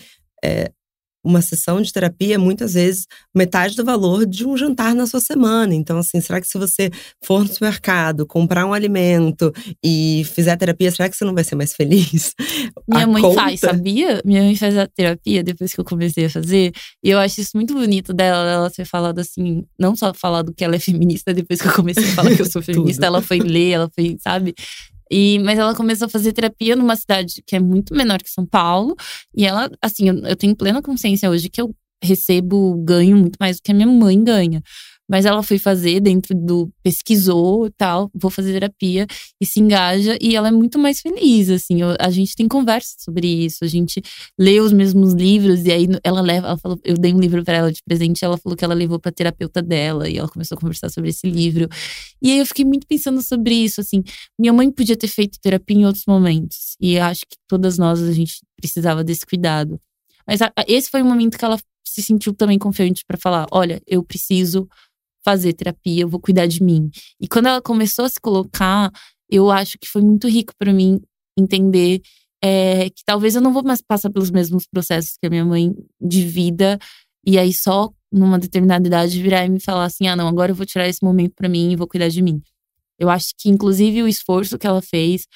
é, 0.43 0.71
uma 1.23 1.41
sessão 1.41 1.81
de 1.81 1.91
terapia 1.91 2.35
é 2.35 2.37
muitas 2.37 2.73
vezes 2.73 3.05
metade 3.35 3.75
do 3.75 3.83
valor 3.83 4.25
de 4.25 4.45
um 4.45 4.55
jantar 4.55 4.95
na 4.95 5.05
sua 5.05 5.19
semana. 5.19 5.73
Então, 5.75 5.97
assim, 5.97 6.21
será 6.21 6.39
que 6.39 6.47
se 6.47 6.57
você 6.57 6.89
for 7.23 7.41
no 7.41 7.47
supermercado, 7.47 8.25
comprar 8.25 8.65
um 8.65 8.73
alimento 8.73 9.53
e 9.83 10.23
fizer 10.33 10.55
terapia, 10.55 10.91
será 10.91 11.09
que 11.09 11.15
você 11.15 11.25
não 11.25 11.33
vai 11.33 11.43
ser 11.43 11.55
mais 11.55 11.73
feliz? 11.73 12.33
Minha 12.87 13.03
a 13.03 13.07
mãe 13.07 13.21
conta... 13.21 13.41
faz, 13.41 13.59
sabia? 13.59 14.21
Minha 14.23 14.43
mãe 14.43 14.55
faz 14.55 14.77
a 14.77 14.87
terapia 14.87 15.43
depois 15.43 15.73
que 15.73 15.79
eu 15.79 15.85
comecei 15.85 16.25
a 16.25 16.29
fazer. 16.29 16.71
E 17.03 17.09
eu 17.09 17.19
acho 17.19 17.41
isso 17.41 17.51
muito 17.55 17.73
bonito 17.73 18.13
dela, 18.13 18.49
ela 18.49 18.69
ter 18.69 18.85
falado 18.85 19.19
assim, 19.19 19.63
não 19.77 19.95
só 19.95 20.13
falado 20.13 20.53
que 20.53 20.63
ela 20.63 20.75
é 20.75 20.79
feminista 20.89 21.33
depois 21.33 21.61
que 21.61 21.67
eu 21.67 21.73
comecei 21.73 22.05
a 22.05 22.13
falar 22.13 22.35
que 22.35 22.41
eu 22.41 22.49
sou 22.49 22.61
feminista, 22.63 23.05
ela 23.05 23.21
foi 23.21 23.39
ler, 23.39 23.71
ela 23.71 23.89
foi, 23.93 24.17
sabe? 24.21 24.55
E, 25.11 25.39
mas 25.39 25.57
ela 25.57 25.75
começou 25.75 26.05
a 26.05 26.09
fazer 26.09 26.33
terapia 26.33 26.75
numa 26.75 26.95
cidade 26.95 27.41
que 27.45 27.55
é 27.55 27.59
muito 27.59 27.95
menor 27.95 28.21
que 28.21 28.29
São 28.29 28.45
Paulo. 28.45 28.95
E 29.35 29.45
ela, 29.45 29.69
assim, 29.81 30.09
eu, 30.09 30.17
eu 30.19 30.35
tenho 30.35 30.55
plena 30.55 30.81
consciência 30.81 31.29
hoje 31.29 31.49
que 31.49 31.61
eu 31.61 31.73
recebo, 32.03 32.75
ganho 32.83 33.17
muito 33.17 33.37
mais 33.39 33.57
do 33.57 33.63
que 33.63 33.71
a 33.71 33.75
minha 33.75 33.87
mãe 33.87 34.23
ganha. 34.23 34.61
Mas 35.09 35.25
ela 35.25 35.41
foi 35.41 35.57
fazer 35.57 35.99
dentro 35.99 36.35
do. 36.35 36.71
pesquisou 36.83 37.69
tal, 37.71 38.11
vou 38.13 38.29
fazer 38.29 38.53
terapia 38.53 39.07
e 39.41 39.45
se 39.45 39.59
engaja 39.59 40.17
e 40.21 40.35
ela 40.35 40.49
é 40.49 40.51
muito 40.51 40.77
mais 40.77 41.01
feliz, 41.01 41.49
assim. 41.49 41.81
Eu, 41.81 41.95
a 41.99 42.09
gente 42.11 42.35
tem 42.35 42.47
conversa 42.47 42.95
sobre 42.99 43.27
isso, 43.27 43.63
a 43.63 43.67
gente 43.67 44.01
lê 44.39 44.59
os 44.59 44.71
mesmos 44.71 45.13
livros 45.13 45.65
e 45.65 45.71
aí 45.71 45.87
ela 46.03 46.21
leva. 46.21 46.47
Ela 46.47 46.57
falou, 46.57 46.79
eu 46.83 46.95
dei 46.95 47.13
um 47.13 47.19
livro 47.19 47.43
para 47.43 47.57
ela 47.57 47.71
de 47.71 47.81
presente, 47.83 48.23
ela 48.23 48.37
falou 48.37 48.55
que 48.55 48.63
ela 48.63 48.75
levou 48.75 48.99
pra 48.99 49.11
terapeuta 49.11 49.61
dela 49.61 50.07
e 50.07 50.17
ela 50.17 50.29
começou 50.29 50.55
a 50.55 50.61
conversar 50.61 50.89
sobre 50.89 51.09
esse 51.09 51.27
livro. 51.27 51.67
E 52.21 52.31
aí 52.31 52.37
eu 52.37 52.45
fiquei 52.45 52.65
muito 52.65 52.85
pensando 52.85 53.21
sobre 53.23 53.55
isso, 53.55 53.81
assim. 53.81 54.03
Minha 54.37 54.53
mãe 54.53 54.71
podia 54.71 54.95
ter 54.95 55.07
feito 55.07 55.39
terapia 55.41 55.77
em 55.77 55.85
outros 55.85 56.05
momentos 56.07 56.75
e 56.79 56.99
acho 56.99 57.21
que 57.21 57.37
todas 57.47 57.77
nós 57.77 58.01
a 58.01 58.11
gente 58.11 58.41
precisava 58.55 59.03
desse 59.03 59.25
cuidado. 59.25 59.79
Mas 60.27 60.41
a, 60.43 60.51
esse 60.67 60.91
foi 60.91 61.01
o 61.01 61.05
momento 61.05 61.37
que 61.37 61.45
ela 61.45 61.57
se 61.83 62.03
sentiu 62.03 62.33
também 62.33 62.59
confiante 62.59 63.03
para 63.05 63.17
falar: 63.17 63.47
olha, 63.51 63.81
eu 63.87 64.03
preciso 64.03 64.67
fazer 65.23 65.53
terapia, 65.53 66.03
eu 66.03 66.09
vou 66.09 66.19
cuidar 66.19 66.47
de 66.47 66.63
mim. 66.63 66.89
E 67.19 67.27
quando 67.27 67.47
ela 67.47 67.61
começou 67.61 68.05
a 68.05 68.09
se 68.09 68.19
colocar, 68.19 68.91
eu 69.29 69.51
acho 69.51 69.77
que 69.79 69.87
foi 69.87 70.01
muito 70.01 70.27
rico 70.27 70.53
para 70.57 70.73
mim 70.73 70.99
entender 71.37 72.01
é, 72.43 72.89
que 72.89 73.03
talvez 73.05 73.35
eu 73.35 73.41
não 73.41 73.53
vou 73.53 73.63
mais 73.63 73.81
passar 73.81 74.09
pelos 74.09 74.31
mesmos 74.31 74.65
processos 74.65 75.17
que 75.19 75.27
a 75.27 75.29
minha 75.29 75.45
mãe 75.45 75.73
de 76.01 76.25
vida 76.25 76.79
e 77.25 77.37
aí 77.37 77.53
só 77.53 77.91
numa 78.11 78.39
determinada 78.39 78.87
idade 78.87 79.21
virar 79.21 79.45
e 79.45 79.49
me 79.49 79.59
falar 79.59 79.85
assim: 79.85 80.07
"Ah, 80.07 80.15
não, 80.15 80.27
agora 80.27 80.51
eu 80.51 80.55
vou 80.55 80.65
tirar 80.65 80.87
esse 80.87 81.03
momento 81.03 81.33
para 81.35 81.49
mim 81.49 81.71
e 81.71 81.75
vou 81.75 81.87
cuidar 81.87 82.09
de 82.09 82.21
mim". 82.21 82.41
Eu 82.97 83.09
acho 83.09 83.33
que 83.37 83.49
inclusive 83.49 84.03
o 84.03 84.07
esforço 84.07 84.57
que 84.57 84.67
ela 84.67 84.81
fez 84.81 85.27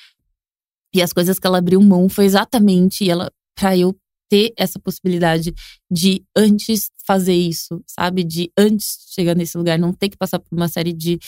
e 0.93 1.01
as 1.01 1.11
coisas 1.13 1.39
que 1.39 1.47
ela 1.47 1.57
abriu 1.57 1.81
mão 1.81 2.07
foi 2.09 2.25
exatamente 2.25 3.09
ela 3.09 3.31
para 3.55 3.77
eu 3.77 3.95
ter 4.33 4.51
essa 4.57 4.79
possibilidade 4.79 5.53
de 5.91 6.23
antes 6.35 6.89
fazer 7.05 7.35
isso, 7.35 7.83
sabe? 7.85 8.23
De 8.23 8.51
antes 8.57 9.05
chegar 9.13 9.35
nesse 9.35 9.55
lugar, 9.55 9.77
não 9.77 9.93
ter 9.93 10.09
que 10.09 10.17
passar 10.17 10.39
por 10.39 10.55
uma 10.55 10.67
série 10.67 10.91
de 10.91 11.19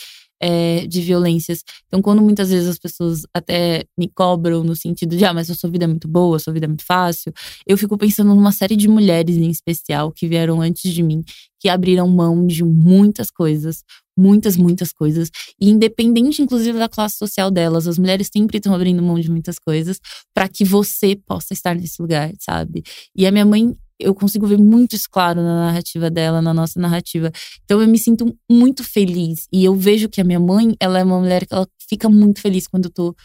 é, 0.41 0.85
de 0.87 1.01
violências. 1.01 1.63
Então, 1.87 2.01
quando 2.01 2.21
muitas 2.21 2.49
vezes 2.49 2.67
as 2.67 2.77
pessoas 2.77 3.21
até 3.33 3.85
me 3.97 4.09
cobram 4.09 4.63
no 4.63 4.75
sentido 4.75 5.15
de, 5.15 5.23
ah, 5.23 5.33
mas 5.33 5.49
a 5.49 5.55
sua 5.55 5.69
vida 5.69 5.85
é 5.85 5.87
muito 5.87 6.07
boa, 6.07 6.35
a 6.35 6.39
sua 6.39 6.51
vida 6.51 6.65
é 6.65 6.67
muito 6.67 6.83
fácil, 6.83 7.31
eu 7.65 7.77
fico 7.77 7.97
pensando 7.97 8.33
numa 8.35 8.51
série 8.51 8.75
de 8.75 8.87
mulheres 8.87 9.37
em 9.37 9.49
especial 9.49 10.11
que 10.11 10.27
vieram 10.27 10.61
antes 10.61 10.91
de 10.93 11.01
mim, 11.01 11.23
que 11.59 11.69
abriram 11.69 12.07
mão 12.09 12.45
de 12.45 12.63
muitas 12.63 13.31
coisas, 13.31 13.83
muitas, 14.17 14.57
muitas 14.57 14.91
coisas. 14.91 15.29
E 15.59 15.69
independente, 15.69 16.41
inclusive, 16.41 16.77
da 16.77 16.89
classe 16.89 17.17
social 17.17 17.51
delas, 17.51 17.87
as 17.87 17.97
mulheres 17.97 18.29
sempre 18.31 18.57
estão 18.57 18.73
abrindo 18.73 19.01
mão 19.01 19.19
de 19.19 19.29
muitas 19.29 19.57
coisas 19.59 19.99
para 20.33 20.47
que 20.47 20.63
você 20.63 21.15
possa 21.15 21.53
estar 21.53 21.75
nesse 21.75 22.01
lugar, 22.01 22.31
sabe? 22.39 22.83
E 23.15 23.25
a 23.25 23.31
minha 23.31 23.45
mãe 23.45 23.75
eu 23.99 24.13
consigo 24.13 24.45
ver 24.45 24.57
muito 24.57 24.95
isso 24.95 25.07
claro 25.09 25.41
na 25.41 25.67
narrativa 25.67 26.09
dela, 26.09 26.41
na 26.41 26.53
nossa 26.53 26.79
narrativa. 26.79 27.31
Então 27.63 27.81
eu 27.81 27.87
me 27.87 27.97
sinto 27.97 28.35
muito 28.49 28.83
feliz. 28.83 29.47
E 29.51 29.63
eu 29.63 29.75
vejo 29.75 30.09
que 30.09 30.19
a 30.19 30.23
minha 30.23 30.39
mãe, 30.39 30.75
ela 30.79 30.99
é 30.99 31.03
uma 31.03 31.19
mulher 31.19 31.45
que 31.45 31.53
ela 31.53 31.67
fica 31.87 32.09
muito 32.09 32.41
feliz 32.41 32.67
quando 32.67 32.85
eu 32.85 32.91
tô 32.91 33.15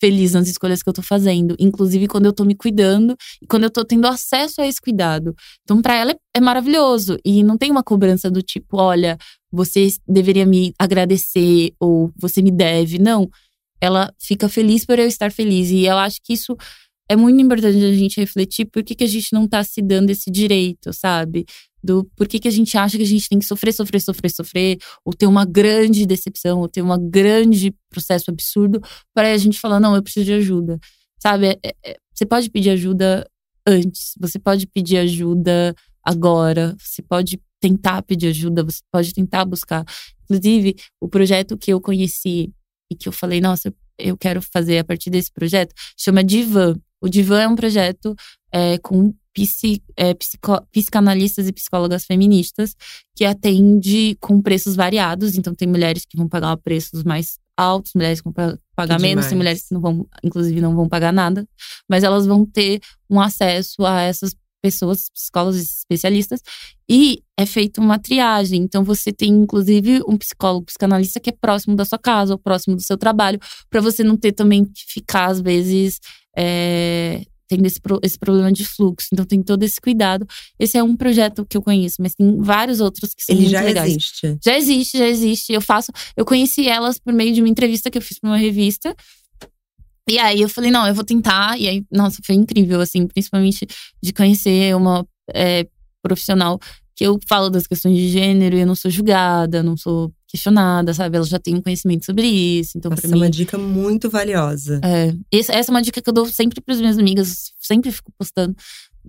feliz 0.00 0.32
nas 0.32 0.48
escolhas 0.48 0.82
que 0.82 0.88
eu 0.88 0.94
tô 0.94 1.02
fazendo. 1.02 1.54
Inclusive 1.58 2.08
quando 2.08 2.26
eu 2.26 2.32
tô 2.32 2.44
me 2.44 2.54
cuidando 2.54 3.14
e 3.42 3.46
quando 3.46 3.64
eu 3.64 3.70
tô 3.70 3.84
tendo 3.84 4.06
acesso 4.06 4.60
a 4.62 4.66
esse 4.66 4.80
cuidado. 4.80 5.34
Então 5.62 5.82
para 5.82 5.94
ela 5.94 6.12
é, 6.12 6.16
é 6.36 6.40
maravilhoso. 6.40 7.18
E 7.24 7.42
não 7.42 7.58
tem 7.58 7.70
uma 7.70 7.82
cobrança 7.82 8.30
do 8.30 8.42
tipo, 8.42 8.78
olha, 8.78 9.18
você 9.52 9.88
deveria 10.06 10.46
me 10.46 10.72
agradecer 10.78 11.72
ou 11.78 12.12
você 12.16 12.42
me 12.42 12.50
deve. 12.50 12.98
Não. 12.98 13.28
Ela 13.80 14.12
fica 14.18 14.48
feliz 14.48 14.84
por 14.84 14.98
eu 14.98 15.06
estar 15.06 15.32
feliz. 15.32 15.70
E 15.70 15.86
eu 15.86 15.96
acho 15.98 16.20
que 16.22 16.34
isso 16.34 16.56
é 17.10 17.16
muito 17.16 17.40
importante 17.40 17.76
a 17.76 17.92
gente 17.92 18.20
refletir 18.20 18.66
por 18.66 18.84
que, 18.84 18.94
que 18.94 19.02
a 19.02 19.08
gente 19.08 19.32
não 19.32 19.48
tá 19.48 19.64
se 19.64 19.82
dando 19.82 20.10
esse 20.10 20.30
direito, 20.30 20.92
sabe? 20.92 21.44
Do 21.82 22.04
por 22.14 22.28
que, 22.28 22.38
que 22.38 22.46
a 22.46 22.52
gente 22.52 22.78
acha 22.78 22.96
que 22.96 23.02
a 23.02 23.06
gente 23.06 23.28
tem 23.28 23.38
que 23.38 23.46
sofrer, 23.46 23.72
sofrer, 23.72 24.00
sofrer, 24.00 24.30
sofrer, 24.30 24.78
ou 25.04 25.12
ter 25.12 25.26
uma 25.26 25.44
grande 25.44 26.06
decepção, 26.06 26.60
ou 26.60 26.68
ter 26.68 26.82
um 26.82 27.10
grande 27.10 27.74
processo 27.88 28.30
absurdo, 28.30 28.80
para 29.12 29.32
a 29.32 29.36
gente 29.36 29.58
falar, 29.58 29.80
não, 29.80 29.96
eu 29.96 30.02
preciso 30.02 30.26
de 30.26 30.34
ajuda. 30.34 30.78
Sabe? 31.20 31.48
É, 31.48 31.58
é, 31.64 31.74
é, 31.84 31.96
você 32.14 32.24
pode 32.24 32.48
pedir 32.48 32.70
ajuda 32.70 33.28
antes, 33.66 34.14
você 34.20 34.38
pode 34.38 34.68
pedir 34.68 34.98
ajuda 34.98 35.74
agora, 36.04 36.76
você 36.78 37.02
pode 37.02 37.40
tentar 37.60 38.02
pedir 38.02 38.28
ajuda, 38.28 38.64
você 38.64 38.80
pode 38.90 39.12
tentar 39.12 39.44
buscar. 39.44 39.84
Inclusive, 40.24 40.76
o 41.00 41.08
projeto 41.08 41.56
que 41.56 41.72
eu 41.72 41.80
conheci 41.80 42.52
e 42.90 42.96
que 42.96 43.08
eu 43.08 43.12
falei, 43.12 43.40
nossa, 43.40 43.72
eu 43.98 44.16
quero 44.16 44.40
fazer 44.42 44.78
a 44.78 44.84
partir 44.84 45.10
desse 45.10 45.30
projeto, 45.32 45.74
chama 45.96 46.24
Divan. 46.24 46.74
O 47.00 47.08
Divan 47.08 47.40
é 47.40 47.48
um 47.48 47.56
projeto 47.56 48.14
é, 48.52 48.78
com 48.78 49.14
psi, 49.32 49.82
é, 49.96 50.12
psico, 50.14 50.60
psicanalistas 50.72 51.46
e 51.46 51.52
psicólogas 51.52 52.04
feministas 52.04 52.74
que 53.14 53.24
atende 53.24 54.16
com 54.20 54.40
preços 54.40 54.74
variados. 54.74 55.36
Então, 55.36 55.54
tem 55.54 55.68
mulheres 55.68 56.04
que 56.04 56.16
vão 56.16 56.28
pagar 56.28 56.56
preços 56.56 57.04
mais 57.04 57.38
altos, 57.56 57.92
mulheres 57.94 58.20
que 58.20 58.24
vão 58.24 58.56
pagar 58.74 58.96
que 58.96 59.02
menos, 59.02 59.26
tem 59.26 59.36
mulheres 59.36 59.68
que 59.68 59.74
não 59.74 59.80
vão, 59.80 60.06
inclusive, 60.24 60.60
não 60.60 60.74
vão 60.74 60.88
pagar 60.88 61.12
nada, 61.12 61.46
mas 61.88 62.02
elas 62.02 62.26
vão 62.26 62.46
ter 62.46 62.80
um 63.08 63.20
acesso 63.20 63.84
a 63.84 64.00
essas 64.00 64.34
pessoas, 64.62 65.08
psicólogos 65.12 65.60
especialistas, 65.60 66.40
e 66.88 67.22
é 67.38 67.46
feita 67.46 67.80
uma 67.80 67.98
triagem. 67.98 68.62
Então, 68.62 68.84
você 68.84 69.12
tem, 69.12 69.30
inclusive, 69.30 70.02
um 70.06 70.16
psicólogo, 70.16 70.66
psicanalista 70.66 71.20
que 71.20 71.30
é 71.30 71.32
próximo 71.32 71.74
da 71.76 71.84
sua 71.84 71.98
casa 71.98 72.34
ou 72.34 72.38
próximo 72.38 72.76
do 72.76 72.82
seu 72.82 72.96
trabalho, 72.96 73.38
para 73.68 73.80
você 73.80 74.02
não 74.04 74.16
ter 74.16 74.32
também 74.32 74.64
que 74.64 74.82
ficar, 74.86 75.26
às 75.26 75.40
vezes, 75.40 75.98
é, 76.36 77.22
tendo 77.48 77.66
esse, 77.66 77.80
esse 78.02 78.18
problema 78.18 78.52
de 78.52 78.64
fluxo. 78.64 79.08
Então, 79.12 79.24
tem 79.24 79.42
todo 79.42 79.62
esse 79.62 79.80
cuidado. 79.80 80.26
Esse 80.58 80.78
é 80.78 80.82
um 80.82 80.96
projeto 80.96 81.44
que 81.44 81.56
eu 81.56 81.62
conheço, 81.62 81.96
mas 82.00 82.14
tem 82.14 82.38
vários 82.40 82.80
outros 82.80 83.12
que 83.14 83.24
são 83.24 83.34
Ele 83.34 83.42
muito 83.42 83.52
já 83.52 83.62
legais. 83.62 83.90
existe. 83.90 84.38
Já 84.44 84.56
existe, 84.56 84.98
já 84.98 85.08
existe. 85.08 85.52
Eu 85.52 85.60
faço. 85.60 85.90
Eu 86.16 86.24
conheci 86.24 86.68
elas 86.68 86.98
por 86.98 87.12
meio 87.12 87.34
de 87.34 87.40
uma 87.40 87.48
entrevista 87.48 87.90
que 87.90 87.98
eu 87.98 88.02
fiz 88.02 88.18
para 88.20 88.30
uma 88.30 88.36
revista. 88.36 88.94
E 90.08 90.18
aí 90.18 90.40
eu 90.40 90.48
falei, 90.48 90.70
não, 90.70 90.86
eu 90.86 90.94
vou 90.94 91.04
tentar. 91.04 91.58
E 91.58 91.68
aí, 91.68 91.84
nossa, 91.90 92.18
foi 92.24 92.34
incrível, 92.34 92.80
assim, 92.80 93.06
principalmente 93.06 93.66
de 94.02 94.12
conhecer 94.12 94.74
uma 94.74 95.06
é, 95.32 95.66
profissional 96.02 96.58
que 97.00 97.06
eu 97.06 97.18
falo 97.26 97.48
das 97.48 97.66
questões 97.66 97.96
de 97.96 98.08
gênero 98.08 98.56
e 98.56 98.60
eu 98.60 98.66
não 98.66 98.74
sou 98.74 98.90
julgada, 98.90 99.62
não 99.62 99.74
sou 99.74 100.12
questionada, 100.28 100.92
sabe? 100.92 101.16
Ela 101.16 101.24
já 101.24 101.38
tem 101.38 101.54
um 101.54 101.62
conhecimento 101.62 102.04
sobre 102.04 102.26
isso. 102.26 102.76
Então, 102.76 102.92
Essa 102.92 103.02
pra 103.02 103.10
é 103.10 103.14
mim. 103.14 103.20
uma 103.20 103.30
dica 103.30 103.56
muito 103.56 104.10
valiosa. 104.10 104.80
É, 104.84 105.14
essa, 105.32 105.52
essa 105.52 105.70
é 105.70 105.72
uma 105.72 105.80
dica 105.80 106.02
que 106.02 106.10
eu 106.10 106.12
dou 106.12 106.26
sempre 106.26 106.60
para 106.60 106.74
as 106.74 106.80
minhas 106.80 106.98
amigas, 106.98 107.52
sempre 107.58 107.90
fico 107.90 108.12
postando. 108.18 108.54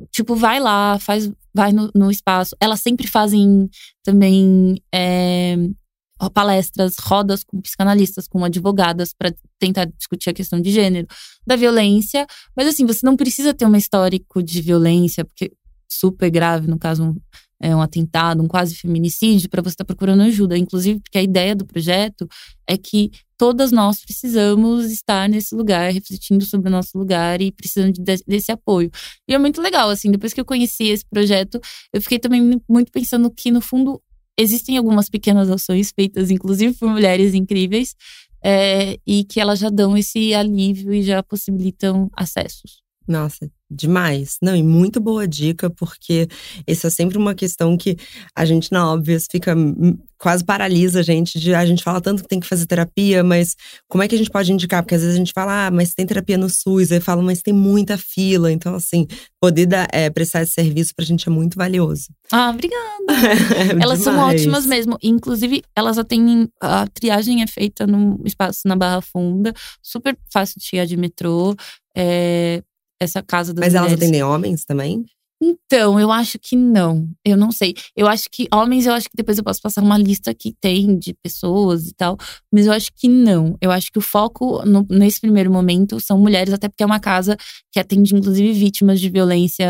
Tipo, 0.10 0.36
vai 0.36 0.58
lá, 0.60 0.98
faz, 1.00 1.30
vai 1.54 1.74
no, 1.74 1.92
no 1.94 2.10
espaço. 2.10 2.56
Elas 2.62 2.80
sempre 2.80 3.08
fazem 3.08 3.70
também 4.04 4.82
é, 4.94 5.58
palestras, 6.30 6.96
rodas 7.00 7.44
com 7.44 7.60
psicanalistas, 7.62 8.28
com 8.28 8.44
advogadas 8.44 9.14
para 9.14 9.34
tentar 9.60 9.86
discutir 9.86 10.30
a 10.30 10.34
questão 10.34 10.62
de 10.62 10.72
gênero, 10.72 11.08
da 11.46 11.56
violência. 11.56 12.26
Mas 12.56 12.68
assim, 12.68 12.86
você 12.86 13.06
não 13.06 13.16
precisa 13.16 13.54
ter 13.54 13.66
um 13.66 13.76
histórico 13.76 14.44
de 14.44 14.62
violência, 14.62 15.26
porque 15.26 15.52
super 15.90 16.30
grave, 16.30 16.68
no 16.68 16.80
caso, 16.80 17.04
um, 17.04 17.16
é, 17.62 17.76
um 17.76 17.82
atentado, 17.82 18.42
um 18.42 18.48
quase 18.48 18.76
feminicídio, 18.76 19.50
para 19.50 19.62
você 19.62 19.70
estar 19.70 19.84
tá 19.84 19.88
procurando 19.88 20.24
ajuda. 20.24 20.58
Inclusive, 20.58 21.00
porque 21.00 21.18
a 21.18 21.24
ideia 21.24 21.56
do 21.56 21.66
projeto 21.66 22.28
é 22.68 22.78
que 22.78 23.12
todas 23.38 23.72
nós 23.72 24.00
precisamos 24.02 24.92
estar 24.92 25.28
nesse 25.28 25.56
lugar, 25.56 25.92
refletindo 25.92 26.46
sobre 26.46 26.70
o 26.70 26.72
nosso 26.72 26.98
lugar 26.98 27.42
e 27.42 27.52
precisando 27.52 27.94
de, 27.94 28.24
desse 28.28 28.52
apoio. 28.52 28.90
E 29.28 29.34
é 29.34 29.38
muito 29.38 29.62
legal, 29.62 29.90
assim, 29.90 30.12
depois 30.12 30.34
que 30.34 30.40
eu 30.40 30.46
conheci 30.46 30.90
esse 30.90 31.06
projeto, 31.06 31.60
eu 31.92 32.02
fiquei 32.02 32.20
também 32.20 32.62
muito 32.70 32.92
pensando 32.92 33.30
que, 33.32 33.52
no 33.52 33.60
fundo, 33.62 34.02
existem 34.42 34.78
algumas 34.78 35.10
pequenas 35.10 35.50
ações 35.50 35.92
feitas, 35.92 36.30
inclusive 36.30 36.74
por 36.74 36.90
mulheres 36.90 37.34
incríveis, 37.34 37.96
é, 38.44 38.98
e 39.06 39.24
que 39.24 39.40
elas 39.40 39.60
já 39.60 39.70
dão 39.70 39.96
esse 39.98 40.34
alívio 40.34 40.94
e 40.94 41.04
já 41.04 41.22
possibilitam 41.22 42.10
acessos. 42.14 42.81
Nossa, 43.12 43.52
demais. 43.70 44.38
Não, 44.42 44.56
e 44.56 44.64
muito 44.64 45.02
boa 45.02 45.28
dica, 45.28 45.70
porque 45.70 46.30
essa 46.66 46.88
é 46.88 46.90
sempre 46.90 47.18
uma 47.18 47.36
questão 47.36 47.76
que 47.76 47.98
a 48.34 48.46
gente, 48.46 48.72
na 48.72 48.90
óbvia, 48.90 49.18
fica 49.30 49.54
hum, 49.54 49.98
quase 50.18 50.46
paralisa 50.46 51.02
a 51.02 51.04
gente 51.04 51.38
de 51.38 51.54
a 51.54 51.66
gente 51.66 51.84
fala 51.84 52.00
tanto 52.00 52.24
que 52.24 52.30
tem 52.30 52.40
que 52.40 52.48
fazer 52.48 52.66
terapia, 52.66 53.22
mas 53.22 53.58
como 53.90 54.02
é 54.02 54.08
que 54.08 54.16
a 54.16 54.18
gente 54.18 54.30
pode 54.30 54.54
indicar? 54.54 54.82
Porque 54.82 54.96
às 54.96 55.02
vezes 55.02 55.16
a 55.16 55.18
gente 55.18 55.34
fala, 55.34 55.68
ah, 55.68 55.72
mas 55.72 55.94
tem 55.94 56.06
terapia 56.06 56.38
no 56.38 56.50
SUS, 56.50 56.90
aí 56.90 57.02
fala, 57.02 57.22
mas 57.22 57.42
tem 57.42 57.54
muita 57.54 57.98
fila. 57.98 58.50
Então, 58.50 58.76
assim, 58.76 59.06
poder 59.42 59.66
dar, 59.66 59.90
é, 59.92 60.10
prestar 60.10 60.44
esse 60.44 60.54
serviço 60.54 60.96
pra 60.96 61.04
gente 61.04 61.28
é 61.28 61.32
muito 61.32 61.58
valioso. 61.58 62.06
Ah, 62.32 62.50
obrigada. 62.52 62.80
é 63.10 63.76
elas 63.84 64.00
são 64.00 64.18
ótimas 64.18 64.66
mesmo. 64.66 64.98
Inclusive, 65.04 65.64
elas 65.76 65.98
atendem. 65.98 66.48
A 66.62 66.88
triagem 66.88 67.44
é 67.44 67.48
feita 67.48 67.86
num 67.86 68.22
espaço 68.24 68.62
na 68.66 68.78
Barra 68.78 69.02
Funda, 69.02 69.54
super 69.84 70.18
fácil 70.32 70.56
de 70.58 70.66
chegar 70.66 70.86
de 70.86 70.96
metrô. 70.96 71.54
É, 71.96 72.64
essa 73.02 73.22
casa 73.22 73.54
das 73.54 73.62
Mas 73.66 73.74
mulheres. 73.74 73.92
elas 73.94 74.02
atendem 74.04 74.24
homens 74.24 74.64
também? 74.64 75.04
Então, 75.44 76.00
eu 76.00 76.12
acho 76.12 76.38
que 76.38 76.56
não. 76.56 77.10
Eu 77.26 77.36
não 77.36 77.52
sei. 77.52 77.74
Eu 77.98 78.08
acho 78.08 78.26
que 78.32 78.48
homens, 78.54 78.86
eu 78.86 78.94
acho 78.94 79.10
que 79.10 79.18
depois 79.18 79.40
eu 79.40 79.44
posso 79.44 79.60
passar 79.60 79.82
uma 79.82 79.98
lista 79.98 80.36
que 80.36 80.54
tem 80.62 80.96
de 81.00 81.16
pessoas 81.16 81.88
e 81.88 81.94
tal. 81.96 82.16
Mas 82.54 82.68
eu 82.68 82.72
acho 82.74 82.92
que 82.96 83.08
não. 83.10 83.58
Eu 83.60 83.72
acho 83.72 83.92
que 83.92 83.98
o 83.98 84.02
foco 84.04 84.64
no, 84.64 84.86
nesse 84.88 85.20
primeiro 85.20 85.52
momento 85.52 86.00
são 86.00 86.20
mulheres, 86.20 86.54
até 86.54 86.70
porque 86.70 86.84
é 86.84 86.86
uma 86.86 87.00
casa 87.00 87.36
que 87.72 87.80
atende, 87.80 88.14
inclusive, 88.16 88.54
vítimas 88.54 89.00
de 89.02 89.10
violência 89.10 89.66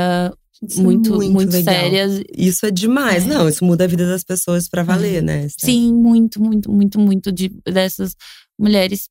Isso 0.61 0.81
é 0.81 0.83
muito, 0.83 1.13
muito, 1.15 1.31
muito 1.31 1.53
legal. 1.53 1.73
sérias. 1.73 2.21
Isso 2.37 2.65
é 2.65 2.71
demais. 2.71 3.25
É. 3.25 3.29
Não, 3.29 3.47
isso 3.47 3.63
muda 3.63 3.85
a 3.85 3.87
vida 3.87 4.05
das 4.05 4.25
pessoas 4.25 4.67
pra 4.67 4.83
valer, 4.83 5.19
É. 5.19 5.21
né? 5.21 5.45
Esther? 5.45 5.69
Sim, 5.69 5.93
muito, 5.93 6.41
muito, 6.43 6.69
muito, 6.69 6.99
muito 6.99 7.31
de, 7.31 7.47
dessas 7.65 8.13
mulheres. 8.59 9.07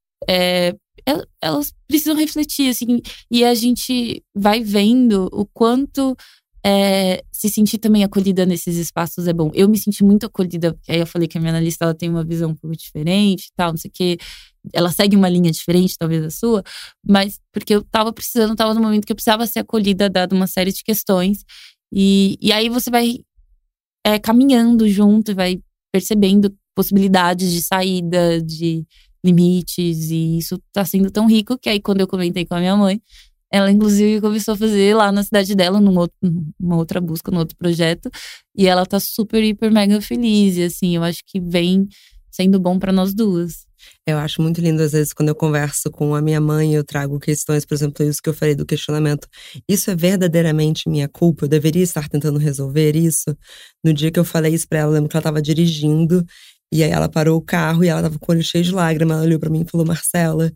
El- 1.07 1.27
elas 1.43 1.73
precisam 1.89 2.17
refletir, 2.17 2.71
assim, 2.71 3.01
e 3.31 3.45
a 3.45 3.55
gente 3.55 4.23
vai 4.35 4.63
vendo 4.63 5.29
o 5.33 5.47
quanto 5.47 6.17
é, 6.65 7.23
se 7.33 7.49
sentir 7.49 7.79
também 7.79 8.05
acolhida 8.05 8.45
nesses 8.45 8.77
espaços 8.77 9.27
é 9.27 9.33
bom. 9.33 9.51
Eu 9.55 9.69
me 9.69 9.79
senti 9.79 10.05
muito 10.05 10.27
acolhida, 10.27 10.75
porque 10.75 10.93
aí 10.93 11.01
eu 11.01 11.07
falei 11.07 11.27
que 11.27 11.39
a 11.39 11.41
minha 11.41 11.53
analista 11.53 11.85
ela 11.87 11.95
tem 11.95 12.09
uma 12.11 12.23
visão 12.25 12.51
um 12.51 12.55
pouco 12.55 12.77
diferente 12.77 13.47
e 13.47 13.53
tal, 13.57 13.71
não 13.71 13.79
sei 13.79 13.89
o 13.89 13.93
quê. 13.95 14.19
Ela 14.75 14.91
segue 14.93 15.17
uma 15.17 15.29
linha 15.29 15.51
diferente, 15.51 15.95
talvez, 15.99 16.23
da 16.23 16.31
sua, 16.31 16.63
mas 17.07 17.41
porque 17.53 17.75
eu 17.75 17.83
tava 17.85 18.13
precisando, 18.13 18.55
tava 18.55 18.75
no 18.75 18.81
momento 18.83 19.07
que 19.07 19.13
eu 19.13 19.17
precisava 19.17 19.47
ser 19.47 19.61
acolhida, 19.61 20.11
dada 20.11 20.35
uma 20.35 20.47
série 20.47 20.71
de 20.73 20.83
questões. 20.85 21.45
E, 21.93 22.37
e 22.41 22.53
aí 22.53 22.69
você 22.69 22.91
vai 22.91 23.21
é, 24.05 24.19
caminhando 24.19 24.89
junto 24.89 25.31
e 25.31 25.35
vai 25.35 25.61
percebendo 25.93 26.55
possibilidades 26.75 27.53
de 27.53 27.63
saída, 27.63 28.41
de 28.43 28.87
limites, 29.25 30.11
e 30.11 30.39
isso 30.39 30.59
tá 30.73 30.85
sendo 30.85 31.11
tão 31.11 31.27
rico 31.27 31.59
que 31.59 31.68
aí 31.68 31.81
quando 31.81 32.01
eu 32.01 32.07
comentei 32.07 32.45
com 32.45 32.55
a 32.55 32.61
minha 32.61 32.77
mãe, 32.77 33.01
ela 33.53 33.71
inclusive 33.71 34.21
começou 34.21 34.55
a 34.55 34.57
fazer 34.57 34.95
lá 34.95 35.11
na 35.11 35.23
cidade 35.23 35.55
dela, 35.55 35.81
numa 35.81 36.09
outra 36.77 37.01
busca, 37.01 37.31
num 37.31 37.39
outro 37.39 37.57
projeto, 37.57 38.09
e 38.57 38.66
ela 38.66 38.87
tá 38.87 39.01
super, 39.01 39.43
hiper, 39.43 39.73
mega 39.73 40.01
feliz, 40.01 40.57
e 40.57 40.62
assim, 40.62 40.97
eu 40.97 41.03
acho 41.03 41.21
que 41.27 41.41
vem 41.41 41.89
sendo 42.31 42.61
bom 42.61 42.79
para 42.79 42.93
nós 42.93 43.12
duas. 43.12 43.68
Eu 44.07 44.18
acho 44.18 44.41
muito 44.43 44.61
lindo, 44.61 44.83
às 44.83 44.93
vezes, 44.93 45.12
quando 45.12 45.31
eu 45.31 45.35
converso 45.35 45.91
com 45.91 46.14
a 46.14 46.21
minha 46.21 46.41
mãe, 46.41 46.75
eu 46.75 46.85
trago 46.85 47.18
questões, 47.18 47.64
por 47.64 47.75
exemplo, 47.75 48.05
isso 48.07 48.23
que 48.23 48.29
eu 48.29 48.35
falei 48.35 48.55
do 48.55 48.66
questionamento. 48.66 49.27
Isso 49.68 49.91
é 49.91 49.97
verdadeiramente 49.97 50.89
minha 50.89 51.09
culpa? 51.09 51.47
Eu 51.47 51.49
deveria 51.49 51.83
estar 51.83 52.09
tentando 52.09 52.39
resolver 52.39 52.95
isso? 52.95 53.37
No 53.83 53.93
dia 53.93 54.11
que 54.11 54.21
eu 54.21 54.25
falei 54.25 54.55
isso 54.55 54.68
pra 54.68 54.81
ela, 54.81 54.91
eu 54.91 54.95
lembro 54.95 55.09
que 55.09 55.16
ela 55.16 55.23
estava 55.23 55.43
dirigindo, 55.43 56.25
e 56.73 56.85
aí 56.85 56.91
ela 56.91 57.09
parou 57.09 57.37
o 57.37 57.43
carro 57.43 57.83
e 57.83 57.89
ela 57.89 58.03
tava 58.03 58.18
com 58.18 58.33
o 58.33 58.35
olho 58.35 58.45
cheio 58.45 58.62
de 58.62 58.73
lágrimas. 58.73 59.16
Ela 59.16 59.27
olhou 59.27 59.41
para 59.41 59.51
mim 59.51 59.62
e 59.62 59.71
falou: 59.71 59.87
Marcela, 59.87 60.53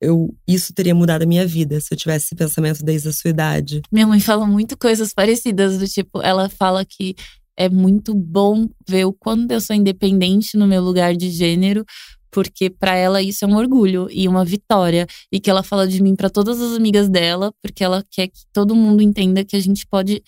eu, 0.00 0.34
isso 0.46 0.74
teria 0.74 0.94
mudado 0.94 1.22
a 1.22 1.26
minha 1.26 1.46
vida 1.46 1.80
se 1.80 1.92
eu 1.92 1.98
tivesse 1.98 2.26
esse 2.26 2.34
pensamento 2.34 2.84
desde 2.84 3.08
a 3.08 3.12
sua 3.12 3.30
idade. 3.30 3.82
Minha 3.90 4.06
mãe 4.06 4.20
fala 4.20 4.46
muito 4.46 4.76
coisas 4.76 5.14
parecidas, 5.14 5.78
do 5.78 5.86
tipo, 5.86 6.20
ela 6.22 6.48
fala 6.48 6.84
que 6.84 7.14
é 7.56 7.68
muito 7.68 8.14
bom 8.14 8.66
ver 8.88 9.04
o 9.04 9.12
quanto 9.12 9.52
eu 9.52 9.60
sou 9.60 9.76
independente 9.76 10.56
no 10.56 10.66
meu 10.66 10.82
lugar 10.82 11.14
de 11.14 11.30
gênero, 11.30 11.84
porque 12.32 12.70
para 12.70 12.96
ela 12.96 13.22
isso 13.22 13.44
é 13.44 13.48
um 13.48 13.56
orgulho 13.56 14.08
e 14.10 14.26
uma 14.26 14.44
vitória 14.44 15.06
e 15.30 15.38
que 15.38 15.50
ela 15.50 15.62
fala 15.62 15.86
de 15.86 16.02
mim 16.02 16.16
para 16.16 16.30
todas 16.30 16.60
as 16.60 16.76
amigas 16.76 17.08
dela, 17.08 17.52
porque 17.62 17.84
ela 17.84 18.02
quer 18.10 18.28
que 18.28 18.40
todo 18.52 18.74
mundo 18.74 19.02
entenda 19.02 19.44
que 19.44 19.54
a 19.54 19.60
gente 19.60 19.86
pode 19.86 20.22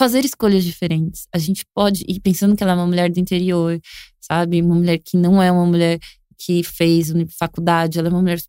fazer 0.00 0.24
escolhas 0.24 0.64
diferentes. 0.64 1.26
A 1.30 1.36
gente 1.36 1.62
pode 1.74 2.06
e 2.08 2.18
pensando 2.18 2.56
que 2.56 2.62
ela 2.62 2.72
é 2.72 2.74
uma 2.74 2.86
mulher 2.86 3.10
do 3.12 3.20
interior, 3.20 3.78
sabe, 4.18 4.62
uma 4.62 4.74
mulher 4.74 4.98
que 4.98 5.14
não 5.14 5.42
é 5.42 5.52
uma 5.52 5.66
mulher 5.66 5.98
que 6.38 6.62
fez 6.62 7.12
faculdade, 7.38 7.98
ela 7.98 8.08
é 8.08 8.10
uma 8.10 8.22
mulher 8.22 8.40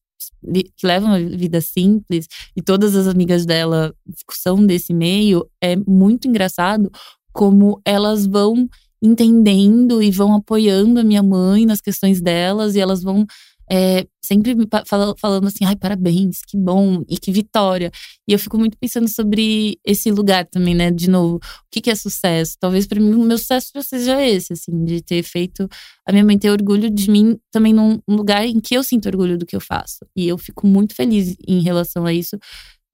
que 0.78 0.88
leva 0.88 1.08
uma 1.08 1.20
vida 1.20 1.60
simples. 1.60 2.26
E 2.56 2.62
todas 2.62 2.96
as 2.96 3.06
amigas 3.06 3.46
dela 3.46 3.94
são 4.32 4.66
desse 4.66 4.94
meio, 4.94 5.46
é 5.62 5.76
muito 5.76 6.26
engraçado 6.26 6.90
como 7.34 7.82
elas 7.84 8.26
vão 8.26 8.70
entendendo 9.04 10.02
e 10.02 10.10
vão 10.10 10.34
apoiando 10.34 11.02
a 11.02 11.04
minha 11.04 11.22
mãe 11.22 11.66
nas 11.66 11.82
questões 11.82 12.22
delas. 12.22 12.76
E 12.76 12.80
elas 12.80 13.04
vão 13.04 13.26
é, 13.74 14.06
sempre 14.22 14.54
me 14.54 14.68
fal 14.86 15.16
falando 15.18 15.48
assim, 15.48 15.64
ai, 15.64 15.78
parabéns, 15.78 16.42
que 16.46 16.58
bom 16.58 17.06
e 17.08 17.18
que 17.18 17.32
vitória. 17.32 17.90
E 18.28 18.34
eu 18.34 18.38
fico 18.38 18.58
muito 18.58 18.78
pensando 18.78 19.08
sobre 19.08 19.80
esse 19.86 20.12
lugar 20.12 20.46
também, 20.46 20.76
né? 20.76 20.92
De 20.92 21.10
novo, 21.10 21.38
o 21.38 21.40
que, 21.72 21.80
que 21.80 21.90
é 21.90 21.96
sucesso? 21.96 22.58
Talvez 22.60 22.86
para 22.86 23.00
mim 23.00 23.14
o 23.14 23.24
meu 23.24 23.38
sucesso 23.38 23.72
já 23.74 23.82
seja 23.82 24.22
esse, 24.22 24.52
assim, 24.52 24.84
de 24.84 25.02
ter 25.02 25.24
feito 25.24 25.70
a 26.06 26.12
minha 26.12 26.26
mãe 26.26 26.38
ter 26.38 26.50
orgulho 26.50 26.90
de 26.90 27.10
mim 27.10 27.40
também 27.50 27.72
num 27.72 28.02
lugar 28.10 28.46
em 28.46 28.60
que 28.60 28.76
eu 28.76 28.84
sinto 28.84 29.06
orgulho 29.08 29.38
do 29.38 29.46
que 29.46 29.56
eu 29.56 29.62
faço. 29.62 30.00
E 30.18 30.28
eu 30.28 30.38
fico 30.38 30.68
muito 30.68 30.94
feliz 30.94 31.38
em 31.48 31.62
relação 31.62 32.06
a 32.06 32.14
isso, 32.14 32.38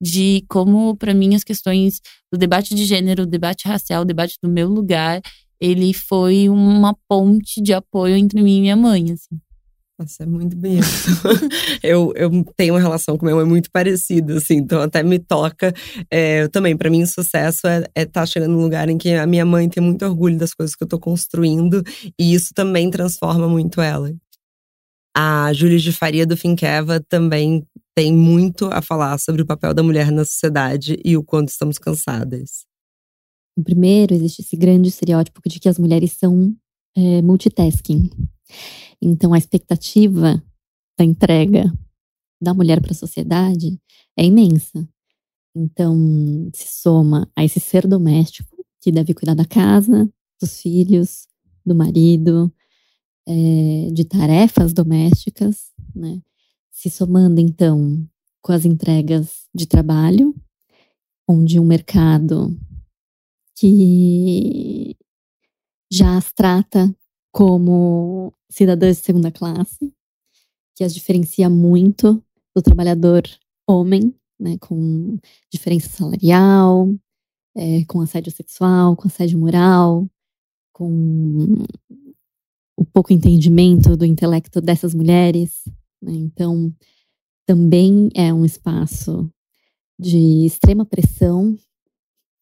de 0.00 0.44
como, 0.48 0.96
para 0.96 1.12
mim, 1.12 1.34
as 1.34 1.42
questões 1.42 2.00
do 2.32 2.38
debate 2.38 2.72
de 2.74 2.84
gênero, 2.84 3.24
o 3.24 3.26
debate 3.26 3.66
racial, 3.66 4.02
o 4.02 4.04
debate 4.06 4.38
do 4.40 4.48
meu 4.48 4.68
lugar, 4.68 5.20
ele 5.60 5.92
foi 5.92 6.48
uma 6.48 6.94
ponte 7.08 7.60
de 7.60 7.72
apoio 7.72 8.14
entre 8.16 8.40
mim 8.40 8.58
e 8.58 8.60
minha 8.60 8.76
mãe, 8.76 9.10
assim. 9.10 9.40
Nossa, 9.98 10.22
é 10.22 10.26
muito 10.26 10.56
bonito. 10.56 10.86
eu, 11.82 12.12
eu 12.14 12.30
tenho 12.56 12.74
uma 12.74 12.80
relação 12.80 13.18
com 13.18 13.26
minha 13.26 13.34
mãe 13.34 13.44
muito 13.44 13.68
parecida, 13.68 14.36
assim, 14.36 14.58
então 14.58 14.80
até 14.80 15.02
me 15.02 15.18
toca. 15.18 15.74
É, 16.08 16.46
também, 16.48 16.76
para 16.76 16.88
mim, 16.88 17.04
sucesso 17.04 17.66
é 17.66 17.78
estar 17.78 17.90
é 17.96 18.04
tá 18.04 18.24
chegando 18.24 18.52
num 18.52 18.62
lugar 18.62 18.88
em 18.88 18.96
que 18.96 19.14
a 19.14 19.26
minha 19.26 19.44
mãe 19.44 19.68
tem 19.68 19.82
muito 19.82 20.04
orgulho 20.04 20.38
das 20.38 20.54
coisas 20.54 20.76
que 20.76 20.84
eu 20.84 20.88
tô 20.88 21.00
construindo, 21.00 21.82
e 22.16 22.32
isso 22.32 22.54
também 22.54 22.88
transforma 22.90 23.48
muito 23.48 23.80
ela. 23.80 24.14
A 25.16 25.52
Júlia 25.52 25.78
de 25.78 25.90
Faria 25.90 26.24
do 26.24 26.36
Finqueva 26.36 27.00
também 27.08 27.66
tem 27.92 28.14
muito 28.14 28.66
a 28.66 28.80
falar 28.80 29.18
sobre 29.18 29.42
o 29.42 29.46
papel 29.46 29.74
da 29.74 29.82
mulher 29.82 30.12
na 30.12 30.24
sociedade 30.24 30.96
e 31.04 31.16
o 31.16 31.24
quanto 31.24 31.48
estamos 31.48 31.76
cansadas. 31.76 32.64
Primeiro, 33.64 34.14
existe 34.14 34.42
esse 34.42 34.56
grande 34.56 34.90
estereótipo 34.90 35.40
de 35.44 35.58
que 35.58 35.68
as 35.68 35.76
mulheres 35.76 36.12
são 36.12 36.54
é, 36.96 37.20
multitasking. 37.20 38.08
Então, 39.00 39.32
a 39.32 39.38
expectativa 39.38 40.42
da 40.98 41.04
entrega 41.04 41.72
da 42.40 42.54
mulher 42.54 42.80
para 42.80 42.92
a 42.92 42.94
sociedade 42.94 43.80
é 44.16 44.24
imensa. 44.24 44.88
Então, 45.54 45.96
se 46.54 46.80
soma 46.80 47.30
a 47.34 47.44
esse 47.44 47.60
ser 47.60 47.86
doméstico 47.86 48.56
que 48.80 48.92
deve 48.92 49.14
cuidar 49.14 49.34
da 49.34 49.44
casa, 49.44 50.08
dos 50.40 50.60
filhos, 50.60 51.26
do 51.64 51.74
marido, 51.74 52.52
é, 53.26 53.90
de 53.92 54.04
tarefas 54.04 54.72
domésticas, 54.72 55.72
né? 55.94 56.22
Se 56.70 56.88
somando, 56.88 57.40
então, 57.40 58.08
com 58.40 58.52
as 58.52 58.64
entregas 58.64 59.46
de 59.54 59.66
trabalho, 59.66 60.34
onde 61.28 61.58
um 61.58 61.64
mercado 61.64 62.56
que 63.56 64.96
já 65.90 66.16
as 66.16 66.32
trata 66.32 66.94
como 67.38 68.34
cidadãs 68.50 68.96
de 68.96 69.04
segunda 69.04 69.30
classe, 69.30 69.94
que 70.74 70.82
as 70.82 70.92
diferencia 70.92 71.48
muito 71.48 72.20
do 72.52 72.60
trabalhador 72.60 73.22
homem, 73.64 74.12
né, 74.40 74.58
com 74.58 75.16
diferença 75.48 75.88
salarial, 75.88 76.92
é, 77.56 77.84
com 77.84 78.00
assédio 78.00 78.32
sexual, 78.32 78.96
com 78.96 79.06
assédio 79.06 79.38
moral, 79.38 80.10
com 80.72 81.62
o 82.76 82.84
pouco 82.84 83.12
entendimento 83.12 83.96
do 83.96 84.04
intelecto 84.04 84.60
dessas 84.60 84.92
mulheres. 84.92 85.62
Né? 86.02 86.14
Então, 86.14 86.74
também 87.46 88.08
é 88.16 88.34
um 88.34 88.44
espaço 88.44 89.30
de 89.96 90.44
extrema 90.44 90.84
pressão 90.84 91.56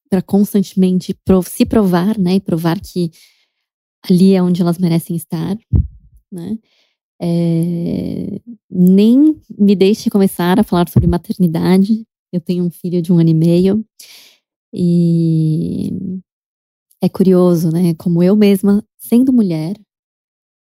para 0.09 0.22
constantemente 0.22 1.14
se 1.44 1.66
provar, 1.66 2.16
né, 2.18 2.36
e 2.36 2.40
provar 2.40 2.80
que 2.80 3.11
ali 4.03 4.34
é 4.34 4.42
onde 4.42 4.62
elas 4.62 4.78
merecem 4.78 5.16
estar, 5.16 5.57
né? 6.30 6.59
É, 7.20 8.40
nem 8.70 9.40
me 9.59 9.74
deixe 9.74 10.11
começar 10.11 10.61
a 10.61 10.64
falar 10.64 10.88
sobre 10.88 11.09
maternidade. 11.09 12.07
Eu 12.32 12.40
tenho 12.40 12.64
um 12.64 12.70
filho 12.70 13.01
de 13.01 13.12
um 13.12 13.18
ano 13.18 13.30
e 13.30 13.34
meio 13.34 13.84
e 14.72 15.92
é 17.01 17.09
curioso, 17.09 17.70
né? 17.70 17.94
Como 17.94 18.22
eu 18.22 18.36
mesma, 18.36 18.84
sendo 18.99 19.32
mulher, 19.32 19.76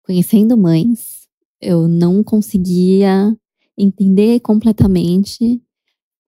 conhecendo 0.05 0.57
mães, 0.57 1.27
eu 1.61 1.87
não 1.87 2.23
conseguia 2.23 3.35
entender 3.77 4.39
completamente 4.41 5.61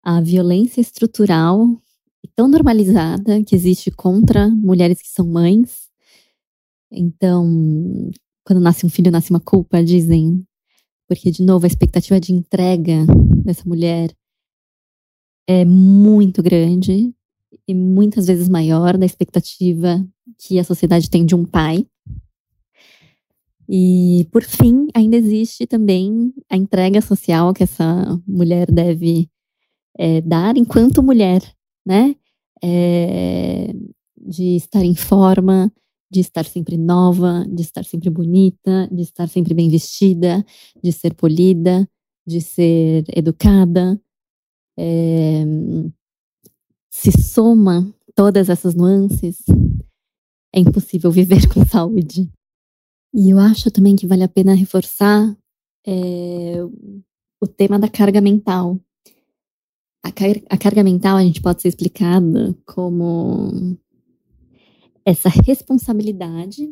a 0.03 0.21
violência 0.21 0.81
estrutural 0.81 1.81
tão 2.35 2.47
normalizada 2.47 3.41
que 3.43 3.55
existe 3.55 3.89
contra 3.89 4.49
mulheres 4.49 5.01
que 5.01 5.07
são 5.07 5.25
mães 5.25 5.84
então, 6.91 8.11
quando 8.45 8.61
nasce 8.61 8.85
um 8.85 8.89
filho, 8.89 9.11
nasce 9.11 9.29
uma 9.29 9.39
culpa, 9.39 9.83
dizem. 9.83 10.45
Porque, 11.07 11.29
de 11.29 11.43
novo, 11.43 11.65
a 11.65 11.67
expectativa 11.67 12.19
de 12.19 12.33
entrega 12.33 13.05
dessa 13.43 13.67
mulher 13.67 14.15
é 15.47 15.63
muito 15.63 16.41
grande 16.41 17.13
e 17.67 17.73
muitas 17.73 18.25
vezes 18.25 18.49
maior 18.49 18.97
da 18.97 19.05
expectativa 19.05 20.05
que 20.39 20.59
a 20.59 20.63
sociedade 20.63 21.09
tem 21.09 21.25
de 21.25 21.35
um 21.35 21.45
pai. 21.45 21.85
E, 23.67 24.27
por 24.31 24.43
fim, 24.43 24.87
ainda 24.93 25.15
existe 25.15 25.65
também 25.65 26.33
a 26.49 26.55
entrega 26.55 27.01
social 27.01 27.53
que 27.53 27.63
essa 27.63 28.21
mulher 28.27 28.71
deve 28.71 29.29
é, 29.97 30.21
dar 30.21 30.57
enquanto 30.57 31.01
mulher, 31.01 31.41
né? 31.85 32.15
É, 32.63 33.73
de 34.17 34.55
estar 34.55 34.83
em 34.83 34.95
forma, 34.95 35.71
de 36.15 36.21
estar 36.21 36.45
sempre 36.45 36.77
nova, 36.77 37.45
de 37.49 37.61
estar 37.61 37.83
sempre 37.83 38.09
bonita, 38.09 38.87
de 38.89 39.01
estar 39.01 39.27
sempre 39.27 39.53
bem 39.53 39.69
vestida, 39.69 40.45
de 40.81 40.89
ser 40.93 41.13
polida, 41.13 41.85
de 42.25 42.39
ser 42.39 43.03
educada. 43.13 43.99
É, 44.79 45.43
se 46.89 47.11
soma 47.21 47.93
todas 48.15 48.47
essas 48.47 48.73
nuances, 48.73 49.43
é 50.53 50.59
impossível 50.61 51.11
viver 51.11 51.47
com 51.53 51.65
saúde. 51.65 52.31
E 53.13 53.29
eu 53.29 53.37
acho 53.37 53.69
também 53.69 53.97
que 53.97 54.07
vale 54.07 54.23
a 54.23 54.29
pena 54.29 54.53
reforçar 54.53 55.37
é, 55.85 56.63
o 57.41 57.47
tema 57.47 57.77
da 57.77 57.89
carga 57.89 58.21
mental. 58.21 58.79
A, 60.01 60.13
car 60.13 60.41
a 60.49 60.57
carga 60.57 60.81
mental 60.81 61.17
a 61.17 61.23
gente 61.23 61.41
pode 61.41 61.61
ser 61.61 61.67
explicada 61.67 62.55
como 62.65 63.77
essa 65.05 65.29
responsabilidade, 65.29 66.67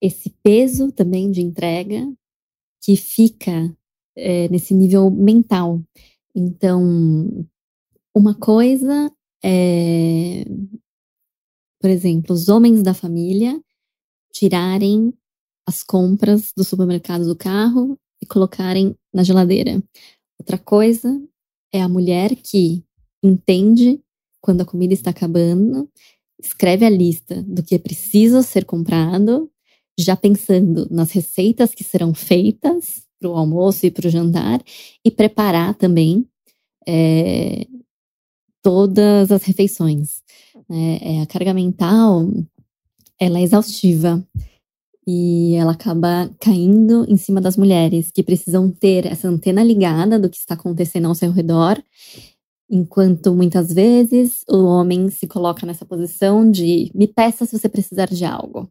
esse 0.00 0.30
peso 0.42 0.92
também 0.92 1.30
de 1.30 1.40
entrega 1.40 2.10
que 2.82 2.96
fica 2.96 3.76
é, 4.16 4.48
nesse 4.48 4.72
nível 4.72 5.10
mental. 5.10 5.82
Então, 6.34 7.46
uma 8.14 8.34
coisa 8.34 9.12
é, 9.44 10.44
por 11.80 11.90
exemplo, 11.90 12.34
os 12.34 12.48
homens 12.48 12.82
da 12.82 12.92
família 12.92 13.60
tirarem 14.32 15.14
as 15.66 15.82
compras 15.82 16.52
do 16.56 16.64
supermercado 16.64 17.24
do 17.24 17.36
carro 17.36 17.98
e 18.20 18.26
colocarem 18.26 18.96
na 19.12 19.22
geladeira. 19.22 19.82
Outra 20.38 20.58
coisa 20.58 21.22
é 21.72 21.80
a 21.80 21.88
mulher 21.88 22.34
que 22.34 22.82
entende 23.22 24.00
quando 24.40 24.62
a 24.62 24.64
comida 24.64 24.94
está 24.94 25.10
acabando 25.10 25.88
escreve 26.40 26.84
a 26.84 26.90
lista 26.90 27.42
do 27.42 27.62
que 27.62 27.74
é 27.74 27.78
preciso 27.78 28.42
ser 28.42 28.64
comprado, 28.64 29.50
já 29.98 30.16
pensando 30.16 30.86
nas 30.90 31.10
receitas 31.10 31.74
que 31.74 31.82
serão 31.82 32.14
feitas 32.14 33.02
para 33.18 33.28
o 33.28 33.36
almoço 33.36 33.84
e 33.84 33.90
para 33.90 34.06
o 34.06 34.10
jantar, 34.10 34.62
e 35.04 35.10
preparar 35.10 35.74
também 35.74 36.24
é, 36.86 37.66
todas 38.62 39.32
as 39.32 39.42
refeições. 39.42 40.22
É, 40.70 41.22
a 41.22 41.26
carga 41.26 41.52
mental 41.52 42.28
ela 43.18 43.38
é 43.38 43.42
exaustiva 43.42 44.24
e 45.06 45.54
ela 45.54 45.72
acaba 45.72 46.30
caindo 46.38 47.06
em 47.08 47.16
cima 47.16 47.40
das 47.40 47.56
mulheres 47.56 48.10
que 48.10 48.22
precisam 48.22 48.70
ter 48.70 49.06
essa 49.06 49.26
antena 49.26 49.62
ligada 49.62 50.18
do 50.18 50.28
que 50.28 50.36
está 50.36 50.54
acontecendo 50.54 51.08
ao 51.08 51.14
seu 51.14 51.32
redor, 51.32 51.82
enquanto 52.70 53.34
muitas 53.34 53.72
vezes 53.72 54.44
o 54.48 54.64
homem 54.64 55.10
se 55.10 55.26
coloca 55.26 55.66
nessa 55.66 55.84
posição 55.84 56.50
de 56.50 56.90
me 56.94 57.06
peça 57.06 57.46
se 57.46 57.58
você 57.58 57.68
precisar 57.68 58.06
de 58.06 58.24
algo. 58.24 58.70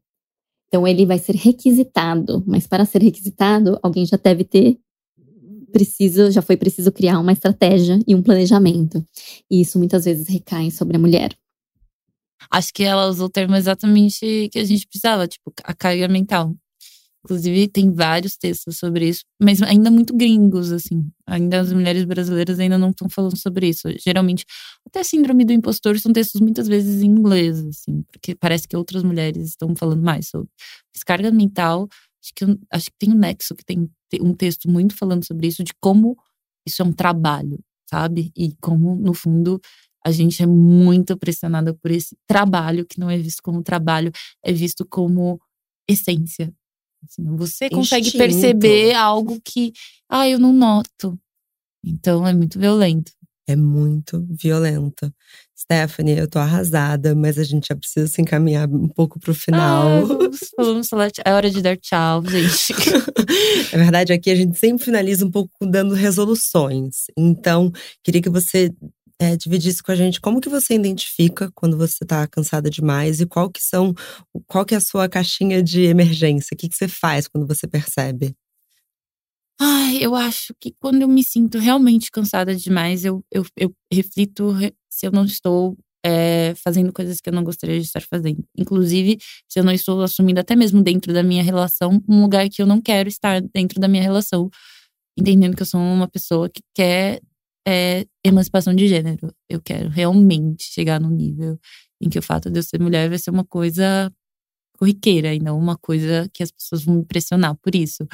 Então 0.68 0.88
ele 0.88 1.06
vai 1.06 1.18
ser 1.18 1.36
requisitado, 1.36 2.44
mas 2.46 2.68
para 2.68 2.86
ser 2.86 3.02
requisitado, 3.02 3.80
alguém 3.82 4.06
já 4.06 4.18
deve 4.18 4.44
ter 4.44 4.78
preciso, 5.72 6.32
já 6.32 6.42
foi 6.42 6.58
preciso 6.58 6.92
criar 6.92 7.20
uma 7.20 7.32
estratégia 7.32 8.00
e 8.08 8.16
um 8.16 8.22
planejamento. 8.22 9.04
E 9.50 9.62
isso 9.62 9.78
muitas 9.78 10.06
vezes 10.06 10.28
recai 10.28 10.72
sobre 10.72 10.98
a 10.98 11.00
mulher. 11.00 11.36
Acho 12.52 12.74
que 12.74 12.84
ela 12.84 13.08
usou 13.08 13.28
o 13.28 13.30
termo 13.30 13.56
exatamente 13.56 14.50
que 14.52 14.60
a 14.60 14.64
gente 14.64 14.88
precisava, 14.88 15.28
tipo, 15.28 15.52
a 15.64 15.74
carga 15.74 16.08
mental. 16.08 16.54
Inclusive, 17.26 17.68
tem 17.68 17.92
vários 17.92 18.38
textos 18.38 18.78
sobre 18.78 19.10
isso, 19.10 19.22
mas 19.42 19.62
ainda 19.62 19.92
muito 19.92 20.16
gringos, 20.16 20.72
assim. 20.72 21.10
Ainda 21.26 21.60
as 21.60 21.74
mulheres 21.74 22.06
brasileiras 22.06 22.60
ainda 22.60 22.78
não 22.78 22.92
estão 22.92 23.10
falando 23.10 23.38
sobre 23.38 23.68
isso. 23.68 23.90
Geralmente, 24.00 24.46
até 24.86 25.04
síndrome 25.04 25.44
do 25.44 25.52
impostor 25.52 26.00
são 26.00 26.14
textos 26.14 26.40
muitas 26.40 26.68
vezes 26.68 27.02
em 27.04 27.08
inglês, 27.08 27.66
assim, 27.66 28.04
porque 28.12 28.34
parece 28.36 28.68
que 28.68 28.78
outras 28.78 29.04
mulheres 29.04 29.50
estão 29.50 29.76
falando 29.76 30.02
mais 30.04 30.30
sobre. 30.30 30.48
Descarga 30.94 31.32
mental, 31.32 31.88
acho 32.24 32.32
que, 32.34 32.46
acho 32.72 32.86
que 32.86 32.98
tem 33.00 33.12
um 33.12 33.18
Nexo 33.18 33.56
que 33.56 33.66
tem 33.66 33.90
um 34.22 34.34
texto 34.34 34.70
muito 34.70 34.96
falando 34.96 35.26
sobre 35.26 35.48
isso, 35.48 35.64
de 35.64 35.74
como 35.82 36.16
isso 36.66 36.82
é 36.82 36.86
um 36.86 36.94
trabalho, 36.94 37.60
sabe? 37.90 38.32
E 38.38 38.54
como, 38.62 38.96
no 38.96 39.14
fundo, 39.14 39.60
a 40.06 40.12
gente 40.12 40.42
é 40.42 40.46
muito 40.48 41.18
pressionada 41.18 41.74
por 41.74 41.92
esse 41.92 42.16
trabalho 42.28 42.86
que 42.86 43.00
não 43.00 43.10
é 43.10 43.18
visto 43.18 43.42
como 43.44 43.62
trabalho, 43.62 44.12
é 44.44 44.54
visto 44.54 44.86
como 44.90 45.40
essência. 45.90 46.54
Assim, 47.04 47.24
você 47.36 47.70
consegue 47.70 48.08
Instinto. 48.08 48.24
perceber 48.24 48.94
algo 48.94 49.40
que, 49.44 49.74
ah, 50.10 50.28
eu 50.28 50.40
não 50.40 50.54
noto. 50.54 51.18
Então 51.84 52.28
é 52.28 52.34
muito 52.34 52.60
violento. 52.60 53.12
É 53.48 53.56
muito 53.56 54.26
violento. 54.30 55.12
Stephanie, 55.58 56.18
eu 56.18 56.28
tô 56.30 56.38
arrasada, 56.38 57.16
mas 57.16 57.38
a 57.38 57.44
gente 57.44 57.68
já 57.70 57.76
precisa 57.76 58.06
se 58.08 58.22
encaminhar 58.22 58.70
um 58.70 58.90
pouco 58.90 59.20
pro 59.20 59.34
final. 59.34 59.88
Ah, 59.88 60.02
vamos, 60.02 60.40
vamos 60.58 60.90
falar, 60.90 61.10
é 61.26 61.34
hora 61.34 61.50
de 61.50 61.62
dar 61.62 61.78
tchau, 61.78 62.24
gente. 62.28 62.74
Na 63.72 63.78
verdade, 63.84 64.12
aqui 64.12 64.30
a 64.30 64.36
gente 64.36 64.58
sempre 64.58 64.84
finaliza 64.84 65.26
um 65.26 65.32
pouco 65.32 65.66
dando 65.66 65.94
resoluções. 65.96 67.06
Então, 67.18 67.72
queria 68.04 68.22
que 68.22 68.30
você 68.30 68.70
é, 69.20 69.36
dividisse 69.36 69.82
com 69.82 69.92
a 69.92 69.96
gente 69.96 70.22
como 70.22 70.40
que 70.40 70.50
você 70.50 70.76
identifica 70.76 71.52
quando 71.56 71.78
você 71.78 72.04
está 72.04 72.28
cansada 72.28 72.70
demais 72.70 73.20
e 73.20 73.26
qual 73.26 73.50
que 73.50 73.62
são, 73.62 73.94
qual 74.46 74.66
que 74.66 74.74
é 74.74 74.78
a 74.78 74.82
sua 74.82 75.10
caixinha 75.10 75.62
de 75.62 75.84
emergência, 75.84 76.54
o 76.54 76.58
que, 76.58 76.70
que 76.70 76.76
você 76.76 76.88
faz 76.88 77.28
quando 77.28 77.48
você 77.48 77.68
percebe? 77.68 78.36
Ai, 79.60 79.98
eu 80.00 80.16
acho 80.16 80.54
que 80.60 80.72
quando 80.80 81.02
eu 81.02 81.08
me 81.08 81.24
sinto 81.24 81.58
realmente 81.58 82.12
cansada 82.12 82.56
demais, 82.56 83.04
eu, 83.04 83.24
eu, 83.32 83.44
eu 83.58 83.74
reflito 83.92 84.54
se 84.88 85.08
eu 85.08 85.12
não 85.12 85.26
estou 85.26 85.76
é, 86.06 86.54
fazendo 86.56 86.94
coisas 86.94 87.20
que 87.20 87.30
eu 87.30 87.34
não 87.34 87.44
gostaria 87.44 87.80
de 87.80 87.86
estar 87.86 88.02
fazendo. 88.02 88.44
Inclusive, 88.56 89.18
se 89.50 89.60
eu 89.60 89.64
não 89.64 89.72
estou 89.72 90.02
assumindo, 90.04 90.40
até 90.40 90.56
mesmo 90.56 90.84
dentro 90.84 91.12
da 91.12 91.24
minha 91.24 91.42
relação, 91.42 92.00
um 92.08 92.22
lugar 92.22 92.48
que 92.50 92.62
eu 92.62 92.68
não 92.68 92.80
quero 92.80 93.10
estar 93.10 93.42
dentro 93.54 93.80
da 93.80 93.88
minha 93.88 94.04
relação. 94.04 94.50
Entendendo 95.18 95.56
que 95.56 95.64
eu 95.64 95.66
sou 95.66 95.82
uma 95.82 96.08
pessoa 96.08 96.48
que 96.50 96.62
quer 96.76 97.20
é 97.68 98.06
emancipação 98.24 98.74
de 98.74 98.88
gênero. 98.88 99.34
Eu 99.50 99.62
quero 99.62 99.90
realmente 99.90 100.64
chegar 100.64 101.02
no 101.02 101.10
nível 101.10 101.60
em 102.02 102.08
que 102.10 102.18
o 102.18 102.22
fato 102.22 102.50
de 102.50 102.60
eu 102.60 102.64
ser 102.64 102.80
mulher 102.80 103.10
vai 103.10 103.20
ser 103.20 103.30
uma 103.30 103.44
coisa 103.44 104.10
corriqueira 104.78 105.34
e 105.34 105.40
não 105.40 105.60
uma 105.60 105.78
coisa 105.78 106.30
que 106.34 106.42
as 106.42 106.52
pessoas 106.52 106.86
vão 106.86 106.96
me 106.96 107.06
pressionar 107.06 107.58
por 107.58 107.76
isso. 107.76 108.08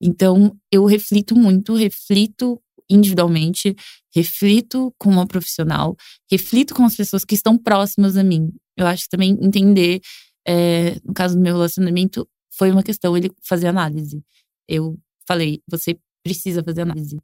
Então, 0.00 0.56
eu 0.70 0.84
reflito 0.84 1.34
muito, 1.34 1.74
reflito 1.74 2.62
individualmente, 2.88 3.74
reflito 4.14 4.94
com 4.98 5.10
uma 5.10 5.26
profissional, 5.26 5.96
reflito 6.30 6.72
com 6.74 6.84
as 6.84 6.94
pessoas 6.94 7.24
que 7.24 7.34
estão 7.34 7.58
próximas 7.58 8.16
a 8.16 8.22
mim. 8.22 8.52
Eu 8.76 8.86
acho 8.86 9.08
também 9.08 9.36
entender, 9.40 10.00
é, 10.46 10.96
no 11.04 11.12
caso 11.12 11.34
do 11.34 11.40
meu 11.40 11.54
relacionamento, 11.54 12.28
foi 12.52 12.70
uma 12.70 12.82
questão 12.82 13.16
ele 13.16 13.30
fazer 13.42 13.66
análise. 13.66 14.22
Eu 14.68 14.96
falei, 15.26 15.60
você 15.68 15.98
precisa 16.22 16.62
fazer 16.62 16.82
análise 16.82 17.16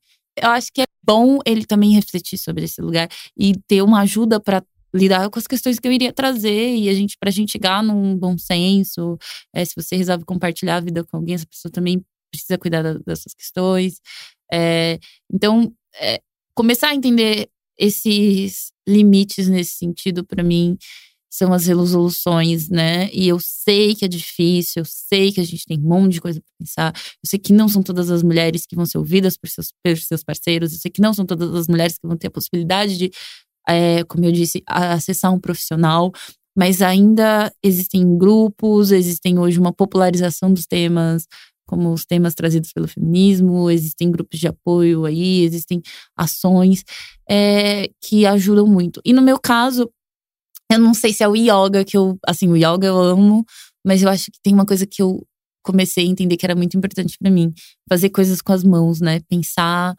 eu 0.43 0.51
acho 0.51 0.73
que 0.73 0.83
é 0.83 0.87
bom 1.03 1.39
ele 1.47 1.65
também 1.65 1.93
refletir 1.93 2.39
sobre 2.39 2.65
esse 2.65 2.81
lugar 2.81 3.09
e 3.37 3.55
ter 3.67 3.83
uma 3.83 4.01
ajuda 4.01 4.41
para 4.41 4.63
lidar 4.95 5.29
com 5.31 5.39
as 5.39 5.47
questões 5.47 5.79
que 5.79 5.87
eu 5.87 5.93
iria 5.93 6.13
trazer 6.13 6.75
e 6.77 6.89
a 6.89 6.95
gente 6.95 7.17
para 7.19 7.29
a 7.29 7.33
gente 7.33 7.53
chegar 7.53 7.83
num 7.83 8.17
bom 8.17 8.37
senso. 8.39 9.19
É, 9.55 9.65
se 9.65 9.75
você 9.77 9.97
resolve 9.97 10.25
compartilhar 10.25 10.77
a 10.77 10.81
vida 10.81 11.05
com 11.05 11.17
alguém, 11.19 11.35
essa 11.35 11.47
pessoa 11.47 11.71
também 11.71 12.05
precisa 12.31 12.59
cuidar 12.59 12.83
da, 12.83 12.95
dessas 12.95 13.35
questões. 13.35 14.01
É, 14.53 14.99
então, 15.33 15.73
é, 16.01 16.21
começar 16.55 16.89
a 16.89 16.95
entender 16.95 17.49
esses 17.79 18.73
limites 18.87 19.49
nesse 19.49 19.77
sentido 19.77 20.25
para 20.25 20.43
mim 20.43 20.77
são 21.31 21.53
as 21.53 21.67
resoluções, 21.67 22.69
né? 22.69 23.11
E 23.13 23.29
eu 23.29 23.39
sei 23.41 23.95
que 23.95 24.05
é 24.05 24.09
difícil, 24.09 24.81
eu 24.81 24.85
sei 24.87 25.33
que 25.33 25.41
a 25.41 25.45
gente 25.45 25.65
tem 25.67 25.79
um 25.79 25.83
monte 25.89 26.15
de 26.15 26.21
coisa 26.21 26.41
para 26.41 26.51
pensar. 26.59 26.93
Eu 26.97 27.29
sei 27.29 27.39
que 27.39 27.53
não 27.53 27.69
são 27.69 27.83
todas 27.83 28.11
as 28.11 28.23
mulheres 28.23 28.65
que 28.67 28.75
vão 28.75 28.87
ser 28.87 28.99
ouvidas 28.99 29.37
por 29.37 29.49
seus, 29.49 29.69
por 29.85 29.97
seus 29.97 30.25
parceiros, 30.25 30.73
eu 30.73 30.79
sei 30.79 30.91
que 30.91 31.03
não 31.03 31.13
são 31.13 31.27
todas 31.27 31.55
as 31.55 31.69
mulheres 31.69 31.99
que 31.99 32.07
vão 32.07 32.17
ter 32.17 32.29
a 32.29 32.31
possibilidade 32.31 32.97
de, 32.97 33.11
é, 33.69 34.05
como 34.05 34.25
eu 34.25 34.33
disse, 34.33 34.63
acessar 34.67 35.33
um 35.33 35.41
profissional. 35.41 36.13
Mas 36.57 36.83
ainda 36.83 37.53
existem 37.63 38.19
grupos, 38.19 38.91
existem 38.91 39.39
hoje 39.39 39.61
uma 39.61 39.73
popularização 39.73 40.53
dos 40.53 40.67
temas, 40.67 41.25
como 41.69 41.93
os 41.93 42.07
temas 42.07 42.35
trazidos 42.35 42.73
pelo 42.73 42.89
feminismo, 42.89 43.71
existem 43.71 44.11
grupos 44.11 44.41
de 44.41 44.49
apoio 44.49 45.05
aí, 45.05 45.43
existem 45.45 45.83
ações 46.17 46.83
é, 47.31 47.91
que 48.03 48.25
ajudam 48.25 48.67
muito. 48.67 49.01
E 49.05 49.13
no 49.13 49.21
meu 49.21 49.39
caso, 49.39 49.89
eu 50.71 50.79
não 50.79 50.95
sei 50.95 51.13
se 51.13 51.23
é 51.23 51.29
o 51.29 51.37
yoga 51.37 51.85
que 51.85 51.97
eu. 51.97 52.19
Assim, 52.27 52.49
o 52.49 52.57
yoga 52.57 52.87
eu 52.87 52.99
amo, 52.99 53.45
mas 53.85 54.03
eu 54.03 54.09
acho 54.09 54.27
que 54.31 54.39
tem 54.43 54.55
uma 54.55 54.67
coisa 54.67 54.87
que 54.87 55.03
eu 55.03 55.27
comecei 55.63 56.05
a 56.05 56.09
entender 56.09 56.37
que 56.37 56.47
era 56.47 56.55
muito 56.55 56.77
importante 56.77 57.17
para 57.19 57.31
mim: 57.31 57.53
fazer 57.89 58.11
coisas 58.11 58.41
com 58.43 58.53
as 58.53 58.65
mãos, 58.65 59.01
né? 59.01 59.21
Pensar 59.29 59.95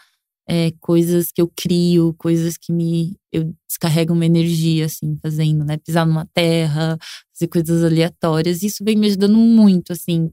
é, 0.50 0.72
coisas 0.80 1.32
que 1.32 1.42
eu 1.42 1.52
crio, 1.56 2.14
coisas 2.18 2.58
que 2.58 2.72
me. 2.74 3.16
Eu 3.32 3.54
descarrego 3.68 4.14
uma 4.14 4.26
energia, 4.26 4.86
assim, 4.86 5.16
fazendo, 5.22 5.64
né? 5.64 5.78
Pisar 5.78 6.08
numa 6.08 6.26
terra, 6.34 6.98
fazer 7.34 7.48
coisas 7.48 7.84
aleatórias. 7.84 8.64
Isso 8.64 8.84
vem 8.84 8.96
me 8.98 9.08
ajudando 9.08 9.38
muito, 9.38 9.94
assim. 9.94 10.32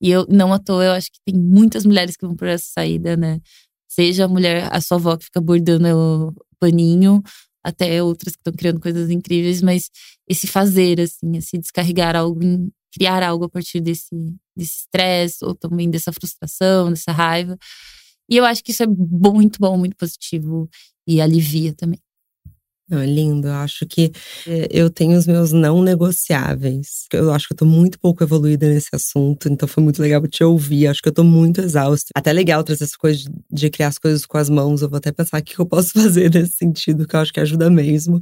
E 0.00 0.10
eu, 0.10 0.26
não 0.28 0.52
à 0.52 0.58
toa, 0.58 0.84
eu 0.84 0.92
acho 0.92 1.08
que 1.12 1.20
tem 1.26 1.34
muitas 1.38 1.84
mulheres 1.84 2.16
que 2.16 2.26
vão 2.26 2.34
por 2.34 2.48
essa 2.48 2.64
saída, 2.72 3.16
né? 3.16 3.40
Seja 3.88 4.24
a 4.24 4.28
mulher, 4.28 4.68
a 4.72 4.80
sua 4.80 4.96
avó 4.96 5.16
que 5.16 5.26
fica 5.26 5.40
bordando 5.40 5.88
o 5.88 6.34
paninho, 6.58 7.22
até 7.68 8.02
outras 8.02 8.34
que 8.34 8.40
estão 8.40 8.52
criando 8.52 8.80
coisas 8.80 9.10
incríveis, 9.10 9.60
mas 9.62 9.90
esse 10.28 10.46
fazer, 10.46 11.00
assim, 11.00 11.36
esse 11.36 11.58
descarregar 11.58 12.16
algo, 12.16 12.40
criar 12.92 13.22
algo 13.22 13.44
a 13.44 13.48
partir 13.48 13.80
desse 13.80 14.08
estresse, 14.56 15.44
ou 15.44 15.54
também 15.54 15.90
dessa 15.90 16.12
frustração, 16.12 16.90
dessa 16.90 17.12
raiva. 17.12 17.56
E 18.30 18.36
eu 18.36 18.44
acho 18.44 18.62
que 18.64 18.72
isso 18.72 18.82
é 18.82 18.86
muito 18.86 19.58
bom, 19.60 19.76
muito 19.78 19.96
positivo 19.96 20.68
e 21.06 21.20
alivia 21.20 21.74
também. 21.74 22.00
Não, 22.88 22.98
é 23.00 23.06
lindo. 23.06 23.48
Eu 23.48 23.54
acho 23.54 23.86
que 23.86 24.10
é, 24.46 24.66
eu 24.70 24.88
tenho 24.88 25.18
os 25.18 25.26
meus 25.26 25.52
não 25.52 25.82
negociáveis. 25.82 27.06
Eu 27.12 27.30
acho 27.32 27.46
que 27.46 27.52
eu 27.52 27.58
tô 27.58 27.66
muito 27.66 27.98
pouco 27.98 28.22
evoluída 28.24 28.66
nesse 28.66 28.88
assunto, 28.94 29.48
então 29.48 29.68
foi 29.68 29.82
muito 29.82 30.00
legal 30.00 30.26
te 30.26 30.42
ouvir. 30.42 30.86
Acho 30.86 31.02
que 31.02 31.08
eu 31.08 31.12
tô 31.12 31.22
muito 31.22 31.60
exausta. 31.60 32.06
Até 32.14 32.32
legal 32.32 32.64
trazer 32.64 32.84
essa 32.84 32.96
coisa 32.98 33.18
de, 33.18 33.30
de 33.50 33.70
criar 33.70 33.88
as 33.88 33.98
coisas 33.98 34.24
com 34.24 34.38
as 34.38 34.48
mãos. 34.48 34.80
Eu 34.80 34.88
vou 34.88 34.96
até 34.96 35.12
pensar 35.12 35.40
o 35.40 35.44
que 35.44 35.58
eu 35.58 35.66
posso 35.66 35.92
fazer 36.00 36.32
nesse 36.32 36.54
sentido, 36.54 37.06
que 37.06 37.14
eu 37.14 37.20
acho 37.20 37.32
que 37.32 37.40
ajuda 37.40 37.68
mesmo. 37.68 38.20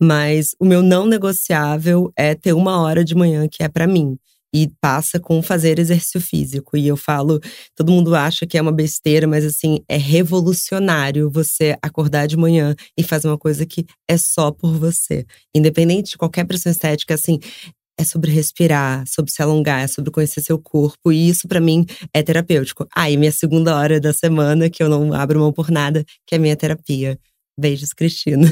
Mas 0.00 0.54
o 0.60 0.64
meu 0.64 0.82
não 0.82 1.06
negociável 1.06 2.12
é 2.16 2.34
ter 2.34 2.52
uma 2.52 2.80
hora 2.82 3.04
de 3.04 3.14
manhã 3.14 3.48
que 3.48 3.62
é 3.62 3.68
para 3.68 3.86
mim 3.86 4.18
e 4.54 4.70
passa 4.80 5.18
com 5.18 5.42
fazer 5.42 5.78
exercício 5.78 6.20
físico. 6.20 6.76
E 6.76 6.86
eu 6.86 6.96
falo, 6.96 7.40
todo 7.74 7.92
mundo 7.92 8.14
acha 8.14 8.46
que 8.46 8.58
é 8.58 8.62
uma 8.62 8.72
besteira, 8.72 9.26
mas 9.26 9.44
assim, 9.44 9.80
é 9.88 9.96
revolucionário 9.96 11.30
você 11.30 11.76
acordar 11.82 12.26
de 12.26 12.36
manhã 12.36 12.74
e 12.96 13.02
fazer 13.02 13.28
uma 13.28 13.38
coisa 13.38 13.64
que 13.64 13.86
é 14.08 14.16
só 14.16 14.50
por 14.50 14.76
você. 14.78 15.24
Independente 15.54 16.12
de 16.12 16.18
qualquer 16.18 16.44
pressão 16.44 16.70
estética, 16.70 17.14
assim, 17.14 17.38
é 17.98 18.04
sobre 18.04 18.30
respirar, 18.32 19.04
sobre 19.06 19.30
se 19.32 19.42
alongar, 19.42 19.82
é 19.82 19.86
sobre 19.86 20.10
conhecer 20.10 20.40
seu 20.40 20.58
corpo. 20.58 21.12
E 21.12 21.28
isso 21.28 21.46
para 21.48 21.60
mim 21.60 21.84
é 22.12 22.22
terapêutico. 22.22 22.86
Ah, 22.94 23.08
minha 23.10 23.32
segunda 23.32 23.76
hora 23.76 24.00
da 24.00 24.12
semana, 24.12 24.68
que 24.68 24.82
eu 24.82 24.88
não 24.88 25.12
abro 25.12 25.40
mão 25.40 25.52
por 25.52 25.70
nada, 25.70 26.04
que 26.26 26.34
é 26.34 26.38
minha 26.38 26.56
terapia. 26.56 27.18
Beijos, 27.58 27.90
Cristina. 27.92 28.48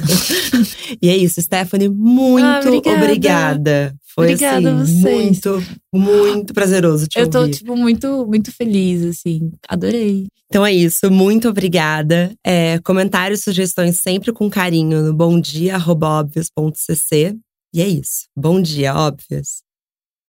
e 1.03 1.09
é 1.09 1.16
isso, 1.16 1.40
Stephanie, 1.40 1.88
muito 1.88 2.44
Ah, 2.44 2.61
obrigada. 2.61 3.05
obrigada. 3.05 3.94
Foi 4.14 4.26
Obrigada 4.32 4.82
assim, 4.82 5.01
muito, 5.01 5.62
muito 5.94 6.53
prazeroso 6.53 7.07
te 7.07 7.18
Eu 7.18 7.30
tô, 7.30 7.40
ouvir. 7.40 7.53
tipo, 7.53 7.74
muito, 7.76 8.26
muito 8.26 8.53
feliz, 8.53 9.03
assim. 9.05 9.53
Adorei. 9.68 10.26
Então 10.46 10.66
é 10.66 10.72
isso, 10.72 11.11
muito 11.11 11.48
obrigada. 11.48 12.32
É, 12.44 12.78
comentários, 12.80 13.40
sugestões 13.42 13.98
sempre 13.98 14.32
com 14.32 14.51
carinho 14.51 15.01
no 15.03 15.14
bomdia.óbvios.cc. 15.14 17.36
E 17.72 17.80
é 17.80 17.88
isso. 17.88 18.26
Bom 18.36 18.61
dia, 18.61 18.94
óbvios. 18.94 19.62